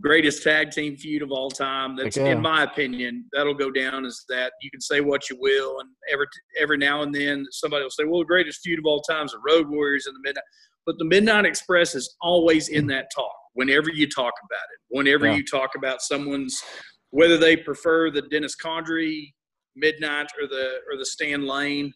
greatest 0.00 0.42
tag 0.42 0.70
team 0.70 0.96
feud 0.96 1.22
of 1.22 1.30
all 1.30 1.50
time. 1.50 1.96
That's, 1.96 2.16
yeah. 2.16 2.26
in 2.26 2.40
my 2.40 2.62
opinion, 2.62 3.26
that'll 3.32 3.54
go 3.54 3.70
down 3.70 4.04
as 4.04 4.24
that. 4.28 4.52
You 4.62 4.70
can 4.70 4.80
say 4.80 5.00
what 5.00 5.28
you 5.30 5.36
will, 5.38 5.80
and 5.80 5.88
every 6.10 6.26
every 6.58 6.78
now 6.78 7.02
and 7.02 7.14
then 7.14 7.46
somebody 7.50 7.82
will 7.82 7.90
say, 7.90 8.04
"Well, 8.04 8.20
the 8.20 8.26
greatest 8.26 8.60
feud 8.62 8.78
of 8.78 8.86
all 8.86 9.00
time 9.02 9.26
is 9.26 9.32
the 9.32 9.40
Road 9.46 9.68
Warriors 9.68 10.06
and 10.06 10.16
the 10.16 10.20
Midnight." 10.22 10.44
But 10.86 10.98
the 10.98 11.04
Midnight 11.04 11.44
Express 11.44 11.94
is 11.94 12.16
always 12.22 12.68
in 12.68 12.86
that 12.88 13.08
talk 13.14 13.34
whenever 13.52 13.90
you 13.90 14.08
talk 14.08 14.32
about 14.48 14.64
it. 14.72 14.80
Whenever 14.88 15.26
Yeah. 15.26 15.36
you 15.36 15.44
talk 15.44 15.70
about 15.76 16.00
someone's, 16.00 16.62
whether 17.10 17.36
they 17.36 17.56
prefer 17.56 18.10
the 18.10 18.22
Dennis 18.22 18.56
Condrey 18.56 19.34
Midnight 19.76 20.28
or 20.40 20.48
the 20.48 20.80
or 20.90 20.96
the 20.98 21.06
Stan 21.06 21.46
Lane. 21.46 21.92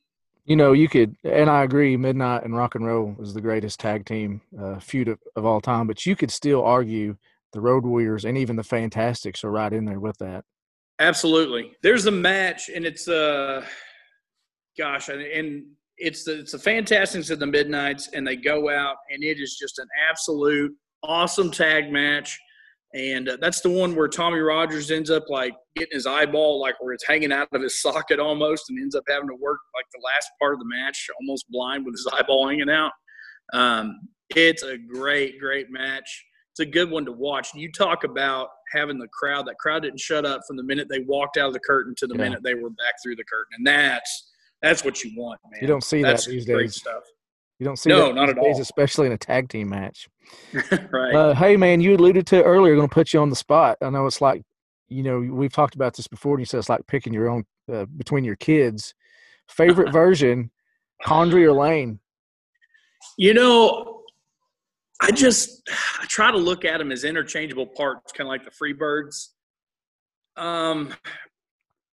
You 0.46 0.56
know, 0.56 0.72
you 0.72 0.90
could, 0.90 1.16
and 1.24 1.48
I 1.48 1.62
agree, 1.62 1.96
Midnight 1.96 2.44
and 2.44 2.54
Rock 2.54 2.74
and 2.74 2.84
Roll 2.84 3.16
is 3.18 3.32
the 3.32 3.40
greatest 3.40 3.80
tag 3.80 4.04
team 4.04 4.42
uh, 4.60 4.78
feud 4.78 5.08
of, 5.08 5.18
of 5.36 5.46
all 5.46 5.62
time. 5.62 5.86
But 5.86 6.04
you 6.04 6.14
could 6.14 6.30
still 6.30 6.62
argue 6.62 7.16
the 7.54 7.60
Road 7.60 7.86
Warriors 7.86 8.26
and 8.26 8.36
even 8.36 8.56
the 8.56 8.62
Fantastics 8.62 9.42
are 9.44 9.50
right 9.50 9.72
in 9.72 9.86
there 9.86 10.00
with 10.00 10.18
that. 10.18 10.44
Absolutely. 10.98 11.72
There's 11.82 12.06
a 12.06 12.10
match, 12.10 12.68
and 12.68 12.84
it's 12.84 13.08
uh, 13.08 13.64
gosh, 14.78 15.08
and, 15.08 15.22
and 15.22 15.64
it's 15.96 16.24
the 16.24 16.40
it's 16.40 16.52
the 16.52 16.58
Fantastics 16.58 17.30
and 17.30 17.40
the 17.40 17.46
Midnights, 17.46 18.10
and 18.12 18.26
they 18.26 18.36
go 18.36 18.68
out, 18.70 18.96
and 19.10 19.24
it 19.24 19.40
is 19.40 19.56
just 19.56 19.78
an 19.78 19.88
absolute 20.08 20.72
awesome 21.02 21.50
tag 21.50 21.90
match. 21.90 22.38
And 22.94 23.28
uh, 23.28 23.38
that's 23.40 23.60
the 23.60 23.70
one 23.70 23.96
where 23.96 24.06
Tommy 24.06 24.38
Rogers 24.38 24.92
ends 24.92 25.10
up 25.10 25.24
like 25.28 25.52
getting 25.74 25.96
his 25.96 26.06
eyeball, 26.06 26.60
like 26.60 26.80
where 26.80 26.92
it's 26.92 27.06
hanging 27.06 27.32
out 27.32 27.48
of 27.52 27.62
his 27.62 27.80
socket 27.82 28.20
almost, 28.20 28.70
and 28.70 28.78
ends 28.78 28.94
up 28.94 29.04
having 29.08 29.28
to 29.28 29.34
work 29.34 29.58
like 29.74 29.86
the 29.92 30.02
last 30.04 30.30
part 30.40 30.54
of 30.54 30.60
the 30.60 30.66
match, 30.66 31.08
almost 31.20 31.46
blind 31.50 31.84
with 31.84 31.94
his 31.94 32.06
eyeball 32.12 32.48
hanging 32.48 32.70
out. 32.70 32.92
Um, 33.52 34.00
it's 34.30 34.62
a 34.62 34.78
great, 34.78 35.40
great 35.40 35.70
match. 35.70 36.24
It's 36.54 36.60
a 36.60 36.66
good 36.66 36.88
one 36.88 37.04
to 37.04 37.10
watch. 37.10 37.52
You 37.52 37.72
talk 37.72 38.04
about 38.04 38.46
having 38.72 38.96
the 38.96 39.08
crowd. 39.08 39.44
That 39.48 39.58
crowd 39.58 39.82
didn't 39.82 39.98
shut 39.98 40.24
up 40.24 40.42
from 40.46 40.56
the 40.56 40.62
minute 40.62 40.86
they 40.88 41.00
walked 41.00 41.36
out 41.36 41.48
of 41.48 41.52
the 41.52 41.58
curtain 41.58 41.96
to 41.96 42.06
the 42.06 42.14
Yeah. 42.14 42.22
minute 42.22 42.44
they 42.44 42.54
were 42.54 42.70
back 42.70 42.94
through 43.02 43.16
the 43.16 43.24
curtain, 43.24 43.54
and 43.58 43.66
that's 43.66 44.30
that's 44.62 44.84
what 44.84 45.02
you 45.02 45.10
want, 45.20 45.40
man. 45.50 45.58
You 45.60 45.66
don't 45.66 45.82
see 45.82 46.00
that's 46.00 46.26
that 46.26 46.30
these 46.30 46.46
great 46.46 46.66
days. 46.66 46.76
stuff, 46.76 47.02
You 47.58 47.66
don't 47.66 47.76
see 47.76 47.90
No, 47.90 48.06
that 48.06 48.14
not 48.14 48.28
at 48.28 48.36
days, 48.36 48.54
all. 48.54 48.62
especially 48.62 49.06
in 49.08 49.12
a 49.12 49.18
tag 49.18 49.48
team 49.48 49.68
match. 49.68 50.08
right? 50.92 51.12
Uh, 51.12 51.34
hey, 51.34 51.56
man, 51.56 51.80
you 51.80 51.96
alluded 51.96 52.24
to 52.28 52.42
earlier. 52.44 52.76
Going 52.76 52.88
to 52.88 52.94
put 52.94 53.12
you 53.12 53.18
on 53.18 53.30
the 53.30 53.36
spot. 53.36 53.76
I 53.82 53.90
know 53.90 54.06
it's 54.06 54.20
like, 54.20 54.42
you 54.88 55.02
know, 55.02 55.18
we've 55.18 55.52
talked 55.52 55.74
about 55.74 55.96
this 55.96 56.06
before, 56.06 56.34
and 56.34 56.40
you 56.40 56.46
said 56.46 56.58
it's 56.58 56.68
like 56.68 56.86
picking 56.86 57.12
your 57.12 57.28
own 57.28 57.44
uh, 57.70 57.86
between 57.96 58.22
your 58.22 58.36
kids. 58.36 58.94
Favorite 59.48 59.92
version, 59.92 60.52
Condry 61.04 61.42
or 61.42 61.52
Lane? 61.52 61.98
You 63.18 63.34
know, 63.34 63.93
I 65.04 65.10
just 65.10 65.68
I 66.00 66.06
try 66.06 66.30
to 66.30 66.38
look 66.38 66.64
at 66.64 66.78
them 66.78 66.90
as 66.90 67.04
interchangeable 67.04 67.66
parts, 67.66 68.10
kind 68.12 68.26
of 68.26 68.30
like 68.30 68.42
the 68.42 68.50
Freebirds. 68.50 69.28
Um, 70.36 70.94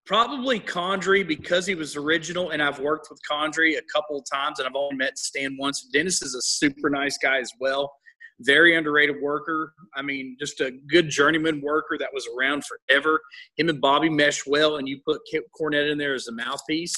probably 0.05 0.61
Condry 0.61 1.27
because 1.27 1.65
he 1.65 1.75
was 1.75 1.97
original, 1.97 2.51
and 2.51 2.63
I've 2.63 2.79
worked 2.79 3.07
with 3.09 3.19
Condry 3.29 3.77
a 3.77 3.81
couple 3.93 4.23
times, 4.31 4.59
and 4.59 4.67
I've 4.67 4.75
only 4.75 4.95
met 4.95 5.17
Stan 5.17 5.57
once. 5.59 5.89
Dennis 5.91 6.21
is 6.21 6.35
a 6.35 6.41
super 6.41 6.89
nice 6.89 7.17
guy 7.17 7.39
as 7.39 7.51
well. 7.59 7.91
Very 8.39 8.77
underrated 8.77 9.17
worker. 9.21 9.73
I 9.93 10.01
mean, 10.01 10.37
just 10.39 10.61
a 10.61 10.71
good 10.89 11.09
journeyman 11.09 11.61
worker 11.61 11.97
that 11.99 12.09
was 12.13 12.27
around 12.37 12.63
forever. 12.63 13.19
Him 13.57 13.67
and 13.67 13.81
Bobby 13.81 14.09
mesh 14.09 14.47
well, 14.47 14.77
and 14.77 14.87
you 14.87 15.01
put 15.05 15.19
Kip 15.29 15.43
Cornette 15.59 15.91
in 15.91 15.97
there 15.97 16.13
as 16.13 16.27
a 16.27 16.31
mouthpiece. 16.31 16.95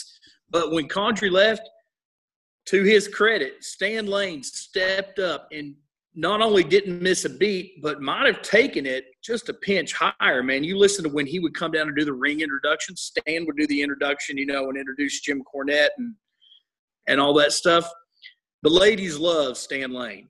But 0.52 0.72
when 0.72 0.88
Condry 0.88 1.32
left, 1.32 1.68
to 2.68 2.84
his 2.84 3.08
credit, 3.08 3.64
Stan 3.64 4.06
Lane 4.06 4.44
stepped 4.44 5.20
up 5.20 5.48
and 5.52 5.76
not 6.16 6.42
only 6.42 6.64
didn't 6.64 7.02
miss 7.02 7.26
a 7.26 7.30
beat, 7.30 7.82
but 7.82 8.02
might 8.02 8.28
have 8.28 8.42
taken 8.42 8.86
it 8.86 9.06
just 9.24 9.50
a 9.50 9.54
pinch 9.54 9.94
higher, 9.94 10.44
man. 10.44 10.64
You 10.64 10.78
listen 10.78 11.04
to 11.04 11.10
when 11.10 11.26
he 11.26 11.40
would 11.40 11.56
come 11.56 11.72
down 11.72 11.88
and 11.88 11.98
do 11.98 12.06
the 12.06 12.14
ring 12.14 12.42
introduction. 12.42 12.96
Stan 12.96 13.46
would 13.46 13.58
do 13.58 13.66
the 13.68 13.82
introduction, 13.82 14.38
you 14.38 14.46
know, 14.46 14.70
and 14.70 14.78
introduce 14.78 15.22
Jim 15.22 15.44
Cornette 15.44 15.90
and 15.98 16.14
and 17.08 17.20
all 17.20 17.34
that 17.34 17.52
stuff. 17.52 17.90
The 18.62 18.70
ladies 18.70 19.18
love 19.18 19.58
Stan 19.58 19.92
Lane, 19.92 20.30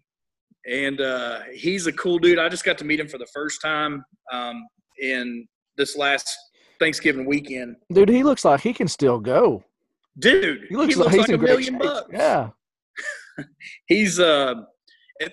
and 0.69 0.99
uh, 1.01 1.41
he's 1.53 1.85
a 1.87 1.93
cool 1.93 2.17
dude. 2.17 2.39
I 2.39 2.49
just 2.49 2.63
got 2.63 2.77
to 2.79 2.85
meet 2.85 2.99
him 2.99 3.07
for 3.07 3.17
the 3.17 3.27
first 3.33 3.61
time 3.61 4.03
um, 4.31 4.65
in 4.99 5.47
this 5.77 5.95
last 5.97 6.27
Thanksgiving 6.79 7.25
weekend. 7.25 7.75
Dude, 7.91 8.09
he 8.09 8.23
looks 8.23 8.43
like 8.45 8.61
he 8.61 8.73
can 8.73 8.87
still 8.87 9.19
go. 9.19 9.63
Dude, 10.19 10.65
He 10.69 10.75
looks, 10.75 10.95
like, 10.95 11.09
he's 11.09 11.19
like 11.19 11.29
in 11.29 11.35
a 11.35 11.37
million 11.39 11.73
shape. 11.73 11.81
bucks. 11.81 12.09
Yeah. 12.11 12.49
he's 13.87 14.19
uh 14.19 14.53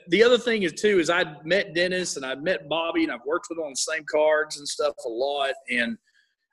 the 0.08 0.22
other 0.22 0.38
thing 0.38 0.62
is 0.62 0.72
too 0.72 0.98
is 0.98 1.10
I'd 1.10 1.44
met 1.44 1.74
Dennis 1.74 2.16
and 2.16 2.24
I'd 2.24 2.42
met 2.42 2.68
Bobby 2.68 3.04
and 3.04 3.12
I've 3.12 3.24
worked 3.26 3.46
with 3.48 3.58
them 3.58 3.64
on 3.64 3.72
the 3.72 3.76
same 3.76 4.04
cards 4.10 4.58
and 4.58 4.68
stuff 4.68 4.94
a 5.04 5.08
lot 5.08 5.54
and 5.70 5.96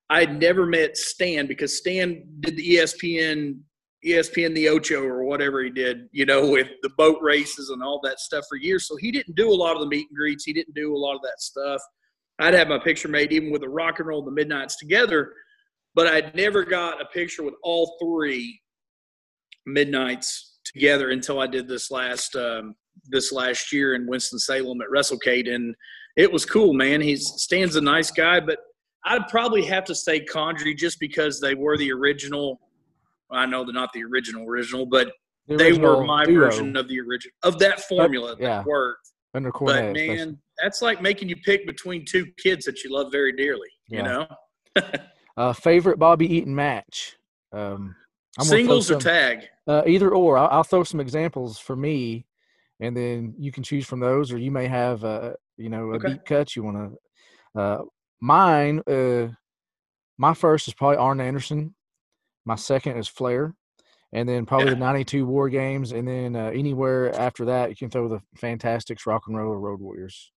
I'd 0.09 0.39
never 0.39 0.65
met 0.65 0.95
Stan 0.95 1.47
because 1.47 1.77
Stan 1.77 2.23
did 2.39 2.55
the 2.55 2.75
ESPN 2.75 3.59
ESPN 4.05 4.53
the 4.53 4.69
Ocho 4.69 5.01
or 5.03 5.23
whatever 5.23 5.63
he 5.63 5.69
did, 5.69 6.07
you 6.11 6.25
know, 6.25 6.47
with 6.51 6.69
the 6.81 6.89
boat 6.97 7.19
races 7.21 7.69
and 7.69 7.83
all 7.83 7.99
that 8.03 8.19
stuff 8.19 8.45
for 8.47 8.57
years. 8.57 8.87
So 8.87 8.95
he 8.95 9.11
didn't 9.11 9.35
do 9.35 9.49
a 9.49 9.53
lot 9.53 9.75
of 9.75 9.81
the 9.81 9.87
meet 9.87 10.07
and 10.09 10.17
greets. 10.17 10.45
He 10.45 10.53
didn't 10.53 10.75
do 10.75 10.95
a 10.95 10.97
lot 10.97 11.15
of 11.15 11.21
that 11.23 11.39
stuff. 11.41 11.81
I'd 12.39 12.53
have 12.53 12.67
my 12.67 12.79
picture 12.79 13.07
made 13.07 13.31
even 13.33 13.51
with 13.51 13.61
the 13.61 13.69
rock 13.69 13.99
and 13.99 14.07
roll 14.07 14.23
the 14.23 14.31
midnights 14.31 14.77
together, 14.77 15.33
but 15.95 16.07
I'd 16.07 16.35
never 16.35 16.63
got 16.63 17.01
a 17.01 17.05
picture 17.05 17.41
with 17.41 17.55
all 17.63 17.97
three 17.99 18.61
midnights 19.65 20.59
together 20.63 21.09
until 21.09 21.39
I 21.39 21.47
did 21.47 21.67
this 21.67 21.89
last 21.89 22.35
um, 22.35 22.75
this 23.05 23.31
last 23.31 23.71
year 23.71 23.95
in 23.95 24.07
Winston 24.07 24.39
Salem 24.39 24.81
at 24.81 24.87
WrestleCade, 24.89 25.53
and 25.53 25.75
it 26.15 26.31
was 26.31 26.45
cool, 26.45 26.73
man. 26.73 27.01
He's 27.01 27.27
Stan's 27.37 27.75
a 27.75 27.81
nice 27.81 28.11
guy, 28.11 28.39
but 28.39 28.59
I'd 29.05 29.27
probably 29.27 29.63
have 29.65 29.83
to 29.85 29.95
say 29.95 30.23
Condry 30.25 30.75
just 30.75 30.99
because 30.99 31.39
they 31.39 31.55
were 31.55 31.77
the 31.77 31.91
original. 31.91 32.59
I 33.31 33.45
know 33.45 33.63
they're 33.65 33.73
not 33.73 33.91
the 33.93 34.03
original 34.03 34.45
original, 34.47 34.85
but 34.85 35.11
The 35.47 35.57
they 35.57 35.73
were 35.73 36.03
my 36.05 36.25
duo 36.25 36.45
version 36.45 36.75
of 36.77 36.87
the 36.87 36.99
original 36.99 37.33
of 37.43 37.59
that 37.59 37.81
formula 37.81 38.35
yeah. 38.39 38.57
that 38.59 38.65
worked. 38.65 39.09
under 39.33 39.51
But 39.51 39.59
Cornette. 39.59 39.91
especially. 39.91 40.07
man, 40.15 40.37
that's 40.61 40.81
like 40.81 41.01
making 41.01 41.29
you 41.29 41.35
pick 41.37 41.65
between 41.67 42.05
two 42.05 42.25
kids 42.41 42.65
that 42.65 42.83
you 42.83 42.91
love 42.91 43.11
very 43.11 43.33
dearly. 43.33 43.67
You 43.89 43.99
Yeah. 43.99 44.25
know, 44.75 44.83
Uh, 45.37 45.53
favorite 45.53 45.99
Bobby 45.99 46.25
Eaton 46.35 46.55
match? 46.55 47.15
Um, 47.51 47.95
I'm 48.39 48.45
singles 48.45 48.89
or 48.89 48.99
tag. 48.99 49.41
Uh, 49.67 49.83
either 49.85 50.09
or. 50.11 50.35
I'll, 50.37 50.47
I'll 50.49 50.63
throw 50.63 50.83
some 50.83 50.99
examples 50.99 51.59
for 51.59 51.75
me, 51.75 52.25
and 52.79 52.95
then 52.95 53.33
you 53.37 53.51
can 53.51 53.63
choose 53.63 53.85
from 53.85 53.99
those, 53.99 54.31
or 54.31 54.37
you 54.37 54.51
may 54.51 54.67
have, 54.67 55.03
uh, 55.03 55.33
you 55.57 55.69
know, 55.69 55.91
a 55.91 55.95
Okay. 55.95 56.09
deep 56.09 56.25
cut 56.25 56.55
you 56.55 56.63
want 56.63 56.77
to. 57.55 57.59
Uh, 57.59 57.83
mine, 58.21 58.81
uh, 58.87 59.27
my 60.17 60.33
first 60.33 60.67
is 60.67 60.73
probably 60.73 60.97
Arn 60.97 61.19
Anderson. 61.21 61.75
My 62.45 62.55
second 62.55 62.97
is 62.97 63.07
Flair, 63.07 63.55
and 64.13 64.27
then 64.29 64.45
probably 64.45 64.69
the 64.69 64.75
'92 64.75 65.25
War 65.25 65.49
Games, 65.49 65.91
and 65.91 66.07
then 66.07 66.35
uh, 66.35 66.51
anywhere 66.53 67.13
after 67.19 67.45
that, 67.45 67.69
you 67.69 67.75
can 67.75 67.89
throw 67.89 68.07
the 68.07 68.21
Fantastics, 68.37 69.05
Rock 69.05 69.23
and 69.27 69.37
Roll, 69.37 69.51
or 69.51 69.59
Road 69.59 69.79
Warriors. 69.81 70.31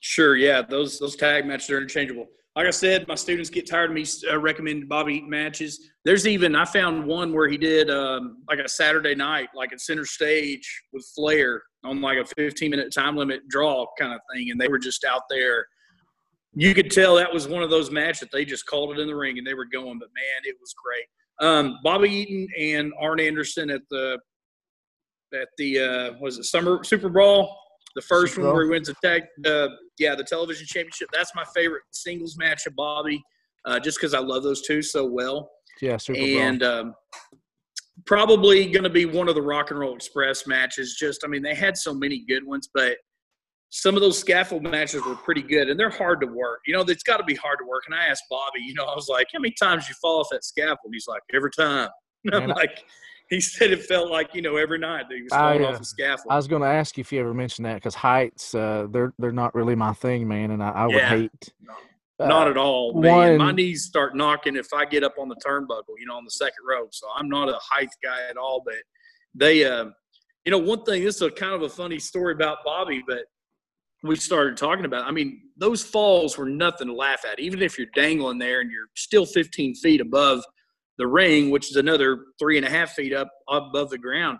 Sure, 0.00 0.34
yeah, 0.34 0.62
those 0.62 0.98
those 0.98 1.14
tag 1.14 1.46
matches 1.46 1.70
are 1.70 1.76
interchangeable. 1.76 2.26
Like 2.56 2.66
I 2.66 2.70
said, 2.70 3.08
my 3.08 3.14
students 3.14 3.48
get 3.48 3.66
tired 3.66 3.90
of 3.90 3.94
me 3.94 4.04
uh, 4.30 4.38
recommending 4.38 4.86
Bobby 4.86 5.14
Eaton 5.14 5.30
matches. 5.30 5.90
There's 6.04 6.26
even 6.26 6.54
I 6.54 6.64
found 6.66 7.06
one 7.06 7.32
where 7.32 7.48
he 7.48 7.56
did 7.56 7.88
um, 7.88 8.42
like 8.48 8.58
a 8.58 8.68
Saturday 8.68 9.14
night, 9.14 9.48
like 9.54 9.72
at 9.72 9.80
center 9.80 10.04
stage 10.04 10.82
with 10.92 11.06
Flair 11.14 11.62
on 11.84 12.00
like 12.00 12.18
a 12.18 12.24
15 12.24 12.70
minute 12.70 12.92
time 12.92 13.16
limit 13.16 13.48
draw 13.48 13.86
kind 13.98 14.12
of 14.12 14.20
thing, 14.32 14.50
and 14.50 14.60
they 14.60 14.68
were 14.68 14.78
just 14.78 15.04
out 15.04 15.22
there. 15.28 15.66
You 16.54 16.74
could 16.74 16.90
tell 16.90 17.16
that 17.16 17.32
was 17.32 17.48
one 17.48 17.62
of 17.62 17.70
those 17.70 17.90
matches 17.90 18.20
that 18.20 18.30
they 18.32 18.44
just 18.44 18.66
called 18.66 18.96
it 18.96 19.00
in 19.00 19.06
the 19.08 19.16
ring 19.16 19.38
and 19.38 19.46
they 19.46 19.54
were 19.54 19.64
going, 19.64 19.98
but 19.98 20.08
man, 20.14 20.42
it 20.44 20.56
was 20.60 20.74
great. 20.74 21.06
Um, 21.40 21.78
Bobby 21.82 22.10
Eaton 22.10 22.46
and 22.58 22.92
Arn 23.00 23.20
Anderson 23.20 23.70
at 23.70 23.80
the 23.90 24.18
at 25.34 25.48
the 25.56 25.78
uh, 25.78 26.12
was 26.20 26.38
it 26.38 26.44
summer 26.44 26.84
Super 26.84 27.08
Brawl, 27.08 27.58
the 27.94 28.02
first 28.02 28.34
Super 28.34 28.48
one 28.48 28.54
where 28.54 28.64
he 28.64 28.70
wins 28.70 28.88
the 28.88 28.94
tag, 29.02 29.22
uh, 29.46 29.68
yeah, 29.98 30.14
the 30.14 30.24
television 30.24 30.66
championship. 30.66 31.08
That's 31.12 31.34
my 31.34 31.44
favorite 31.54 31.82
singles 31.90 32.36
match 32.36 32.66
of 32.66 32.76
Bobby, 32.76 33.22
uh, 33.64 33.80
just 33.80 33.98
because 33.98 34.12
I 34.12 34.18
love 34.18 34.42
those 34.42 34.62
two 34.62 34.82
so 34.82 35.06
well. 35.06 35.50
Yeah, 35.80 35.96
Super 35.96 36.18
Brawl. 36.18 36.28
and 36.28 36.62
um, 36.62 36.94
probably 38.06 38.70
going 38.70 38.84
to 38.84 38.90
be 38.90 39.04
one 39.06 39.28
of 39.28 39.34
the 39.34 39.42
Rock 39.42 39.70
and 39.70 39.80
Roll 39.80 39.94
Express 39.94 40.46
matches. 40.46 40.96
Just, 40.98 41.24
I 41.24 41.28
mean, 41.28 41.42
they 41.42 41.54
had 41.54 41.76
so 41.76 41.94
many 41.94 42.24
good 42.26 42.44
ones, 42.44 42.68
but 42.74 42.96
some 43.70 43.94
of 43.94 44.02
those 44.02 44.18
scaffold 44.18 44.62
matches 44.64 45.02
were 45.06 45.16
pretty 45.16 45.42
good, 45.42 45.70
and 45.70 45.80
they're 45.80 45.90
hard 45.90 46.20
to 46.20 46.26
work. 46.26 46.60
You 46.66 46.74
know, 46.74 46.82
it's 46.82 47.02
got 47.02 47.16
to 47.16 47.24
be 47.24 47.34
hard 47.34 47.58
to 47.60 47.66
work. 47.66 47.84
And 47.86 47.94
I 47.94 48.06
asked 48.06 48.24
Bobby, 48.30 48.60
you 48.60 48.74
know, 48.74 48.84
I 48.84 48.94
was 48.94 49.08
like, 49.08 49.28
"How 49.32 49.38
many 49.40 49.54
times 49.58 49.88
you 49.88 49.94
fall 50.00 50.20
off 50.20 50.28
that 50.30 50.44
scaffold?" 50.44 50.92
He's 50.92 51.08
like, 51.08 51.22
"Every 51.34 51.50
time." 51.50 51.88
And 52.24 52.34
I'm 52.34 52.48
Man, 52.48 52.50
like, 52.50 52.84
he 53.30 53.40
said 53.40 53.70
it 53.70 53.84
felt 53.84 54.10
like 54.10 54.34
you 54.34 54.42
know 54.42 54.56
every 54.56 54.78
night 54.78 55.06
that 55.08 55.16
he 55.16 55.22
was 55.22 55.32
I, 55.32 55.56
uh, 55.56 55.72
off 55.72 55.78
the 55.78 55.86
scaffold. 55.86 56.26
I 56.30 56.36
was 56.36 56.46
going 56.46 56.60
to 56.60 56.68
ask 56.68 56.98
you 56.98 57.00
if 57.00 57.12
you 57.12 57.20
ever 57.20 57.32
mentioned 57.32 57.64
that 57.64 57.76
because 57.76 57.94
heights, 57.94 58.54
uh, 58.54 58.88
they're 58.90 59.14
they're 59.18 59.32
not 59.32 59.54
really 59.54 59.74
my 59.74 59.94
thing, 59.94 60.28
man, 60.28 60.50
and 60.50 60.62
I, 60.62 60.70
I 60.70 60.86
would 60.86 60.96
Yeah. 60.96 61.08
hate. 61.08 61.54
Not 62.28 62.46
uh, 62.46 62.50
at 62.50 62.56
all, 62.56 63.00
man. 63.00 63.38
My 63.38 63.52
knees 63.52 63.84
start 63.84 64.16
knocking 64.16 64.56
if 64.56 64.72
I 64.72 64.84
get 64.84 65.04
up 65.04 65.14
on 65.18 65.28
the 65.28 65.36
turnbuckle, 65.36 65.94
you 65.98 66.06
know, 66.06 66.16
on 66.16 66.24
the 66.24 66.30
second 66.30 66.64
row. 66.68 66.86
So 66.90 67.06
I'm 67.14 67.28
not 67.28 67.48
a 67.48 67.58
height 67.60 67.90
guy 68.02 68.28
at 68.28 68.36
all. 68.36 68.62
But 68.64 68.76
they, 69.34 69.64
uh, 69.64 69.86
you 70.44 70.50
know, 70.50 70.58
one 70.58 70.84
thing. 70.84 71.04
This 71.04 71.16
is 71.16 71.22
a 71.22 71.30
kind 71.30 71.54
of 71.54 71.62
a 71.62 71.68
funny 71.68 71.98
story 71.98 72.34
about 72.34 72.58
Bobby, 72.64 73.02
but 73.06 73.24
we 74.02 74.16
started 74.16 74.56
talking 74.56 74.84
about. 74.84 75.06
I 75.06 75.10
mean, 75.10 75.42
those 75.56 75.82
falls 75.82 76.36
were 76.36 76.48
nothing 76.48 76.88
to 76.88 76.94
laugh 76.94 77.24
at. 77.30 77.38
Even 77.38 77.62
if 77.62 77.78
you're 77.78 77.88
dangling 77.94 78.38
there 78.38 78.60
and 78.60 78.70
you're 78.70 78.88
still 78.94 79.26
15 79.26 79.74
feet 79.76 80.00
above 80.00 80.42
the 80.98 81.06
ring, 81.06 81.50
which 81.50 81.70
is 81.70 81.76
another 81.76 82.26
three 82.38 82.56
and 82.56 82.66
a 82.66 82.70
half 82.70 82.92
feet 82.92 83.14
up 83.14 83.30
above 83.48 83.90
the 83.90 83.98
ground. 83.98 84.38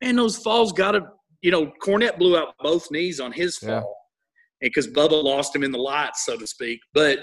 Man, 0.00 0.16
those 0.16 0.36
falls 0.36 0.72
got 0.72 0.92
to. 0.92 1.06
You 1.42 1.50
know, 1.50 1.72
Cornette 1.82 2.18
blew 2.18 2.36
out 2.36 2.54
both 2.60 2.90
knees 2.90 3.18
on 3.18 3.32
his 3.32 3.58
Yeah. 3.62 3.82
Because 4.60 4.88
Bubba 4.88 5.22
lost 5.22 5.54
him 5.54 5.62
in 5.62 5.72
the 5.72 5.78
lights, 5.78 6.24
so 6.24 6.36
to 6.36 6.46
speak. 6.46 6.80
But 6.92 7.20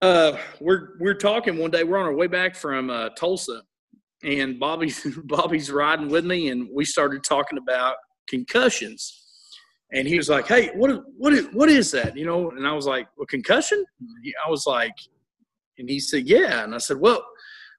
uh, 0.00 0.38
we're 0.60 0.96
we're 1.00 1.14
talking 1.14 1.58
one 1.58 1.70
day. 1.70 1.84
We're 1.84 1.98
on 1.98 2.06
our 2.06 2.14
way 2.14 2.26
back 2.26 2.54
from 2.54 2.90
uh, 2.90 3.10
Tulsa, 3.10 3.62
and 4.22 4.58
Bobby's 4.60 5.06
Bobby's 5.24 5.70
riding 5.70 6.08
with 6.08 6.24
me, 6.24 6.48
and 6.48 6.68
we 6.72 6.84
started 6.84 7.24
talking 7.24 7.58
about 7.58 7.96
concussions. 8.28 9.24
And 9.92 10.06
he 10.06 10.18
was 10.18 10.28
like, 10.28 10.46
"Hey, 10.46 10.70
what 10.74 11.02
what 11.16 11.32
is 11.32 11.46
what 11.52 11.68
is 11.68 11.90
that?" 11.92 12.16
You 12.16 12.26
know, 12.26 12.50
and 12.50 12.66
I 12.66 12.72
was 12.72 12.86
like, 12.86 13.08
"A 13.20 13.26
concussion?" 13.26 13.84
I 14.46 14.50
was 14.50 14.66
like, 14.66 14.94
and 15.78 15.88
he 15.88 15.98
said, 15.98 16.26
"Yeah," 16.26 16.64
and 16.64 16.74
I 16.74 16.78
said, 16.78 16.98
"Well." 16.98 17.24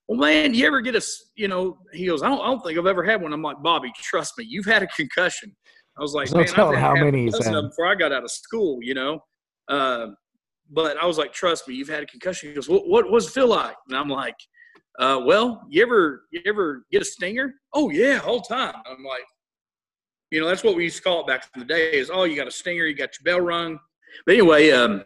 Well, 0.08 0.18
man, 0.18 0.56
you 0.56 0.66
ever 0.66 0.82
get 0.82 0.96
a, 0.96 1.02
you 1.36 1.48
know, 1.48 1.78
he 1.94 2.08
goes, 2.08 2.24
I 2.24 2.30
don't, 2.30 2.42
I 2.42 2.48
don't 2.48 2.62
think 2.62 2.80
I've 2.80 2.88
ever 2.88 3.04
had 3.04 3.22
one. 3.22 3.32
I'm 3.32 3.44
like, 3.44 3.62
Bobby, 3.62 3.92
trust 3.96 4.40
me, 4.40 4.46
you've 4.50 4.66
had 4.66 4.82
a 4.82 4.88
concussion. 4.88 5.56
I 6.00 6.02
was 6.02 6.14
like, 6.14 6.32
no 6.32 6.38
man, 6.38 6.48
I've 6.48 6.54
telling 6.56 6.80
how 6.80 6.96
many 6.96 7.26
he's 7.26 7.46
had. 7.46 7.62
before 7.62 7.86
I 7.86 7.96
got 7.96 8.14
out 8.14 8.24
of 8.24 8.32
school, 8.32 8.80
you 8.82 8.94
know. 8.94 9.20
Uh, 9.68 10.08
but 10.72 10.98
I 10.98 11.06
was 11.06 11.18
like, 11.18 11.34
trust 11.34 11.68
me, 11.68 11.76
you've 11.76 11.90
had 11.90 12.04
a 12.04 12.06
concussion. 12.06 12.50
He 12.50 12.56
goes, 12.56 12.70
what, 12.70 12.88
what 12.88 13.12
does 13.12 13.28
it 13.28 13.32
feel 13.32 13.48
like? 13.48 13.76
And 13.90 13.98
I'm 13.98 14.08
like, 14.08 14.36
uh, 14.98 15.22
well, 15.26 15.62
you 15.70 15.82
ever, 15.82 16.24
you 16.32 16.42
ever 16.46 16.86
get 16.92 17.02
a 17.02 17.06
stinger? 17.06 17.54
Oh 17.74 17.90
yeah, 17.90 18.18
whole 18.18 18.42
time. 18.42 18.76
I'm 18.86 19.04
like, 19.04 19.24
you 20.32 20.40
know, 20.40 20.48
that's 20.48 20.64
what 20.64 20.76
we 20.76 20.84
used 20.84 20.98
to 20.98 21.04
call 21.04 21.22
it 21.22 21.28
back 21.28 21.46
in 21.56 21.60
the 21.60 21.66
day. 21.66 21.94
Is 21.94 22.10
oh, 22.10 22.24
you 22.24 22.36
got 22.36 22.48
a 22.48 22.52
stinger, 22.52 22.86
you 22.86 22.96
got 22.96 23.10
your 23.20 23.26
bell 23.26 23.46
rung. 23.46 23.80
But 24.26 24.36
anyway, 24.36 24.72
um, 24.72 25.04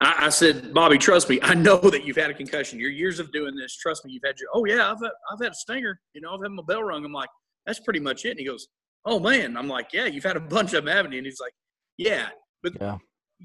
I, 0.00 0.26
I 0.26 0.28
said, 0.28 0.72
Bobby, 0.72 0.98
trust 0.98 1.28
me, 1.28 1.38
I 1.42 1.54
know 1.54 1.78
that 1.78 2.04
you've 2.04 2.16
had 2.16 2.30
a 2.30 2.34
concussion. 2.34 2.78
Your 2.78 2.90
years 2.90 3.18
of 3.18 3.32
doing 3.32 3.56
this, 3.56 3.76
trust 3.76 4.04
me, 4.04 4.12
you've 4.12 4.22
had 4.24 4.38
your. 4.38 4.50
Oh 4.54 4.64
yeah, 4.66 4.90
I've 4.90 5.00
had, 5.00 5.10
I've 5.32 5.40
had 5.40 5.52
a 5.52 5.56
stinger. 5.56 6.00
You 6.14 6.20
know, 6.20 6.34
I've 6.34 6.42
had 6.42 6.52
my 6.52 6.62
bell 6.66 6.82
rung. 6.82 7.04
I'm 7.04 7.12
like, 7.12 7.30
that's 7.66 7.80
pretty 7.80 8.00
much 8.00 8.24
it. 8.24 8.30
And 8.30 8.38
he 8.38 8.46
goes, 8.46 8.68
oh 9.04 9.18
man. 9.18 9.56
I'm 9.56 9.68
like, 9.68 9.92
yeah, 9.92 10.06
you've 10.06 10.24
had 10.24 10.36
a 10.36 10.40
bunch 10.40 10.74
of 10.74 10.84
them, 10.84 10.94
haven't 10.94 11.12
you? 11.12 11.18
And 11.18 11.26
he's 11.26 11.40
like, 11.40 11.52
yeah, 11.96 12.28
but 12.62 12.74
Yeah. 12.80 12.98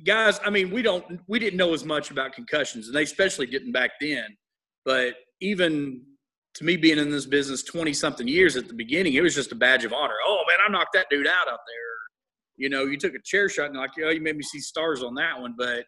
guys, 0.06 0.40
I 0.46 0.50
mean, 0.50 0.72
we 0.72 0.82
don't, 0.82 1.20
we 1.28 1.40
didn't 1.40 1.58
know 1.58 1.74
as 1.74 1.84
much 1.86 2.12
about 2.12 2.34
concussions, 2.34 2.88
and 2.88 2.96
they 2.96 3.04
especially 3.04 3.48
didn't 3.48 3.72
back 3.72 3.92
then. 4.02 4.26
But 4.86 5.16
even 5.42 6.02
to 6.56 6.64
me, 6.64 6.78
being 6.78 7.00
in 7.00 7.10
this 7.10 7.26
business 7.26 7.64
twenty 7.64 7.94
something 7.94 8.28
years 8.28 8.56
at 8.56 8.68
the 8.68 8.74
beginning, 8.74 9.14
it 9.14 9.22
was 9.22 9.34
just 9.34 9.52
a 9.52 9.56
badge 9.56 9.86
of 9.86 9.94
honor. 9.94 10.16
Oh 10.26 10.44
man, 10.48 10.58
I 10.68 10.72
knocked 10.72 10.94
that 10.94 11.08
dude 11.10 11.28
out 11.28 11.48
out 11.48 11.60
there. 11.68 11.94
You 12.58 12.70
know, 12.70 12.84
you 12.86 12.98
took 12.98 13.16
a 13.16 13.22
chair 13.24 13.50
shot 13.50 13.68
and 13.70 13.78
like, 13.78 13.92
oh, 14.04 14.10
you 14.10 14.22
made 14.22 14.38
me 14.38 14.44
see 14.44 14.60
stars 14.60 15.02
on 15.04 15.16
that 15.16 15.40
one. 15.40 15.56
But 15.58 15.86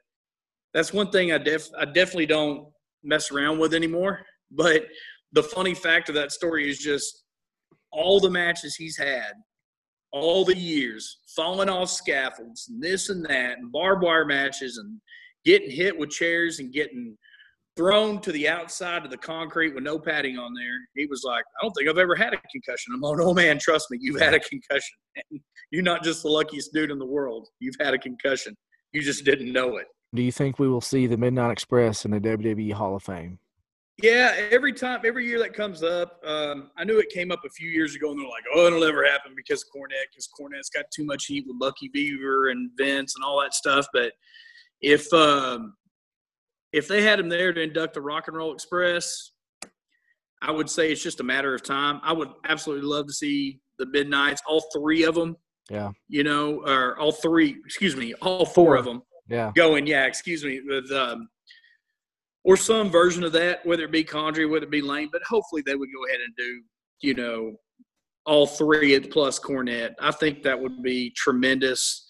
that's 0.74 0.92
one 0.92 1.12
thing 1.12 1.32
I 1.32 1.38
def, 1.38 1.68
I 1.78 1.86
definitely 1.86 2.26
don't 2.26 2.68
mess 3.04 3.32
around 3.32 3.60
with 3.60 3.74
anymore. 3.76 4.22
But 4.50 4.88
the 5.34 5.44
funny 5.44 5.76
fact 5.76 6.10
of 6.10 6.16
that 6.16 6.32
story 6.32 6.68
is 6.70 6.80
just 6.80 7.24
all 7.92 8.20
the 8.20 8.30
matches 8.30 8.76
he's 8.76 8.98
had 8.98 9.34
all 10.16 10.46
the 10.46 10.58
years, 10.58 11.20
falling 11.36 11.68
off 11.68 11.90
scaffolds, 11.90 12.70
and 12.70 12.82
this 12.82 13.10
and 13.10 13.26
that, 13.26 13.58
and 13.58 13.72
barbed 13.72 14.02
wire 14.02 14.26
matches, 14.26 14.78
and 14.78 15.00
getting 15.44 15.70
hit 15.70 15.98
with 15.98 16.10
chairs 16.10 16.60
and 16.60 16.72
getting 16.72 17.18
thrown 17.76 18.22
to 18.22 18.32
the 18.32 18.48
outside 18.48 19.04
of 19.04 19.12
the 19.12 19.18
concrete 19.18 19.76
with 19.76 19.84
no 19.84 20.00
padding 20.00 20.38
on 20.38 20.54
there. 20.54 20.80
He 20.96 21.06
was 21.06 21.24
like, 21.26 21.44
I 21.60 21.66
don't 21.66 21.74
think 21.74 21.90
I've 21.90 21.98
ever 21.98 22.16
had 22.16 22.34
a 22.34 22.38
concussion. 22.50 22.94
I'm 22.94 23.02
like, 23.02 23.20
oh 23.20 23.34
man, 23.34 23.60
trust 23.60 23.88
me, 23.92 23.98
you've 24.00 24.22
had 24.22 24.34
a 24.34 24.40
concussion. 24.40 24.96
You're 25.72 25.84
not 25.84 26.02
just 26.02 26.24
the 26.24 26.30
luckiest 26.30 26.72
dude 26.74 26.92
in 26.92 27.00
the 27.00 27.06
world. 27.06 27.50
You've 27.60 27.76
had 27.80 27.94
a 27.94 27.98
concussion. 27.98 28.56
You 28.94 29.02
just 29.02 29.26
didn't 29.26 29.52
know 29.52 29.76
it. 29.76 29.88
Do 30.14 30.22
you 30.22 30.32
think 30.32 30.60
we 30.60 30.70
will 30.70 30.80
see 30.80 31.08
the 31.08 31.18
Midnight 31.18 31.52
Express 31.52 32.06
in 32.06 32.12
the 32.12 32.22
WWE 32.22 32.72
Hall 32.72 32.96
of 32.96 33.04
Fame? 33.04 33.40
Yeah, 34.02 34.34
every 34.52 34.74
time, 34.74 35.02
every 35.06 35.26
year 35.26 35.40
that 35.40 35.54
comes 35.54 35.82
up, 35.82 36.20
um, 36.26 36.70
I 36.78 36.84
knew 36.84 37.00
it 37.00 37.10
came 37.10 37.32
up 37.32 37.40
a 37.46 37.50
few 37.50 37.70
years 37.70 37.96
ago, 37.96 38.12
and 38.12 38.20
they're 38.20 38.28
like, 38.28 38.44
"Oh, 38.54 38.68
it'll 38.68 38.82
never 38.82 39.06
happen 39.06 39.34
because 39.36 39.64
of 39.64 39.70
Cornette, 39.70 40.10
because 40.12 40.28
Cornette's 40.38 40.70
got 40.70 40.86
too 40.94 41.06
much 41.06 41.28
heat 41.28 41.46
with 41.48 41.58
Bucky 41.60 41.88
Beaver 41.94 42.50
and 42.50 42.70
Vince 42.78 43.16
and 43.16 43.24
all 43.24 43.40
that 43.42 43.54
stuff." 43.54 43.88
But 43.94 44.12
if 44.82 45.12
um, 45.14 45.76
if 46.74 46.90
they 46.90 47.04
had 47.04 47.22
him 47.22 47.30
there 47.30 47.54
to 47.54 47.62
induct 47.62 47.94
the 47.94 48.02
Rock 48.02 48.28
and 48.28 48.36
Roll 48.36 48.54
Express, 48.54 49.32
I 50.42 50.52
would 50.52 50.70
say 50.70 50.92
it's 50.92 51.02
just 51.02 51.22
a 51.22 51.24
matter 51.24 51.56
of 51.56 51.64
time. 51.64 52.02
I 52.04 52.12
would 52.12 52.30
absolutely 52.44 52.86
love 52.86 53.08
to 53.08 53.14
see 53.14 53.62
the 53.80 53.86
Midnights, 53.86 54.42
all 54.46 54.66
three 54.76 55.04
of 55.06 55.16
them. 55.16 55.38
Yeah. 55.70 55.92
You 56.10 56.26
know, 56.26 56.62
or 56.68 57.00
all 57.00 57.14
three. 57.14 57.56
Excuse 57.66 57.96
me, 57.96 58.14
all 58.16 58.46
four, 58.46 58.66
Four. 58.66 58.76
of 58.76 58.86
them 58.86 59.02
Yeah. 59.30 59.52
going, 59.56 59.88
yeah, 59.88 60.06
excuse 60.06 60.44
me, 60.44 60.60
with 60.68 60.92
um, 60.92 61.30
or 62.46 62.56
some 62.56 62.92
version 62.92 63.24
of 63.24 63.32
that, 63.32 63.66
whether 63.66 63.84
it 63.84 63.92
be 63.92 64.04
Condry, 64.04 64.50
whether 64.50 64.66
it 64.66 64.72
be 64.72 64.82
Lane, 64.82 65.10
but 65.12 65.24
hopefully 65.24 65.64
they 65.66 65.76
would 65.76 65.90
go 65.94 66.06
ahead 66.06 66.22
and 66.24 66.34
do, 66.38 66.62
you 67.02 67.16
know, 67.16 67.56
all 68.26 68.46
three 68.46 68.98
plus 69.00 69.40
Cornette. 69.40 69.96
I 70.00 70.12
think 70.12 70.44
that 70.44 70.60
would 70.60 70.82
be 70.82 71.10
tremendous. 71.12 72.04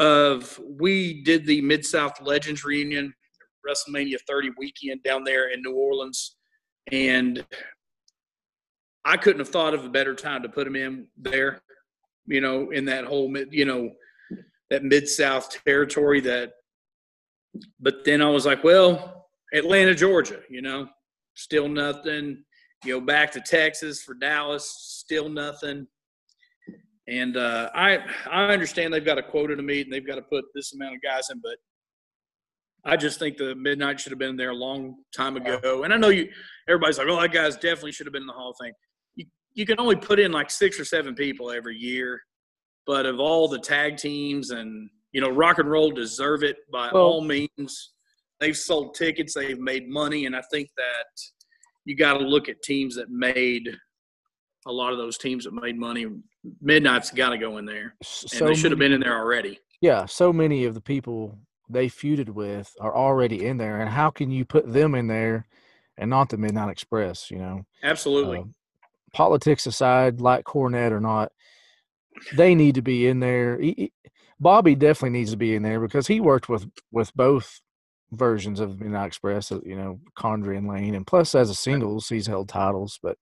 Of 0.00 0.60
we 0.68 1.22
did 1.22 1.46
the 1.46 1.60
Mid 1.60 1.86
South 1.86 2.20
Legends 2.20 2.64
reunion, 2.64 3.14
WrestleMania 3.66 4.16
30 4.26 4.50
weekend 4.58 5.04
down 5.04 5.22
there 5.22 5.52
in 5.52 5.62
New 5.62 5.76
Orleans, 5.76 6.36
and 6.90 7.46
I 9.04 9.16
couldn't 9.16 9.38
have 9.38 9.50
thought 9.50 9.72
of 9.72 9.84
a 9.84 9.88
better 9.88 10.16
time 10.16 10.42
to 10.42 10.48
put 10.48 10.66
him 10.66 10.74
in 10.74 11.06
there. 11.16 11.62
You 12.26 12.40
know, 12.40 12.70
in 12.70 12.86
that 12.86 13.04
whole, 13.04 13.32
you 13.52 13.66
know, 13.66 13.92
that 14.70 14.82
mid 14.82 15.08
South 15.08 15.48
territory 15.64 16.20
that 16.22 16.54
but 17.78 18.04
then 18.04 18.20
I 18.20 18.28
was 18.28 18.46
like, 18.46 18.64
well, 18.64 19.23
Atlanta, 19.54 19.94
Georgia, 19.94 20.40
you 20.50 20.62
know, 20.62 20.88
still 21.34 21.68
nothing. 21.68 22.44
You 22.84 22.94
know, 22.98 23.00
back 23.00 23.30
to 23.32 23.40
Texas 23.40 24.02
for 24.02 24.14
Dallas, 24.14 24.68
still 24.68 25.28
nothing. 25.28 25.86
And 27.08 27.36
uh, 27.36 27.70
I 27.74 27.98
I 28.30 28.46
understand 28.52 28.92
they've 28.92 29.04
got 29.04 29.18
a 29.18 29.22
quota 29.22 29.56
to 29.56 29.62
meet 29.62 29.86
and 29.86 29.92
they've 29.92 30.06
got 30.06 30.16
to 30.16 30.22
put 30.22 30.44
this 30.54 30.74
amount 30.74 30.94
of 30.94 31.02
guys 31.02 31.28
in, 31.30 31.40
but 31.42 31.56
I 32.86 32.96
just 32.96 33.18
think 33.18 33.36
the 33.38 33.54
midnight 33.54 34.00
should 34.00 34.12
have 34.12 34.18
been 34.18 34.36
there 34.36 34.50
a 34.50 34.54
long 34.54 34.96
time 35.16 35.36
ago. 35.36 35.84
And 35.84 35.94
I 35.94 35.96
know 35.96 36.08
you 36.08 36.28
everybody's 36.68 36.98
like, 36.98 37.06
oh, 37.08 37.20
that 37.20 37.32
guy's 37.32 37.56
definitely 37.56 37.92
should 37.92 38.06
have 38.06 38.12
been 38.12 38.22
in 38.22 38.26
the 38.26 38.32
Hall 38.34 38.50
of 38.50 38.56
Fame. 38.60 38.72
You 39.16 39.26
you 39.54 39.64
can 39.66 39.78
only 39.80 39.96
put 39.96 40.18
in 40.18 40.32
like 40.32 40.50
six 40.50 40.78
or 40.78 40.84
seven 40.84 41.14
people 41.14 41.50
every 41.50 41.76
year, 41.76 42.20
but 42.86 43.06
of 43.06 43.20
all 43.20 43.48
the 43.48 43.58
tag 43.60 43.96
teams 43.96 44.50
and 44.50 44.90
you 45.12 45.20
know, 45.20 45.30
rock 45.30 45.58
and 45.58 45.70
roll 45.70 45.90
deserve 45.92 46.42
it 46.42 46.56
by 46.72 46.90
Well- 46.92 47.02
all 47.04 47.20
means. 47.22 47.93
They've 48.40 48.56
sold 48.56 48.94
tickets, 48.94 49.34
they've 49.34 49.58
made 49.58 49.88
money, 49.88 50.26
and 50.26 50.34
I 50.36 50.42
think 50.50 50.68
that 50.76 51.06
you 51.84 51.96
got 51.96 52.18
to 52.18 52.24
look 52.24 52.48
at 52.48 52.62
teams 52.62 52.96
that 52.96 53.10
made 53.10 53.68
a 54.66 54.72
lot 54.72 54.92
of 54.92 54.98
those 54.98 55.18
teams 55.18 55.44
that 55.44 55.52
made 55.52 55.78
money. 55.78 56.06
Midnight's 56.60 57.10
got 57.10 57.30
to 57.30 57.38
go 57.38 57.58
in 57.58 57.64
there, 57.64 57.94
and 58.32 58.48
they 58.48 58.54
should 58.54 58.70
have 58.72 58.78
been 58.78 58.92
in 58.92 59.00
there 59.00 59.16
already. 59.16 59.58
Yeah, 59.80 60.06
so 60.06 60.32
many 60.32 60.64
of 60.64 60.74
the 60.74 60.80
people 60.80 61.38
they 61.68 61.88
feuded 61.88 62.30
with 62.30 62.72
are 62.80 62.94
already 62.94 63.46
in 63.46 63.56
there, 63.56 63.80
and 63.80 63.90
how 63.90 64.10
can 64.10 64.30
you 64.30 64.44
put 64.44 64.70
them 64.70 64.94
in 64.94 65.06
there 65.06 65.46
and 65.96 66.10
not 66.10 66.28
the 66.28 66.38
Midnight 66.38 66.70
Express? 66.70 67.30
You 67.30 67.38
know, 67.38 67.66
Absolutely. 67.82 68.38
Um, 68.38 68.54
politics 69.12 69.66
aside, 69.66 70.20
like 70.20 70.44
Cornette 70.44 70.90
or 70.90 71.00
not, 71.00 71.32
they 72.34 72.54
need 72.54 72.74
to 72.74 72.82
be 72.82 73.06
in 73.06 73.20
there. 73.20 73.58
He- 73.58 73.74
he- 73.76 73.92
Bobby 74.40 74.74
definitely 74.74 75.18
needs 75.18 75.30
to 75.30 75.36
be 75.36 75.54
in 75.54 75.62
there 75.62 75.80
because 75.80 76.06
he 76.06 76.20
worked 76.20 76.48
with 76.48 76.66
with 76.90 77.14
both 77.14 77.60
versions 78.12 78.60
of 78.60 78.80
Midnight 78.80 79.06
Express. 79.06 79.50
uh, 79.52 79.60
You 79.64 79.76
know, 79.76 80.00
Condry 80.18 80.56
and 80.56 80.68
Lane, 80.68 80.94
and 80.94 81.06
plus 81.06 81.34
as 81.34 81.50
a 81.50 81.54
singles, 81.54 82.08
he's 82.08 82.26
held 82.26 82.48
titles, 82.48 82.98
but 83.02 83.16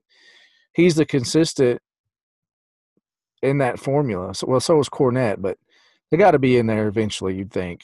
he's 0.74 0.94
the 0.96 1.06
consistent 1.06 1.80
in 3.42 3.58
that 3.58 3.78
formula. 3.78 4.34
So, 4.34 4.46
well, 4.46 4.60
so 4.60 4.78
is 4.80 4.88
Cornette, 4.88 5.40
but 5.40 5.58
they 6.10 6.16
got 6.16 6.32
to 6.32 6.38
be 6.38 6.58
in 6.58 6.66
there 6.66 6.88
eventually. 6.88 7.34
You'd 7.36 7.52
think. 7.52 7.82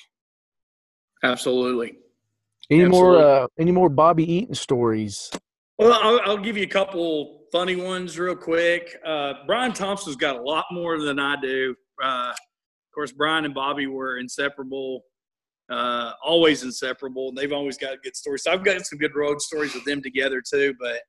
Absolutely. 1.22 1.96
Any 2.70 2.84
more? 2.84 3.16
Uh, 3.16 3.46
any 3.58 3.72
more 3.72 3.88
Bobby 3.88 4.30
Eaton 4.30 4.54
stories? 4.54 5.30
Well, 5.78 5.92
I'll, 5.92 6.20
I'll 6.24 6.38
give 6.38 6.56
you 6.56 6.64
a 6.64 6.68
couple 6.68 7.46
funny 7.50 7.76
ones 7.76 8.18
real 8.18 8.36
quick. 8.36 8.96
Uh, 9.04 9.34
Brian 9.46 9.72
Thompson's 9.72 10.16
got 10.16 10.36
a 10.36 10.42
lot 10.42 10.66
more 10.70 11.00
than 11.00 11.18
I 11.18 11.36
do. 11.40 11.74
Uh, 12.02 12.30
of 12.30 12.94
course, 12.94 13.12
Brian 13.12 13.44
and 13.44 13.54
Bobby 13.54 13.86
were 13.86 14.18
inseparable, 14.18 15.04
uh, 15.70 16.12
always 16.24 16.62
inseparable. 16.62 17.28
And 17.28 17.36
they've 17.36 17.52
always 17.52 17.78
got 17.78 18.02
good 18.02 18.16
stories. 18.16 18.44
So 18.44 18.52
I've 18.52 18.64
got 18.64 18.84
some 18.86 18.98
good 18.98 19.14
road 19.14 19.40
stories 19.40 19.74
with 19.74 19.84
them 19.84 20.02
together 20.02 20.42
too. 20.42 20.74
But 20.80 21.00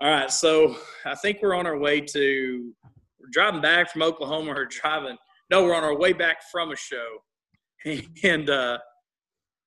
all 0.00 0.10
right, 0.10 0.30
so 0.30 0.76
I 1.04 1.14
think 1.14 1.38
we're 1.40 1.54
on 1.54 1.66
our 1.66 1.78
way 1.78 2.00
to 2.00 2.74
we're 3.20 3.28
driving 3.30 3.60
back 3.60 3.90
from 3.90 4.02
Oklahoma 4.02 4.52
or 4.52 4.66
driving. 4.66 5.16
No, 5.50 5.64
we're 5.64 5.74
on 5.74 5.84
our 5.84 5.96
way 5.96 6.12
back 6.12 6.38
from 6.50 6.72
a 6.72 6.76
show, 6.76 7.18
and 8.24 8.50
uh, 8.50 8.78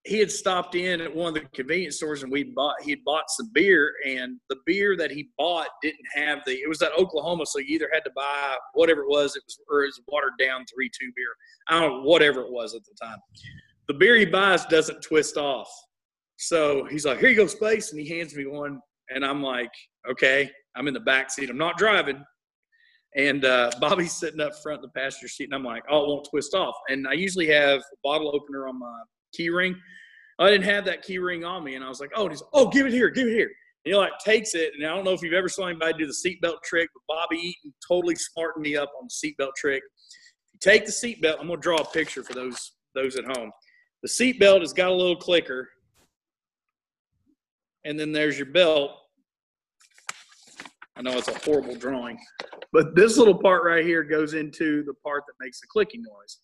he 0.07 0.19
had 0.19 0.31
stopped 0.31 0.75
in 0.75 1.01
at 1.01 1.13
one 1.13 1.29
of 1.29 1.33
the 1.33 1.41
convenience 1.53 1.97
stores 1.97 2.23
and 2.23 2.31
we 2.31 2.43
bought 2.43 2.75
he 2.81 2.91
had 2.91 3.03
bought 3.03 3.29
some 3.29 3.49
beer 3.53 3.93
and 4.05 4.39
the 4.49 4.55
beer 4.65 4.95
that 4.95 5.11
he 5.11 5.29
bought 5.37 5.67
didn't 5.81 6.05
have 6.13 6.39
the 6.45 6.53
it 6.53 6.69
was 6.69 6.81
at 6.81 6.97
Oklahoma 6.97 7.45
so 7.45 7.59
you 7.59 7.75
either 7.75 7.89
had 7.93 8.05
to 8.05 8.11
buy 8.15 8.55
whatever 8.73 9.01
it 9.01 9.09
was 9.09 9.35
it 9.35 9.43
was 9.45 9.59
or 9.69 9.83
it 9.83 9.87
was 9.87 10.01
watered 10.07 10.33
down 10.39 10.65
three 10.73 10.89
two 10.97 11.11
beer 11.15 11.35
I 11.67 11.79
don't 11.79 11.89
know 11.89 12.09
whatever 12.09 12.41
it 12.41 12.51
was 12.51 12.73
at 12.73 12.83
the 12.85 12.95
time 13.01 13.17
the 13.87 13.93
beer 13.93 14.15
he 14.15 14.25
buys 14.25 14.65
doesn't 14.65 15.01
twist 15.01 15.37
off 15.37 15.69
so 16.37 16.85
he's 16.85 17.05
like 17.05 17.19
here 17.19 17.29
you 17.29 17.35
go 17.35 17.47
space 17.47 17.91
and 17.91 17.99
he 17.99 18.07
hands 18.07 18.35
me 18.35 18.45
one 18.45 18.79
and 19.09 19.25
I'm 19.25 19.41
like 19.41 19.71
okay 20.09 20.49
I'm 20.75 20.87
in 20.87 20.93
the 20.93 20.99
back 20.99 21.31
seat 21.31 21.49
I'm 21.49 21.57
not 21.57 21.77
driving 21.77 22.23
And 23.15 23.45
uh, 23.45 23.71
Bobby's 23.81 24.13
sitting 24.13 24.39
up 24.39 24.53
front 24.61 24.83
in 24.83 24.89
the 24.93 24.99
passenger 24.99 25.27
seat, 25.27 25.45
and 25.45 25.55
I'm 25.55 25.63
like, 25.63 25.83
oh, 25.89 26.03
it 26.03 26.07
won't 26.07 26.27
twist 26.29 26.53
off. 26.53 26.75
And 26.89 27.07
I 27.07 27.13
usually 27.13 27.47
have 27.47 27.79
a 27.79 27.97
bottle 28.03 28.33
opener 28.33 28.67
on 28.67 28.79
my 28.79 29.01
key 29.33 29.49
ring. 29.49 29.75
I 30.39 30.51
didn't 30.51 30.65
have 30.65 30.85
that 30.85 31.01
key 31.01 31.17
ring 31.17 31.43
on 31.43 31.63
me, 31.63 31.75
and 31.75 31.83
I 31.83 31.89
was 31.89 31.99
like, 31.99 32.11
oh, 32.15 32.23
and 32.23 32.31
he's, 32.31 32.43
oh, 32.53 32.67
give 32.69 32.85
it 32.85 32.93
here, 32.93 33.09
give 33.09 33.27
it 33.27 33.33
here. 33.33 33.49
And 33.85 33.93
he 33.93 33.95
like 33.95 34.11
takes 34.23 34.53
it, 34.53 34.73
and 34.75 34.85
I 34.85 34.95
don't 34.95 35.03
know 35.03 35.13
if 35.13 35.21
you've 35.23 35.33
ever 35.33 35.49
saw 35.49 35.67
anybody 35.67 35.93
do 35.97 36.05
the 36.05 36.13
seatbelt 36.13 36.61
trick, 36.63 36.89
but 36.93 37.15
Bobby 37.15 37.37
Eaton 37.37 37.73
totally 37.87 38.15
smartened 38.15 38.63
me 38.63 38.75
up 38.75 38.91
on 39.01 39.07
the 39.07 39.27
seatbelt 39.29 39.55
trick. 39.57 39.81
You 40.53 40.59
take 40.61 40.85
the 40.85 40.91
seatbelt. 40.91 41.39
I'm 41.39 41.47
gonna 41.47 41.59
draw 41.59 41.77
a 41.77 41.85
picture 41.85 42.23
for 42.23 42.33
those 42.33 42.73
those 42.93 43.15
at 43.15 43.25
home. 43.25 43.51
The 44.07 44.33
seatbelt 44.33 44.61
has 44.61 44.71
got 44.71 44.87
a 44.87 44.93
little 44.93 45.17
clicker, 45.17 45.67
and 47.83 47.99
then 47.99 48.13
there's 48.13 48.37
your 48.37 48.45
belt. 48.45 48.91
I 50.95 51.01
know 51.01 51.17
it's 51.17 51.27
a 51.27 51.37
horrible 51.39 51.75
drawing, 51.75 52.17
but 52.71 52.95
this 52.95 53.17
little 53.17 53.37
part 53.37 53.65
right 53.65 53.83
here 53.83 54.03
goes 54.03 54.33
into 54.33 54.81
the 54.85 54.93
part 54.93 55.23
that 55.27 55.33
makes 55.41 55.59
the 55.59 55.67
clicking 55.67 56.03
noise. 56.03 56.37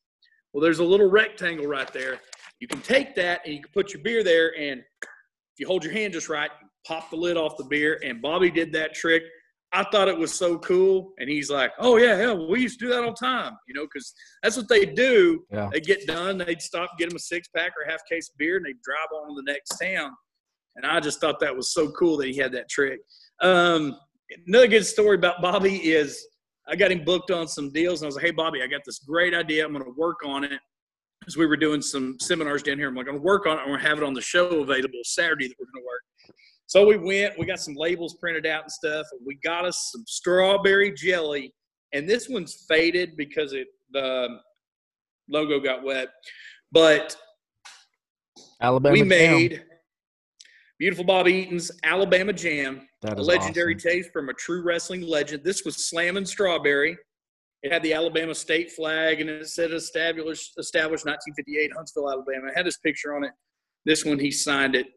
Well, 0.52 0.62
there's 0.62 0.80
a 0.80 0.84
little 0.84 1.10
rectangle 1.10 1.66
right 1.66 1.92
there. 1.94 2.20
You 2.60 2.68
can 2.68 2.82
take 2.82 3.16
that 3.16 3.40
and 3.46 3.54
you 3.54 3.62
can 3.62 3.72
put 3.72 3.94
your 3.94 4.04
beer 4.04 4.26
there, 4.26 4.54
and 4.60 4.82
if 4.82 5.58
you 5.58 5.66
hold 5.66 5.86
your 5.86 5.94
hand 5.94 6.12
just 6.12 6.28
right, 6.28 6.52
pop 6.86 7.12
the 7.12 7.16
lid 7.16 7.38
off 7.38 7.56
the 7.56 7.64
beer. 7.64 7.98
And 8.04 8.22
Bobby 8.22 8.52
did 8.52 8.74
that 8.74 8.94
trick. 8.94 9.24
I 9.74 9.84
thought 9.92 10.08
it 10.08 10.18
was 10.18 10.34
so 10.34 10.60
cool. 10.60 11.14
And 11.18 11.28
he's 11.28 11.50
like, 11.50 11.72
oh, 11.80 11.98
yeah, 11.98 12.16
hell, 12.16 12.48
we 12.48 12.62
used 12.62 12.80
to 12.80 12.86
do 12.86 12.92
that 12.92 13.04
all 13.04 13.10
the 13.10 13.26
time, 13.26 13.54
you 13.68 13.74
know, 13.74 13.86
because 13.86 14.14
that's 14.44 14.56
what 14.56 14.70
they 14.70 14.86
do. 14.86 15.44
Yeah. 15.52 15.70
They 15.74 15.82
get 15.82 16.06
done, 16.06 16.38
they'd 16.38 16.62
stop, 16.62 16.92
get 17.00 17.10
them 17.10 17.16
a 17.16 17.20
six 17.20 17.48
pack 17.56 17.72
or 17.72 17.90
half 17.90 18.02
case 18.10 18.30
of 18.30 18.38
beer, 18.38 18.58
and 18.58 18.66
they'd 18.66 18.82
drive 18.84 19.08
on 19.16 19.30
to 19.30 19.42
the 19.44 19.52
next 19.52 19.78
town. 19.80 20.12
And 20.76 20.86
I 20.86 21.00
just 21.00 21.20
thought 21.20 21.40
that 21.40 21.56
was 21.56 21.74
so 21.74 21.92
cool 21.92 22.18
that 22.18 22.28
he 22.28 22.38
had 22.38 22.52
that 22.54 22.70
trick. 22.70 23.00
Um, 23.42 23.98
another 24.48 24.68
good 24.68 24.86
story 24.86 25.16
about 25.16 25.42
Bobby 25.42 25.92
is 25.92 26.24
I 26.68 26.76
got 26.76 26.92
him 26.92 27.04
booked 27.04 27.32
on 27.32 27.48
some 27.48 27.72
deals, 27.72 28.02
and 28.02 28.06
I 28.06 28.08
was 28.08 28.16
like, 28.16 28.26
hey, 28.26 28.32
Bobby, 28.32 28.62
I 28.62 28.68
got 28.68 28.82
this 28.86 29.00
great 29.00 29.34
idea. 29.34 29.66
I'm 29.66 29.74
going 29.74 29.84
to 29.84 29.92
work 29.98 30.20
on 30.26 30.44
it. 30.44 30.60
Because 31.20 31.38
we 31.38 31.46
were 31.46 31.56
doing 31.56 31.82
some 31.82 32.18
seminars 32.20 32.64
down 32.64 32.78
here. 32.78 32.90
I'm 32.90 32.96
like, 32.96 33.08
I'm 33.08 33.14
going 33.14 33.22
to 33.22 33.26
work 33.26 33.46
on 33.46 33.58
it. 33.58 33.62
I'm 33.62 33.68
going 33.68 33.80
to 33.80 33.88
have 33.88 33.98
it 33.98 34.04
on 34.04 34.14
the 34.14 34.20
show 34.20 34.62
available 34.62 35.00
Saturday 35.04 35.48
that 35.48 35.56
we're 35.58 35.68
going 35.74 35.82
to 35.82 35.88
work. 35.88 36.36
So 36.68 36.86
we 36.86 36.98
went, 36.98 37.38
we 37.38 37.46
got 37.46 37.60
some 37.60 37.76
labels 37.76 38.16
printed 38.20 38.46
out 38.46 38.64
and 38.64 38.72
stuff. 38.72 39.06
And 39.12 39.22
we 39.26 39.38
got 39.44 39.66
us 39.66 39.90
some 39.92 40.04
strawberry 40.08 40.92
jelly. 40.94 41.54
And 41.94 42.10
this 42.10 42.28
one's 42.28 42.66
faded 42.68 43.16
because 43.18 43.54
it 43.54 43.68
the 43.92 44.26
um, 44.26 44.40
logo 45.30 45.60
got 45.60 45.84
wet. 45.84 46.10
But 46.72 47.16
Alabama. 48.62 48.94
we 48.94 49.00
Jam. 49.00 49.08
made 49.08 49.64
beautiful 50.80 51.06
Bobby 51.06 51.34
Eaton's 51.34 51.72
Alabama 51.84 52.34
Jam, 52.34 52.88
a 53.06 53.16
legendary 53.16 53.76
awesome. 53.76 53.92
taste 53.92 54.10
from 54.12 54.30
a 54.30 54.34
true 54.34 54.64
wrestling 54.64 55.02
legend. 55.02 55.44
This 55.44 55.64
was 55.64 55.88
Slammin' 55.88 56.26
Strawberry. 56.26 56.98
It 57.62 57.72
had 57.72 57.84
the 57.84 57.94
Alabama 57.94 58.36
state 58.36 58.72
flag 58.72 59.22
and 59.22 59.30
it 59.30 59.48
said 59.48 59.72
established 59.72 60.54
established 60.58 61.06
1958 61.06 61.72
Huntsville, 61.76 62.12
Alabama. 62.12 62.48
It 62.48 62.58
had 62.58 62.66
his 62.66 62.78
picture 62.78 63.16
on 63.16 63.24
it. 63.24 63.32
This 63.86 64.04
one 64.04 64.20
he 64.20 64.32
signed 64.32 64.76
it. 64.76 64.88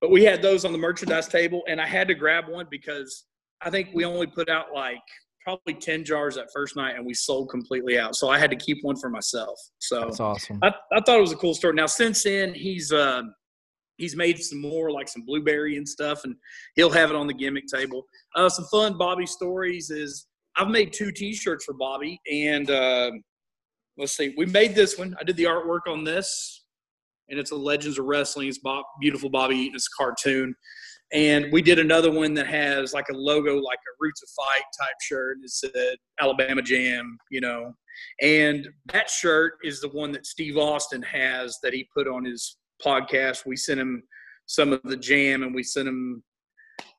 But 0.00 0.10
we 0.10 0.24
had 0.24 0.40
those 0.40 0.64
on 0.64 0.72
the 0.72 0.78
merchandise 0.78 1.28
table, 1.28 1.62
and 1.68 1.80
I 1.80 1.86
had 1.86 2.08
to 2.08 2.14
grab 2.14 2.48
one 2.48 2.66
because 2.70 3.26
I 3.60 3.70
think 3.70 3.90
we 3.92 4.04
only 4.04 4.26
put 4.26 4.48
out 4.48 4.66
like 4.74 5.02
probably 5.42 5.74
10 5.74 6.04
jars 6.04 6.34
that 6.36 6.48
first 6.52 6.76
night 6.76 6.96
and 6.96 7.04
we 7.04 7.14
sold 7.14 7.48
completely 7.48 7.98
out. 7.98 8.14
So 8.14 8.28
I 8.28 8.38
had 8.38 8.50
to 8.50 8.56
keep 8.56 8.78
one 8.82 8.96
for 8.96 9.08
myself. 9.08 9.58
So 9.78 10.00
That's 10.00 10.20
awesome. 10.20 10.58
I, 10.62 10.68
I 10.92 11.00
thought 11.00 11.18
it 11.18 11.22
was 11.22 11.32
a 11.32 11.36
cool 11.36 11.54
story. 11.54 11.74
Now 11.74 11.86
since 11.86 12.22
then 12.22 12.52
he's 12.52 12.92
uh, 12.92 13.22
he's 13.96 14.16
made 14.16 14.38
some 14.38 14.60
more 14.60 14.90
like 14.90 15.08
some 15.08 15.22
blueberry 15.24 15.76
and 15.76 15.88
stuff, 15.88 16.24
and 16.24 16.34
he'll 16.74 16.90
have 16.90 17.10
it 17.10 17.16
on 17.16 17.26
the 17.26 17.34
gimmick 17.34 17.66
table. 17.66 18.04
Uh, 18.34 18.48
some 18.48 18.64
fun 18.66 18.98
Bobby 18.98 19.26
stories 19.26 19.90
is 19.90 20.26
I've 20.56 20.68
made 20.68 20.92
two 20.92 21.12
T-shirts 21.12 21.64
for 21.64 21.74
Bobby, 21.74 22.20
and 22.30 22.70
uh, 22.70 23.10
let's 23.96 24.16
see, 24.16 24.34
we 24.36 24.46
made 24.46 24.74
this 24.74 24.98
one. 24.98 25.14
I 25.20 25.24
did 25.24 25.36
the 25.36 25.44
artwork 25.44 25.86
on 25.86 26.02
this, 26.02 26.59
and 27.30 27.38
it's 27.38 27.52
a 27.52 27.56
Legends 27.56 27.98
of 27.98 28.06
Wrestling. 28.06 28.48
It's 28.48 28.58
Bob, 28.58 28.84
beautiful 29.00 29.30
Bobby 29.30 29.56
Eaton. 29.56 29.76
It's 29.76 29.86
a 29.86 30.02
cartoon. 30.02 30.54
And 31.12 31.46
we 31.52 31.62
did 31.62 31.78
another 31.78 32.10
one 32.10 32.34
that 32.34 32.46
has 32.46 32.92
like 32.92 33.08
a 33.10 33.16
logo, 33.16 33.56
like 33.56 33.78
a 33.78 33.94
Roots 33.98 34.22
of 34.22 34.28
Fight 34.30 34.62
type 34.80 34.94
shirt. 35.02 35.38
It 35.42 35.50
said 35.50 35.96
Alabama 36.20 36.62
Jam, 36.62 37.18
you 37.30 37.40
know. 37.40 37.72
And 38.20 38.68
that 38.92 39.10
shirt 39.10 39.54
is 39.64 39.80
the 39.80 39.88
one 39.88 40.12
that 40.12 40.26
Steve 40.26 40.56
Austin 40.56 41.02
has 41.02 41.58
that 41.62 41.72
he 41.72 41.88
put 41.96 42.06
on 42.06 42.24
his 42.24 42.56
podcast. 42.84 43.44
We 43.44 43.56
sent 43.56 43.80
him 43.80 44.02
some 44.46 44.72
of 44.72 44.82
the 44.84 44.96
jam 44.96 45.42
and 45.42 45.54
we 45.54 45.62
sent 45.62 45.88
him 45.88 46.22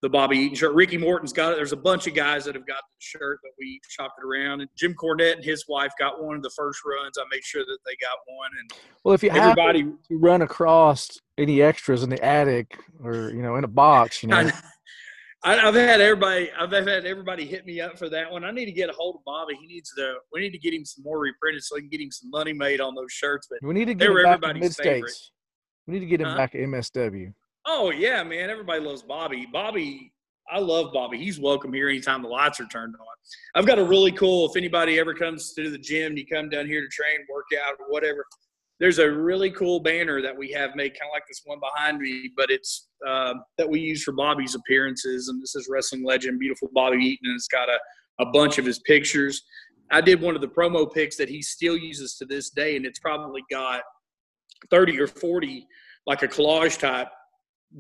the 0.02 0.10
Bobby 0.10 0.38
Eaton 0.38 0.56
shirt. 0.56 0.74
Ricky 0.74 0.98
Morton's 0.98 1.32
got 1.32 1.52
it. 1.54 1.56
There's 1.58 1.74
a 1.74 1.78
bunch 1.78 2.08
of 2.08 2.16
guys 2.16 2.44
that 2.46 2.56
have 2.56 2.66
got 2.66 2.78
the 2.78 2.98
shirt 3.00 3.40
that 3.44 3.52
we 3.60 3.80
shopped 3.88 4.16
it 4.22 4.26
around. 4.26 4.62
And 4.62 4.70
Jim 4.76 4.96
Cornette 4.96 5.36
and 5.36 5.44
his 5.46 5.66
wife 5.68 5.92
got 6.00 6.24
one 6.24 6.36
of 6.36 6.42
the 6.42 6.50
first 6.50 6.80
runs. 6.86 7.18
I 7.20 7.24
made 7.32 7.44
sure 7.44 7.64
that 7.64 7.78
they 7.86 7.96
got 8.02 8.18
one. 8.26 8.50
And 8.60 8.74
Well, 9.04 9.14
if 9.14 9.22
you 9.24 9.30
everybody, 9.30 9.84
to 9.84 10.18
run 10.18 10.42
across 10.42 11.10
any 11.38 11.62
extras 11.62 12.04
in 12.04 12.10
the 12.10 12.24
attic 12.24 12.80
or 13.04 13.30
you 13.30 13.42
know 13.44 13.56
in 13.58 13.64
a 13.64 13.68
box, 13.68 14.24
you 14.24 14.30
know, 14.30 14.50
I, 15.44 15.58
I've 15.68 15.76
had 15.76 16.02
everybody. 16.02 16.52
I've 16.60 16.72
had 16.72 16.88
everybody 17.06 17.46
hit 17.46 17.66
me 17.66 17.80
up 17.82 17.98
for 17.98 18.10
that 18.10 18.32
one. 18.32 18.44
I 18.44 18.52
need 18.52 18.66
to 18.66 18.72
get 18.72 18.90
a 18.90 18.94
hold 18.94 19.16
of 19.18 19.22
Bobby. 19.26 19.56
He 19.60 19.68
needs 19.68 19.92
to. 19.96 20.16
We 20.34 20.40
need 20.40 20.52
to 20.52 20.60
get 20.60 20.74
him 20.74 20.86
some 20.86 21.04
more 21.04 21.20
reprinted 21.20 21.64
so 21.64 21.76
he 21.76 21.82
can 21.82 21.90
get 21.90 22.02
him 22.02 22.12
some 22.12 22.30
money 22.32 22.54
made 22.54 22.82
on 22.82 22.94
those 22.96 23.12
shirts. 23.12 23.48
But 23.50 23.60
we 23.68 23.74
need 23.74 23.86
to 23.86 23.94
get 23.96 24.10
him 24.10 24.16
back 24.16 24.26
everybody's 24.36 24.62
mid 24.62 24.76
favorite. 24.76 25.10
states. 25.12 25.32
We 25.88 25.94
need 25.96 26.00
to 26.02 26.06
get 26.06 26.22
him 26.22 26.28
Huh? 26.28 26.38
back 26.38 26.54
at 26.56 26.62
MSW. 26.62 27.34
Oh 27.66 27.92
yeah, 27.92 28.24
man! 28.24 28.50
Everybody 28.50 28.84
loves 28.84 29.04
Bobby. 29.04 29.48
Bobby, 29.52 30.12
I 30.50 30.58
love 30.58 30.92
Bobby. 30.94 31.20
He's 31.20 31.40
welcome 31.40 31.72
here 31.72 31.90
anytime 31.90 32.24
the 32.24 32.28
lights 32.28 32.60
are 32.60 32.66
turned 32.66 32.96
on. 32.96 33.06
I've 33.54 33.68
got 33.68 33.78
a 33.78 33.84
really 33.84 34.12
cool. 34.12 34.50
If 34.50 34.58
anybody 34.58 34.98
ever 34.98 35.14
comes 35.14 35.54
to 35.54 35.70
the 35.70 35.78
gym, 35.78 36.18
you 36.18 36.26
come 36.26 36.50
down 36.50 36.66
here 36.66 36.82
to 36.82 36.88
train, 36.88 37.20
work 37.32 37.46
out, 37.64 37.76
or 37.80 37.92
whatever. 37.92 38.26
There's 38.80 38.98
a 38.98 39.12
really 39.12 39.52
cool 39.52 39.80
banner 39.80 40.24
that 40.24 40.36
we 40.36 40.52
have 40.54 40.76
made, 40.76 41.00
kind 41.00 41.08
of 41.08 41.14
like 41.14 41.28
this 41.28 41.42
one 41.46 41.60
behind 41.60 42.00
me, 42.00 42.32
but 42.36 42.50
it's 42.50 42.88
uh, 43.08 43.36
that 43.60 43.70
we 43.70 43.80
use 43.80 44.02
for 44.02 44.12
Bobby's 44.12 44.56
appearances. 44.56 45.28
And 45.28 45.40
this 45.40 45.54
is 45.54 45.68
wrestling 45.70 46.04
legend, 46.04 46.40
beautiful 46.40 46.68
Bobby 46.74 46.98
Eaton, 46.98 47.30
and 47.30 47.36
it's 47.36 47.48
got 47.48 47.70
a, 47.70 47.78
a 48.20 48.32
bunch 48.32 48.58
of 48.58 48.66
his 48.66 48.80
pictures. 48.80 49.44
I 49.92 50.02
did 50.02 50.20
one 50.20 50.34
of 50.34 50.42
the 50.42 50.48
promo 50.48 50.92
pics 50.92 51.16
that 51.18 51.30
he 51.30 51.44
still 51.44 51.78
uses 51.78 52.16
to 52.16 52.26
this 52.26 52.50
day, 52.50 52.76
and 52.76 52.88
it's 52.88 52.98
probably 52.98 53.44
got 53.52 53.84
30 54.72 55.00
or 55.00 55.06
40 55.06 55.68
like 56.08 56.24
a 56.24 56.28
collage 56.28 56.80
type 56.80 57.10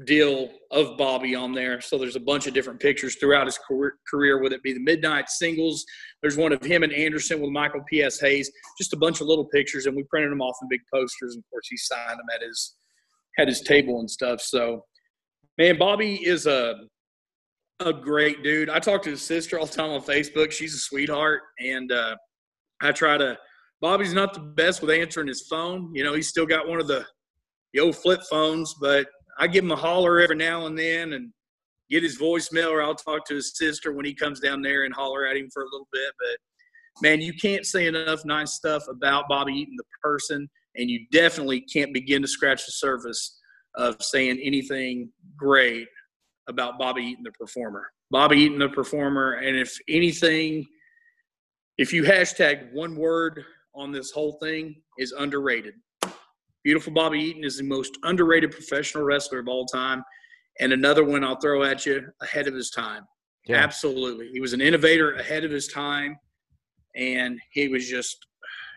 deal 0.06 0.50
of 0.72 0.98
Bobby 0.98 1.36
on 1.36 1.54
there. 1.54 1.82
So 1.82 1.98
there's 1.98 2.16
a 2.16 2.22
bunch 2.22 2.48
of 2.48 2.54
different 2.54 2.80
pictures 2.80 3.16
throughout 3.16 3.46
his 3.46 3.60
career, 4.10 4.42
whether 4.42 4.56
it 4.56 4.64
be 4.64 4.74
the 4.74 4.80
midnight 4.80 5.30
singles. 5.30 5.86
There's 6.22 6.38
one 6.38 6.54
of 6.54 6.64
him 6.64 6.84
and 6.84 6.94
Anderson 6.94 7.42
with 7.42 7.52
Michael 7.52 7.82
P.S. 7.89 8.20
Hayes, 8.22 8.50
just 8.78 8.94
a 8.94 8.98
bunch 8.98 9.22
of 9.22 9.28
little 9.28 9.46
pictures, 9.46 9.86
and 9.86 9.96
we 9.96 10.04
printed 10.04 10.32
them 10.32 10.42
off 10.42 10.56
in 10.62 10.70
big 10.70 10.82
posters. 10.94 11.36
And 11.36 11.44
of 11.44 11.50
course, 11.50 11.68
he 11.70 11.78
signed 11.78 12.20
them 12.20 12.28
at 12.34 12.42
his 12.42 12.76
had 13.38 13.48
his 13.48 13.62
table 13.62 14.00
and 14.00 14.10
stuff. 14.10 14.42
So, 14.42 14.86
man, 15.58 15.78
Bobby 15.78 16.16
is 16.16 16.48
a 16.48 16.76
a 17.80 17.92
great 17.92 18.44
dude. 18.44 18.70
I 18.70 18.78
talk 18.80 19.02
to 19.04 19.10
his 19.10 19.24
sister 19.24 19.58
all 19.58 19.66
the 19.66 19.74
time 19.74 19.89
on 19.89 20.02
Facebook. 20.02 20.52
She's 20.52 20.76
a 20.76 20.78
sweetheart, 20.78 21.42
and 21.60 21.92
uh, 21.92 22.16
I 22.82 22.92
try 22.92 23.18
to. 23.18 23.38
Bobby's 23.82 24.14
not 24.14 24.36
the 24.36 24.39
best 24.39 24.82
with 24.82 24.92
answering 24.92 25.28
his 25.28 25.48
phone. 25.50 25.92
You 25.96 26.04
know, 26.04 26.14
he's 26.14 26.28
still 26.28 26.46
got 26.46 26.68
one 26.68 26.80
of 26.80 26.88
the 26.88 27.06
the 27.74 27.80
old 27.80 27.96
flip 27.96 28.22
phones, 28.30 28.76
but 28.80 29.08
I 29.38 29.48
give 29.48 29.64
him 29.64 29.72
a 29.72 29.76
holler 29.76 30.20
every 30.20 30.36
now 30.36 30.66
and 30.66 30.78
then 30.78 31.14
and 31.14 31.32
get 31.90 32.04
his 32.04 32.20
voicemail, 32.20 32.72
or 32.72 32.82
I'll 32.82 32.96
talk 32.96 33.26
to 33.28 33.36
his 33.36 33.56
sister 33.56 33.92
when 33.92 34.06
he 34.06 34.14
comes 34.14 34.40
down 34.40 34.62
there 34.62 34.84
and 34.86 34.94
holler 34.94 35.26
at 35.26 35.38
him 35.38 35.50
for 35.54 35.64
a 35.64 35.70
little 35.72 35.88
bit. 35.92 36.14
But 36.20 37.02
man, 37.02 37.22
you 37.22 37.34
can't 37.34 37.66
say 37.66 37.88
enough 37.88 38.26
nice 38.26 38.54
stuff 38.54 38.88
about 38.88 39.28
Bobby 39.28 39.54
Eaton, 39.54 39.76
the 39.78 39.84
person, 40.02 40.50
and 40.76 40.90
you 40.90 41.06
definitely 41.12 41.62
can't 41.62 41.94
begin 41.94 42.22
to 42.22 42.28
scratch 42.28 42.66
the 42.66 42.72
surface 42.72 43.40
of 43.76 43.96
saying 44.02 44.40
anything 44.44 45.10
great 45.38 45.88
about 46.48 46.80
Bobby 46.80 47.04
Eaton, 47.04 47.24
the 47.24 47.32
performer. 47.32 47.88
Bobby 48.10 48.38
Eaton, 48.38 48.60
the 48.60 48.70
performer, 48.70 49.34
and 49.34 49.56
if 49.56 49.78
anything, 49.88 50.66
if 51.78 51.94
you 51.94 52.04
hashtag 52.04 52.72
one 52.74 52.96
word 52.96 53.44
on 53.74 53.92
this 53.92 54.12
whole 54.12 54.34
thing, 54.42 54.76
is 54.98 55.14
underrated. 55.14 55.76
Beautiful 56.64 56.93
Bobby 56.93 57.20
Eaton 57.20 57.43
is 57.43 57.57
the 57.57 57.64
most 57.64 57.97
underrated 58.03 58.51
professional 58.51 59.03
wrestler 59.03 59.39
of 59.39 59.47
all 59.47 59.66
time. 59.66 60.03
And 60.59 60.74
another 60.74 61.03
one 61.03 61.24
I'll 61.24 61.39
throw 61.39 61.64
at 61.64 61.86
you 61.86 62.05
ahead 62.22 62.47
of 62.47 62.53
his 62.53 62.70
time. 62.70 63.05
Yeah. 63.47 63.57
Absolutely. 63.57 64.30
He 64.32 64.39
was 64.39 64.53
an 64.53 64.62
innovator 64.62 65.14
ahead 65.14 65.43
of 65.43 65.51
his 65.51 65.68
time. 65.68 66.18
And 66.95 67.39
he 67.51 67.68
was 67.68 67.88
just, 67.89 68.18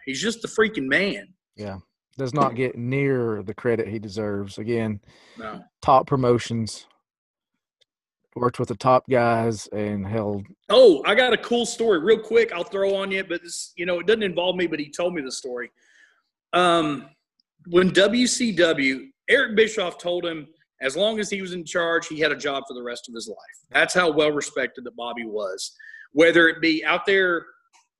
he's 0.06 0.22
just 0.22 0.40
the 0.40 0.48
freaking 0.48 0.86
man. 0.86 1.28
Yeah, 1.56 1.78
does 2.16 2.32
not 2.32 2.54
get 2.54 2.76
near 2.78 3.42
the 3.42 3.54
credit 3.54 3.88
he 3.88 3.98
deserves. 3.98 4.58
Again, 4.58 5.00
No. 5.36 5.62
top 5.82 6.06
promotions, 6.06 6.86
worked 8.36 8.58
with 8.58 8.68
the 8.68 8.76
top 8.76 9.04
guys, 9.10 9.66
and 9.68 10.06
held. 10.06 10.46
Oh, 10.70 11.02
I 11.04 11.14
got 11.14 11.32
a 11.32 11.36
cool 11.36 11.66
story 11.66 11.98
real 11.98 12.18
quick. 12.20 12.52
I'll 12.52 12.64
throw 12.64 12.94
on 12.94 13.10
you, 13.10 13.24
but 13.24 13.42
this, 13.42 13.72
you 13.76 13.84
know, 13.84 13.98
it 14.00 14.06
doesn't 14.06 14.22
involve 14.22 14.56
me, 14.56 14.66
but 14.68 14.78
he 14.80 14.90
told 14.90 15.12
me 15.14 15.22
the 15.22 15.32
story. 15.32 15.70
Um, 16.52 17.08
when 17.68 17.90
WCW, 17.90 19.08
Eric 19.28 19.56
Bischoff 19.56 19.98
told 19.98 20.24
him, 20.24 20.46
As 20.80 20.96
long 20.96 21.18
as 21.18 21.30
he 21.30 21.40
was 21.40 21.52
in 21.52 21.64
charge, 21.64 22.06
he 22.06 22.20
had 22.20 22.32
a 22.32 22.36
job 22.36 22.64
for 22.68 22.74
the 22.74 22.82
rest 22.82 23.08
of 23.08 23.14
his 23.14 23.28
life. 23.28 23.36
That's 23.70 23.94
how 23.94 24.10
well 24.10 24.32
respected 24.32 24.84
that 24.84 24.96
Bobby 24.96 25.24
was. 25.24 25.72
Whether 26.12 26.48
it 26.48 26.60
be 26.60 26.84
out 26.84 27.06
there 27.06 27.46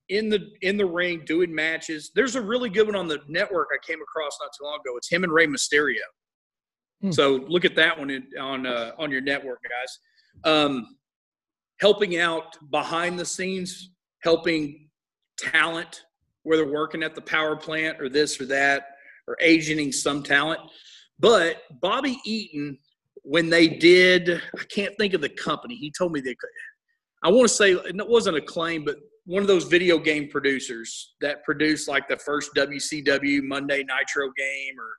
in 0.09 0.29
the 0.29 0.51
in 0.63 0.77
the 0.77 0.85
ring 0.85 1.23
doing 1.25 1.55
matches. 1.55 2.11
There's 2.15 2.37
a 2.37 2.43
really 2.43 2.69
good 2.69 2.87
one 2.87 2.97
on 2.97 3.09
the 3.09 3.21
network 3.29 3.69
I 3.73 3.79
came 3.87 4.01
across 4.03 4.37
not 4.41 4.51
too 4.59 4.65
long 4.65 4.79
ago. 4.81 4.97
It's 4.97 5.11
him 5.11 5.25
and 5.25 5.33
Rey 5.33 5.47
Mysterio. 5.47 5.97
Hmm. 7.01 7.11
So 7.11 7.45
look 7.49 7.65
at 7.65 7.75
that 7.77 7.99
one 7.99 8.11
in, 8.11 8.27
on 8.39 8.67
uh, 8.67 8.93
on 8.99 9.11
your 9.11 9.23
network, 9.23 9.61
guys. 9.63 9.99
Um, 10.45 10.97
helping 11.81 12.19
out 12.19 12.57
behind 12.71 13.19
the 13.19 13.25
scenes, 13.25 13.91
helping 14.23 14.89
talent 15.39 16.05
whether 16.43 16.67
working 16.71 17.03
at 17.03 17.15
the 17.15 17.23
power 17.23 17.57
plant 17.57 18.01
or 18.01 18.09
this 18.09 18.39
or 18.41 18.45
that, 18.45 18.94
or 19.27 19.37
agenting 19.41 19.93
some 19.93 20.23
talent. 20.23 20.61
But 21.19 21.63
Bobby 21.81 22.19
Eaton, 22.25 22.79
when 23.23 23.49
they 23.49 23.69
did, 23.69 24.31
I 24.31 24.65
can't 24.69 24.97
think 24.99 25.15
of 25.15 25.21
the 25.21 25.29
company. 25.29 25.77
He 25.77 25.93
told 25.97 26.13
me 26.13 26.21
they 26.21 26.35
could. 26.35 26.51
I 27.23 27.31
want 27.31 27.49
to 27.49 27.55
say 27.55 27.73
it 27.73 28.09
wasn't 28.09 28.37
Acclaim, 28.37 28.85
but 28.85 28.97
one 29.25 29.41
of 29.41 29.49
those 29.49 29.65
video 29.65 29.99
game 29.99 30.29
producers 30.29 31.15
that 31.21 31.43
produced 31.45 31.89
like 31.89 32.09
the 32.09 32.19
first 32.19 32.51
WCW 32.55 33.43
Monday 33.43 33.79
Nitro 33.79 34.31
game 34.37 34.79
or 34.79 34.99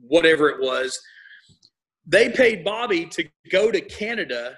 whatever 0.00 0.48
it 0.48 0.60
was. 0.60 0.98
They 2.06 2.30
paid 2.30 2.64
Bobby 2.64 3.04
to 3.06 3.28
go 3.50 3.70
to 3.70 3.80
Canada 3.80 4.56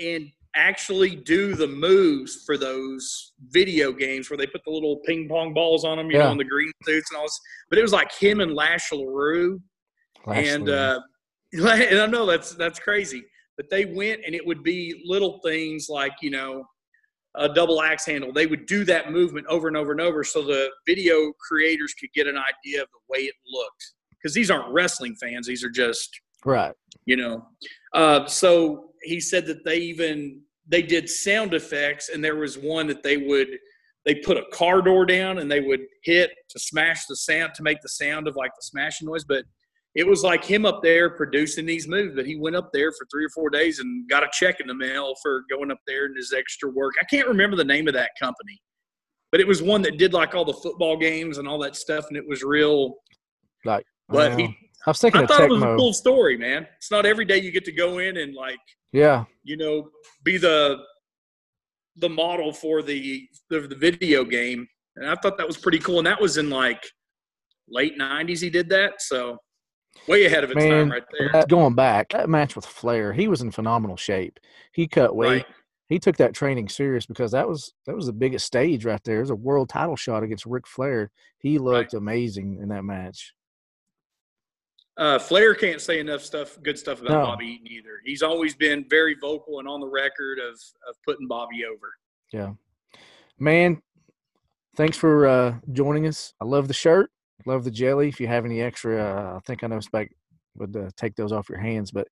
and 0.00 0.30
actually 0.56 1.14
do 1.16 1.54
the 1.54 1.66
moves 1.66 2.42
for 2.44 2.56
those 2.58 3.32
video 3.48 3.92
games 3.92 4.28
where 4.30 4.36
they 4.36 4.46
put 4.46 4.62
the 4.64 4.70
little 4.70 4.96
ping 5.06 5.28
pong 5.28 5.54
balls 5.54 5.84
on 5.84 5.96
them, 5.98 6.10
you 6.10 6.18
Yeah. 6.18 6.24
know, 6.24 6.30
on 6.30 6.38
the 6.38 6.44
green 6.44 6.72
suits 6.84 7.10
and 7.10 7.18
all 7.18 7.24
this. 7.24 7.40
But 7.68 7.78
it 7.78 7.82
was 7.82 7.92
like 7.92 8.12
him 8.12 8.40
and 8.40 8.54
Lash 8.54 8.90
LeRoux 8.90 9.60
and 10.26 10.68
Lashley. 10.68 10.72
uh, 10.72 11.00
and 11.52 12.00
I 12.00 12.06
know 12.06 12.26
that's 12.26 12.54
that's 12.54 12.78
crazy, 12.78 13.24
but 13.56 13.68
they 13.70 13.84
went 13.84 14.20
and 14.24 14.34
it 14.34 14.44
would 14.46 14.62
be 14.62 15.02
little 15.04 15.40
things 15.44 15.88
like 15.88 16.12
you 16.22 16.30
know 16.30 16.64
a 17.36 17.48
double 17.48 17.80
axe 17.82 18.04
handle. 18.06 18.32
They 18.32 18.46
would 18.46 18.66
do 18.66 18.84
that 18.84 19.12
movement 19.12 19.46
over 19.48 19.68
and 19.68 19.76
over 19.76 19.92
and 19.92 20.00
over, 20.00 20.24
so 20.24 20.42
the 20.42 20.68
video 20.86 21.32
creators 21.48 21.94
could 21.94 22.10
get 22.12 22.26
an 22.26 22.36
idea 22.36 22.82
of 22.82 22.88
the 22.90 22.98
way 23.08 23.20
it 23.20 23.34
looked. 23.46 23.94
Because 24.20 24.34
these 24.34 24.50
aren't 24.50 24.72
wrestling 24.72 25.14
fans; 25.16 25.46
these 25.46 25.64
are 25.64 25.70
just 25.70 26.08
right. 26.44 26.74
you 27.06 27.16
know. 27.16 27.46
Uh, 27.94 28.26
so 28.26 28.89
he 29.02 29.20
said 29.20 29.46
that 29.46 29.64
they 29.64 29.78
even 29.78 30.40
they 30.68 30.82
did 30.82 31.08
sound 31.08 31.54
effects, 31.54 32.08
and 32.08 32.22
there 32.22 32.36
was 32.36 32.56
one 32.58 32.86
that 32.88 33.02
they 33.02 33.16
would 33.16 33.48
they 34.06 34.14
put 34.14 34.36
a 34.36 34.44
car 34.52 34.80
door 34.80 35.04
down 35.04 35.38
and 35.38 35.50
they 35.50 35.60
would 35.60 35.80
hit 36.02 36.30
to 36.48 36.58
smash 36.58 37.04
the 37.06 37.16
sound 37.16 37.52
to 37.54 37.62
make 37.62 37.80
the 37.82 37.88
sound 37.88 38.26
of 38.26 38.36
like 38.36 38.50
the 38.56 38.62
smashing 38.62 39.06
noise, 39.06 39.24
but 39.24 39.44
it 39.94 40.06
was 40.06 40.22
like 40.22 40.44
him 40.44 40.64
up 40.64 40.82
there 40.82 41.10
producing 41.10 41.66
these 41.66 41.86
moves. 41.88 42.14
But 42.14 42.26
he 42.26 42.36
went 42.36 42.56
up 42.56 42.70
there 42.72 42.92
for 42.92 43.06
three 43.10 43.24
or 43.24 43.28
four 43.30 43.50
days 43.50 43.78
and 43.78 44.08
got 44.08 44.22
a 44.22 44.28
check 44.32 44.60
in 44.60 44.66
the 44.66 44.74
mail 44.74 45.14
for 45.22 45.44
going 45.50 45.70
up 45.70 45.80
there 45.86 46.06
and 46.06 46.16
his 46.16 46.32
extra 46.32 46.70
work. 46.70 46.94
I 47.00 47.04
can't 47.04 47.28
remember 47.28 47.56
the 47.56 47.64
name 47.64 47.88
of 47.88 47.94
that 47.94 48.12
company, 48.18 48.60
but 49.32 49.40
it 49.40 49.46
was 49.46 49.62
one 49.62 49.82
that 49.82 49.98
did 49.98 50.12
like 50.12 50.34
all 50.34 50.44
the 50.44 50.54
football 50.54 50.96
games 50.96 51.38
and 51.38 51.46
all 51.46 51.58
that 51.58 51.76
stuff, 51.76 52.06
and 52.08 52.16
it 52.16 52.26
was 52.26 52.42
real. 52.42 52.94
Like, 53.64 53.84
But 54.08 54.30
well, 54.30 54.36
he, 54.38 54.56
I 54.86 54.90
was 54.90 54.98
thinking 54.98 55.22
I 55.22 55.26
thought 55.26 55.42
it 55.42 55.50
was 55.50 55.62
a 55.62 55.76
cool 55.76 55.92
story, 55.92 56.36
man. 56.38 56.66
It's 56.78 56.90
not 56.90 57.04
every 57.04 57.24
day 57.24 57.38
you 57.38 57.50
get 57.50 57.64
to 57.66 57.72
go 57.72 57.98
in 57.98 58.16
and 58.16 58.34
like 58.34 58.58
Yeah, 58.92 59.24
you 59.44 59.56
know 59.56 59.90
be 60.24 60.38
the 60.38 60.78
the 61.96 62.08
model 62.08 62.52
for 62.52 62.82
the 62.82 63.28
the, 63.50 63.60
the 63.60 63.76
video 63.76 64.24
game, 64.24 64.66
and 64.96 65.08
I 65.08 65.16
thought 65.16 65.36
that 65.38 65.46
was 65.46 65.56
pretty 65.56 65.78
cool. 65.78 65.98
And 65.98 66.06
that 66.06 66.20
was 66.20 66.38
in 66.38 66.48
like 66.50 66.82
late 67.68 67.98
'90s. 67.98 68.40
He 68.40 68.50
did 68.50 68.68
that, 68.70 69.02
so 69.02 69.38
way 70.08 70.24
ahead 70.24 70.44
of 70.44 70.50
its 70.50 70.64
man. 70.64 70.70
time, 70.70 70.90
right 70.90 71.02
there. 71.18 71.30
that- 71.32 71.48
going 71.48 71.74
back, 71.74 72.10
that 72.10 72.28
match 72.28 72.56
with 72.56 72.64
Flair, 72.64 73.12
he 73.12 73.28
was 73.28 73.42
in 73.42 73.50
phenomenal 73.50 73.96
shape. 73.96 74.38
He 74.72 74.86
cut 74.86 75.14
weight. 75.14 75.28
Right. 75.28 75.46
He 75.88 75.98
took 75.98 76.16
that 76.18 76.34
training 76.34 76.68
serious 76.68 77.04
because 77.04 77.32
that 77.32 77.48
was 77.48 77.74
that 77.84 77.96
was 77.96 78.06
the 78.06 78.12
biggest 78.12 78.46
stage 78.46 78.84
right 78.84 79.02
there. 79.04 79.16
It 79.16 79.22
was 79.22 79.30
a 79.30 79.34
world 79.34 79.68
title 79.68 79.96
shot 79.96 80.22
against 80.22 80.46
Ric 80.46 80.66
Flair. 80.66 81.10
He 81.38 81.58
looked 81.58 81.94
amazing 81.94 82.60
in 82.62 82.68
that 82.68 82.84
match. 82.84 83.34
Uh, 84.96 85.18
Flair 85.18 85.54
can't 85.54 85.80
say 85.80 85.98
enough 86.00 86.22
stuff, 86.22 86.58
good 86.62 86.78
stuff 86.78 87.00
about 87.00 87.12
No. 87.12 87.24
Bobby 87.24 87.46
Eaton 87.46 87.68
either. 87.68 88.00
He's 88.04 88.22
always 88.22 88.54
been 88.54 88.84
very 88.88 89.14
vocal 89.14 89.58
and 89.58 89.68
on 89.68 89.80
the 89.80 89.86
record 89.88 90.38
of 90.38 90.54
of 90.88 90.96
putting 91.04 91.26
Bobby 91.26 91.64
over. 91.64 91.94
Yeah. 92.32 92.52
Man, 93.38 93.80
thanks 94.76 94.96
for 94.96 95.26
uh, 95.26 95.54
joining 95.72 96.06
us. 96.06 96.34
I 96.40 96.44
love 96.44 96.68
the 96.68 96.74
shirt. 96.74 97.10
Love 97.46 97.64
the 97.64 97.70
jelly. 97.70 98.08
If 98.08 98.20
you 98.20 98.26
have 98.26 98.44
any 98.44 98.60
extra, 98.60 99.02
uh, 99.02 99.36
I 99.36 99.40
think 99.46 99.64
I 99.64 99.66
know 99.66 99.80
Spec 99.80 100.10
would 100.56 100.76
uh, 100.76 100.90
take 100.96 101.16
those 101.16 101.32
off 101.32 101.48
your 101.48 101.58
hands. 101.58 101.90
But 101.90 102.06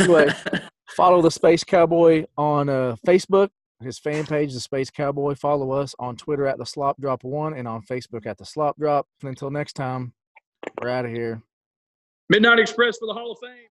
anyway, 0.00 0.28
follow 0.96 1.22
the 1.22 1.30
Space 1.30 1.62
Cowboy 1.62 2.24
on 2.36 2.68
uh, 2.68 2.96
Facebook, 3.06 3.50
his 3.80 3.98
fan 3.98 4.26
page, 4.26 4.52
the 4.52 4.60
Space 4.60 4.90
Cowboy. 4.90 5.34
Follow 5.34 5.70
us 5.72 5.94
on 5.98 6.16
Twitter 6.16 6.46
at 6.46 6.58
the 6.58 6.66
Slop 6.66 7.00
Drop 7.00 7.22
One 7.22 7.54
and 7.54 7.68
on 7.68 7.82
Facebook 7.82 8.26
at 8.26 8.38
the 8.38 8.44
Slop 8.44 8.76
Drop. 8.78 9.06
And 9.20 9.28
until 9.28 9.50
next 9.50 9.74
time, 9.74 10.12
we're 10.82 10.90
out 10.90 11.04
of 11.04 11.12
here. 11.12 11.42
Midnight 12.30 12.58
Express 12.58 12.98
for 12.98 13.06
the 13.06 13.12
Hall 13.14 13.32
of 13.32 13.38
Fame. 13.40 13.68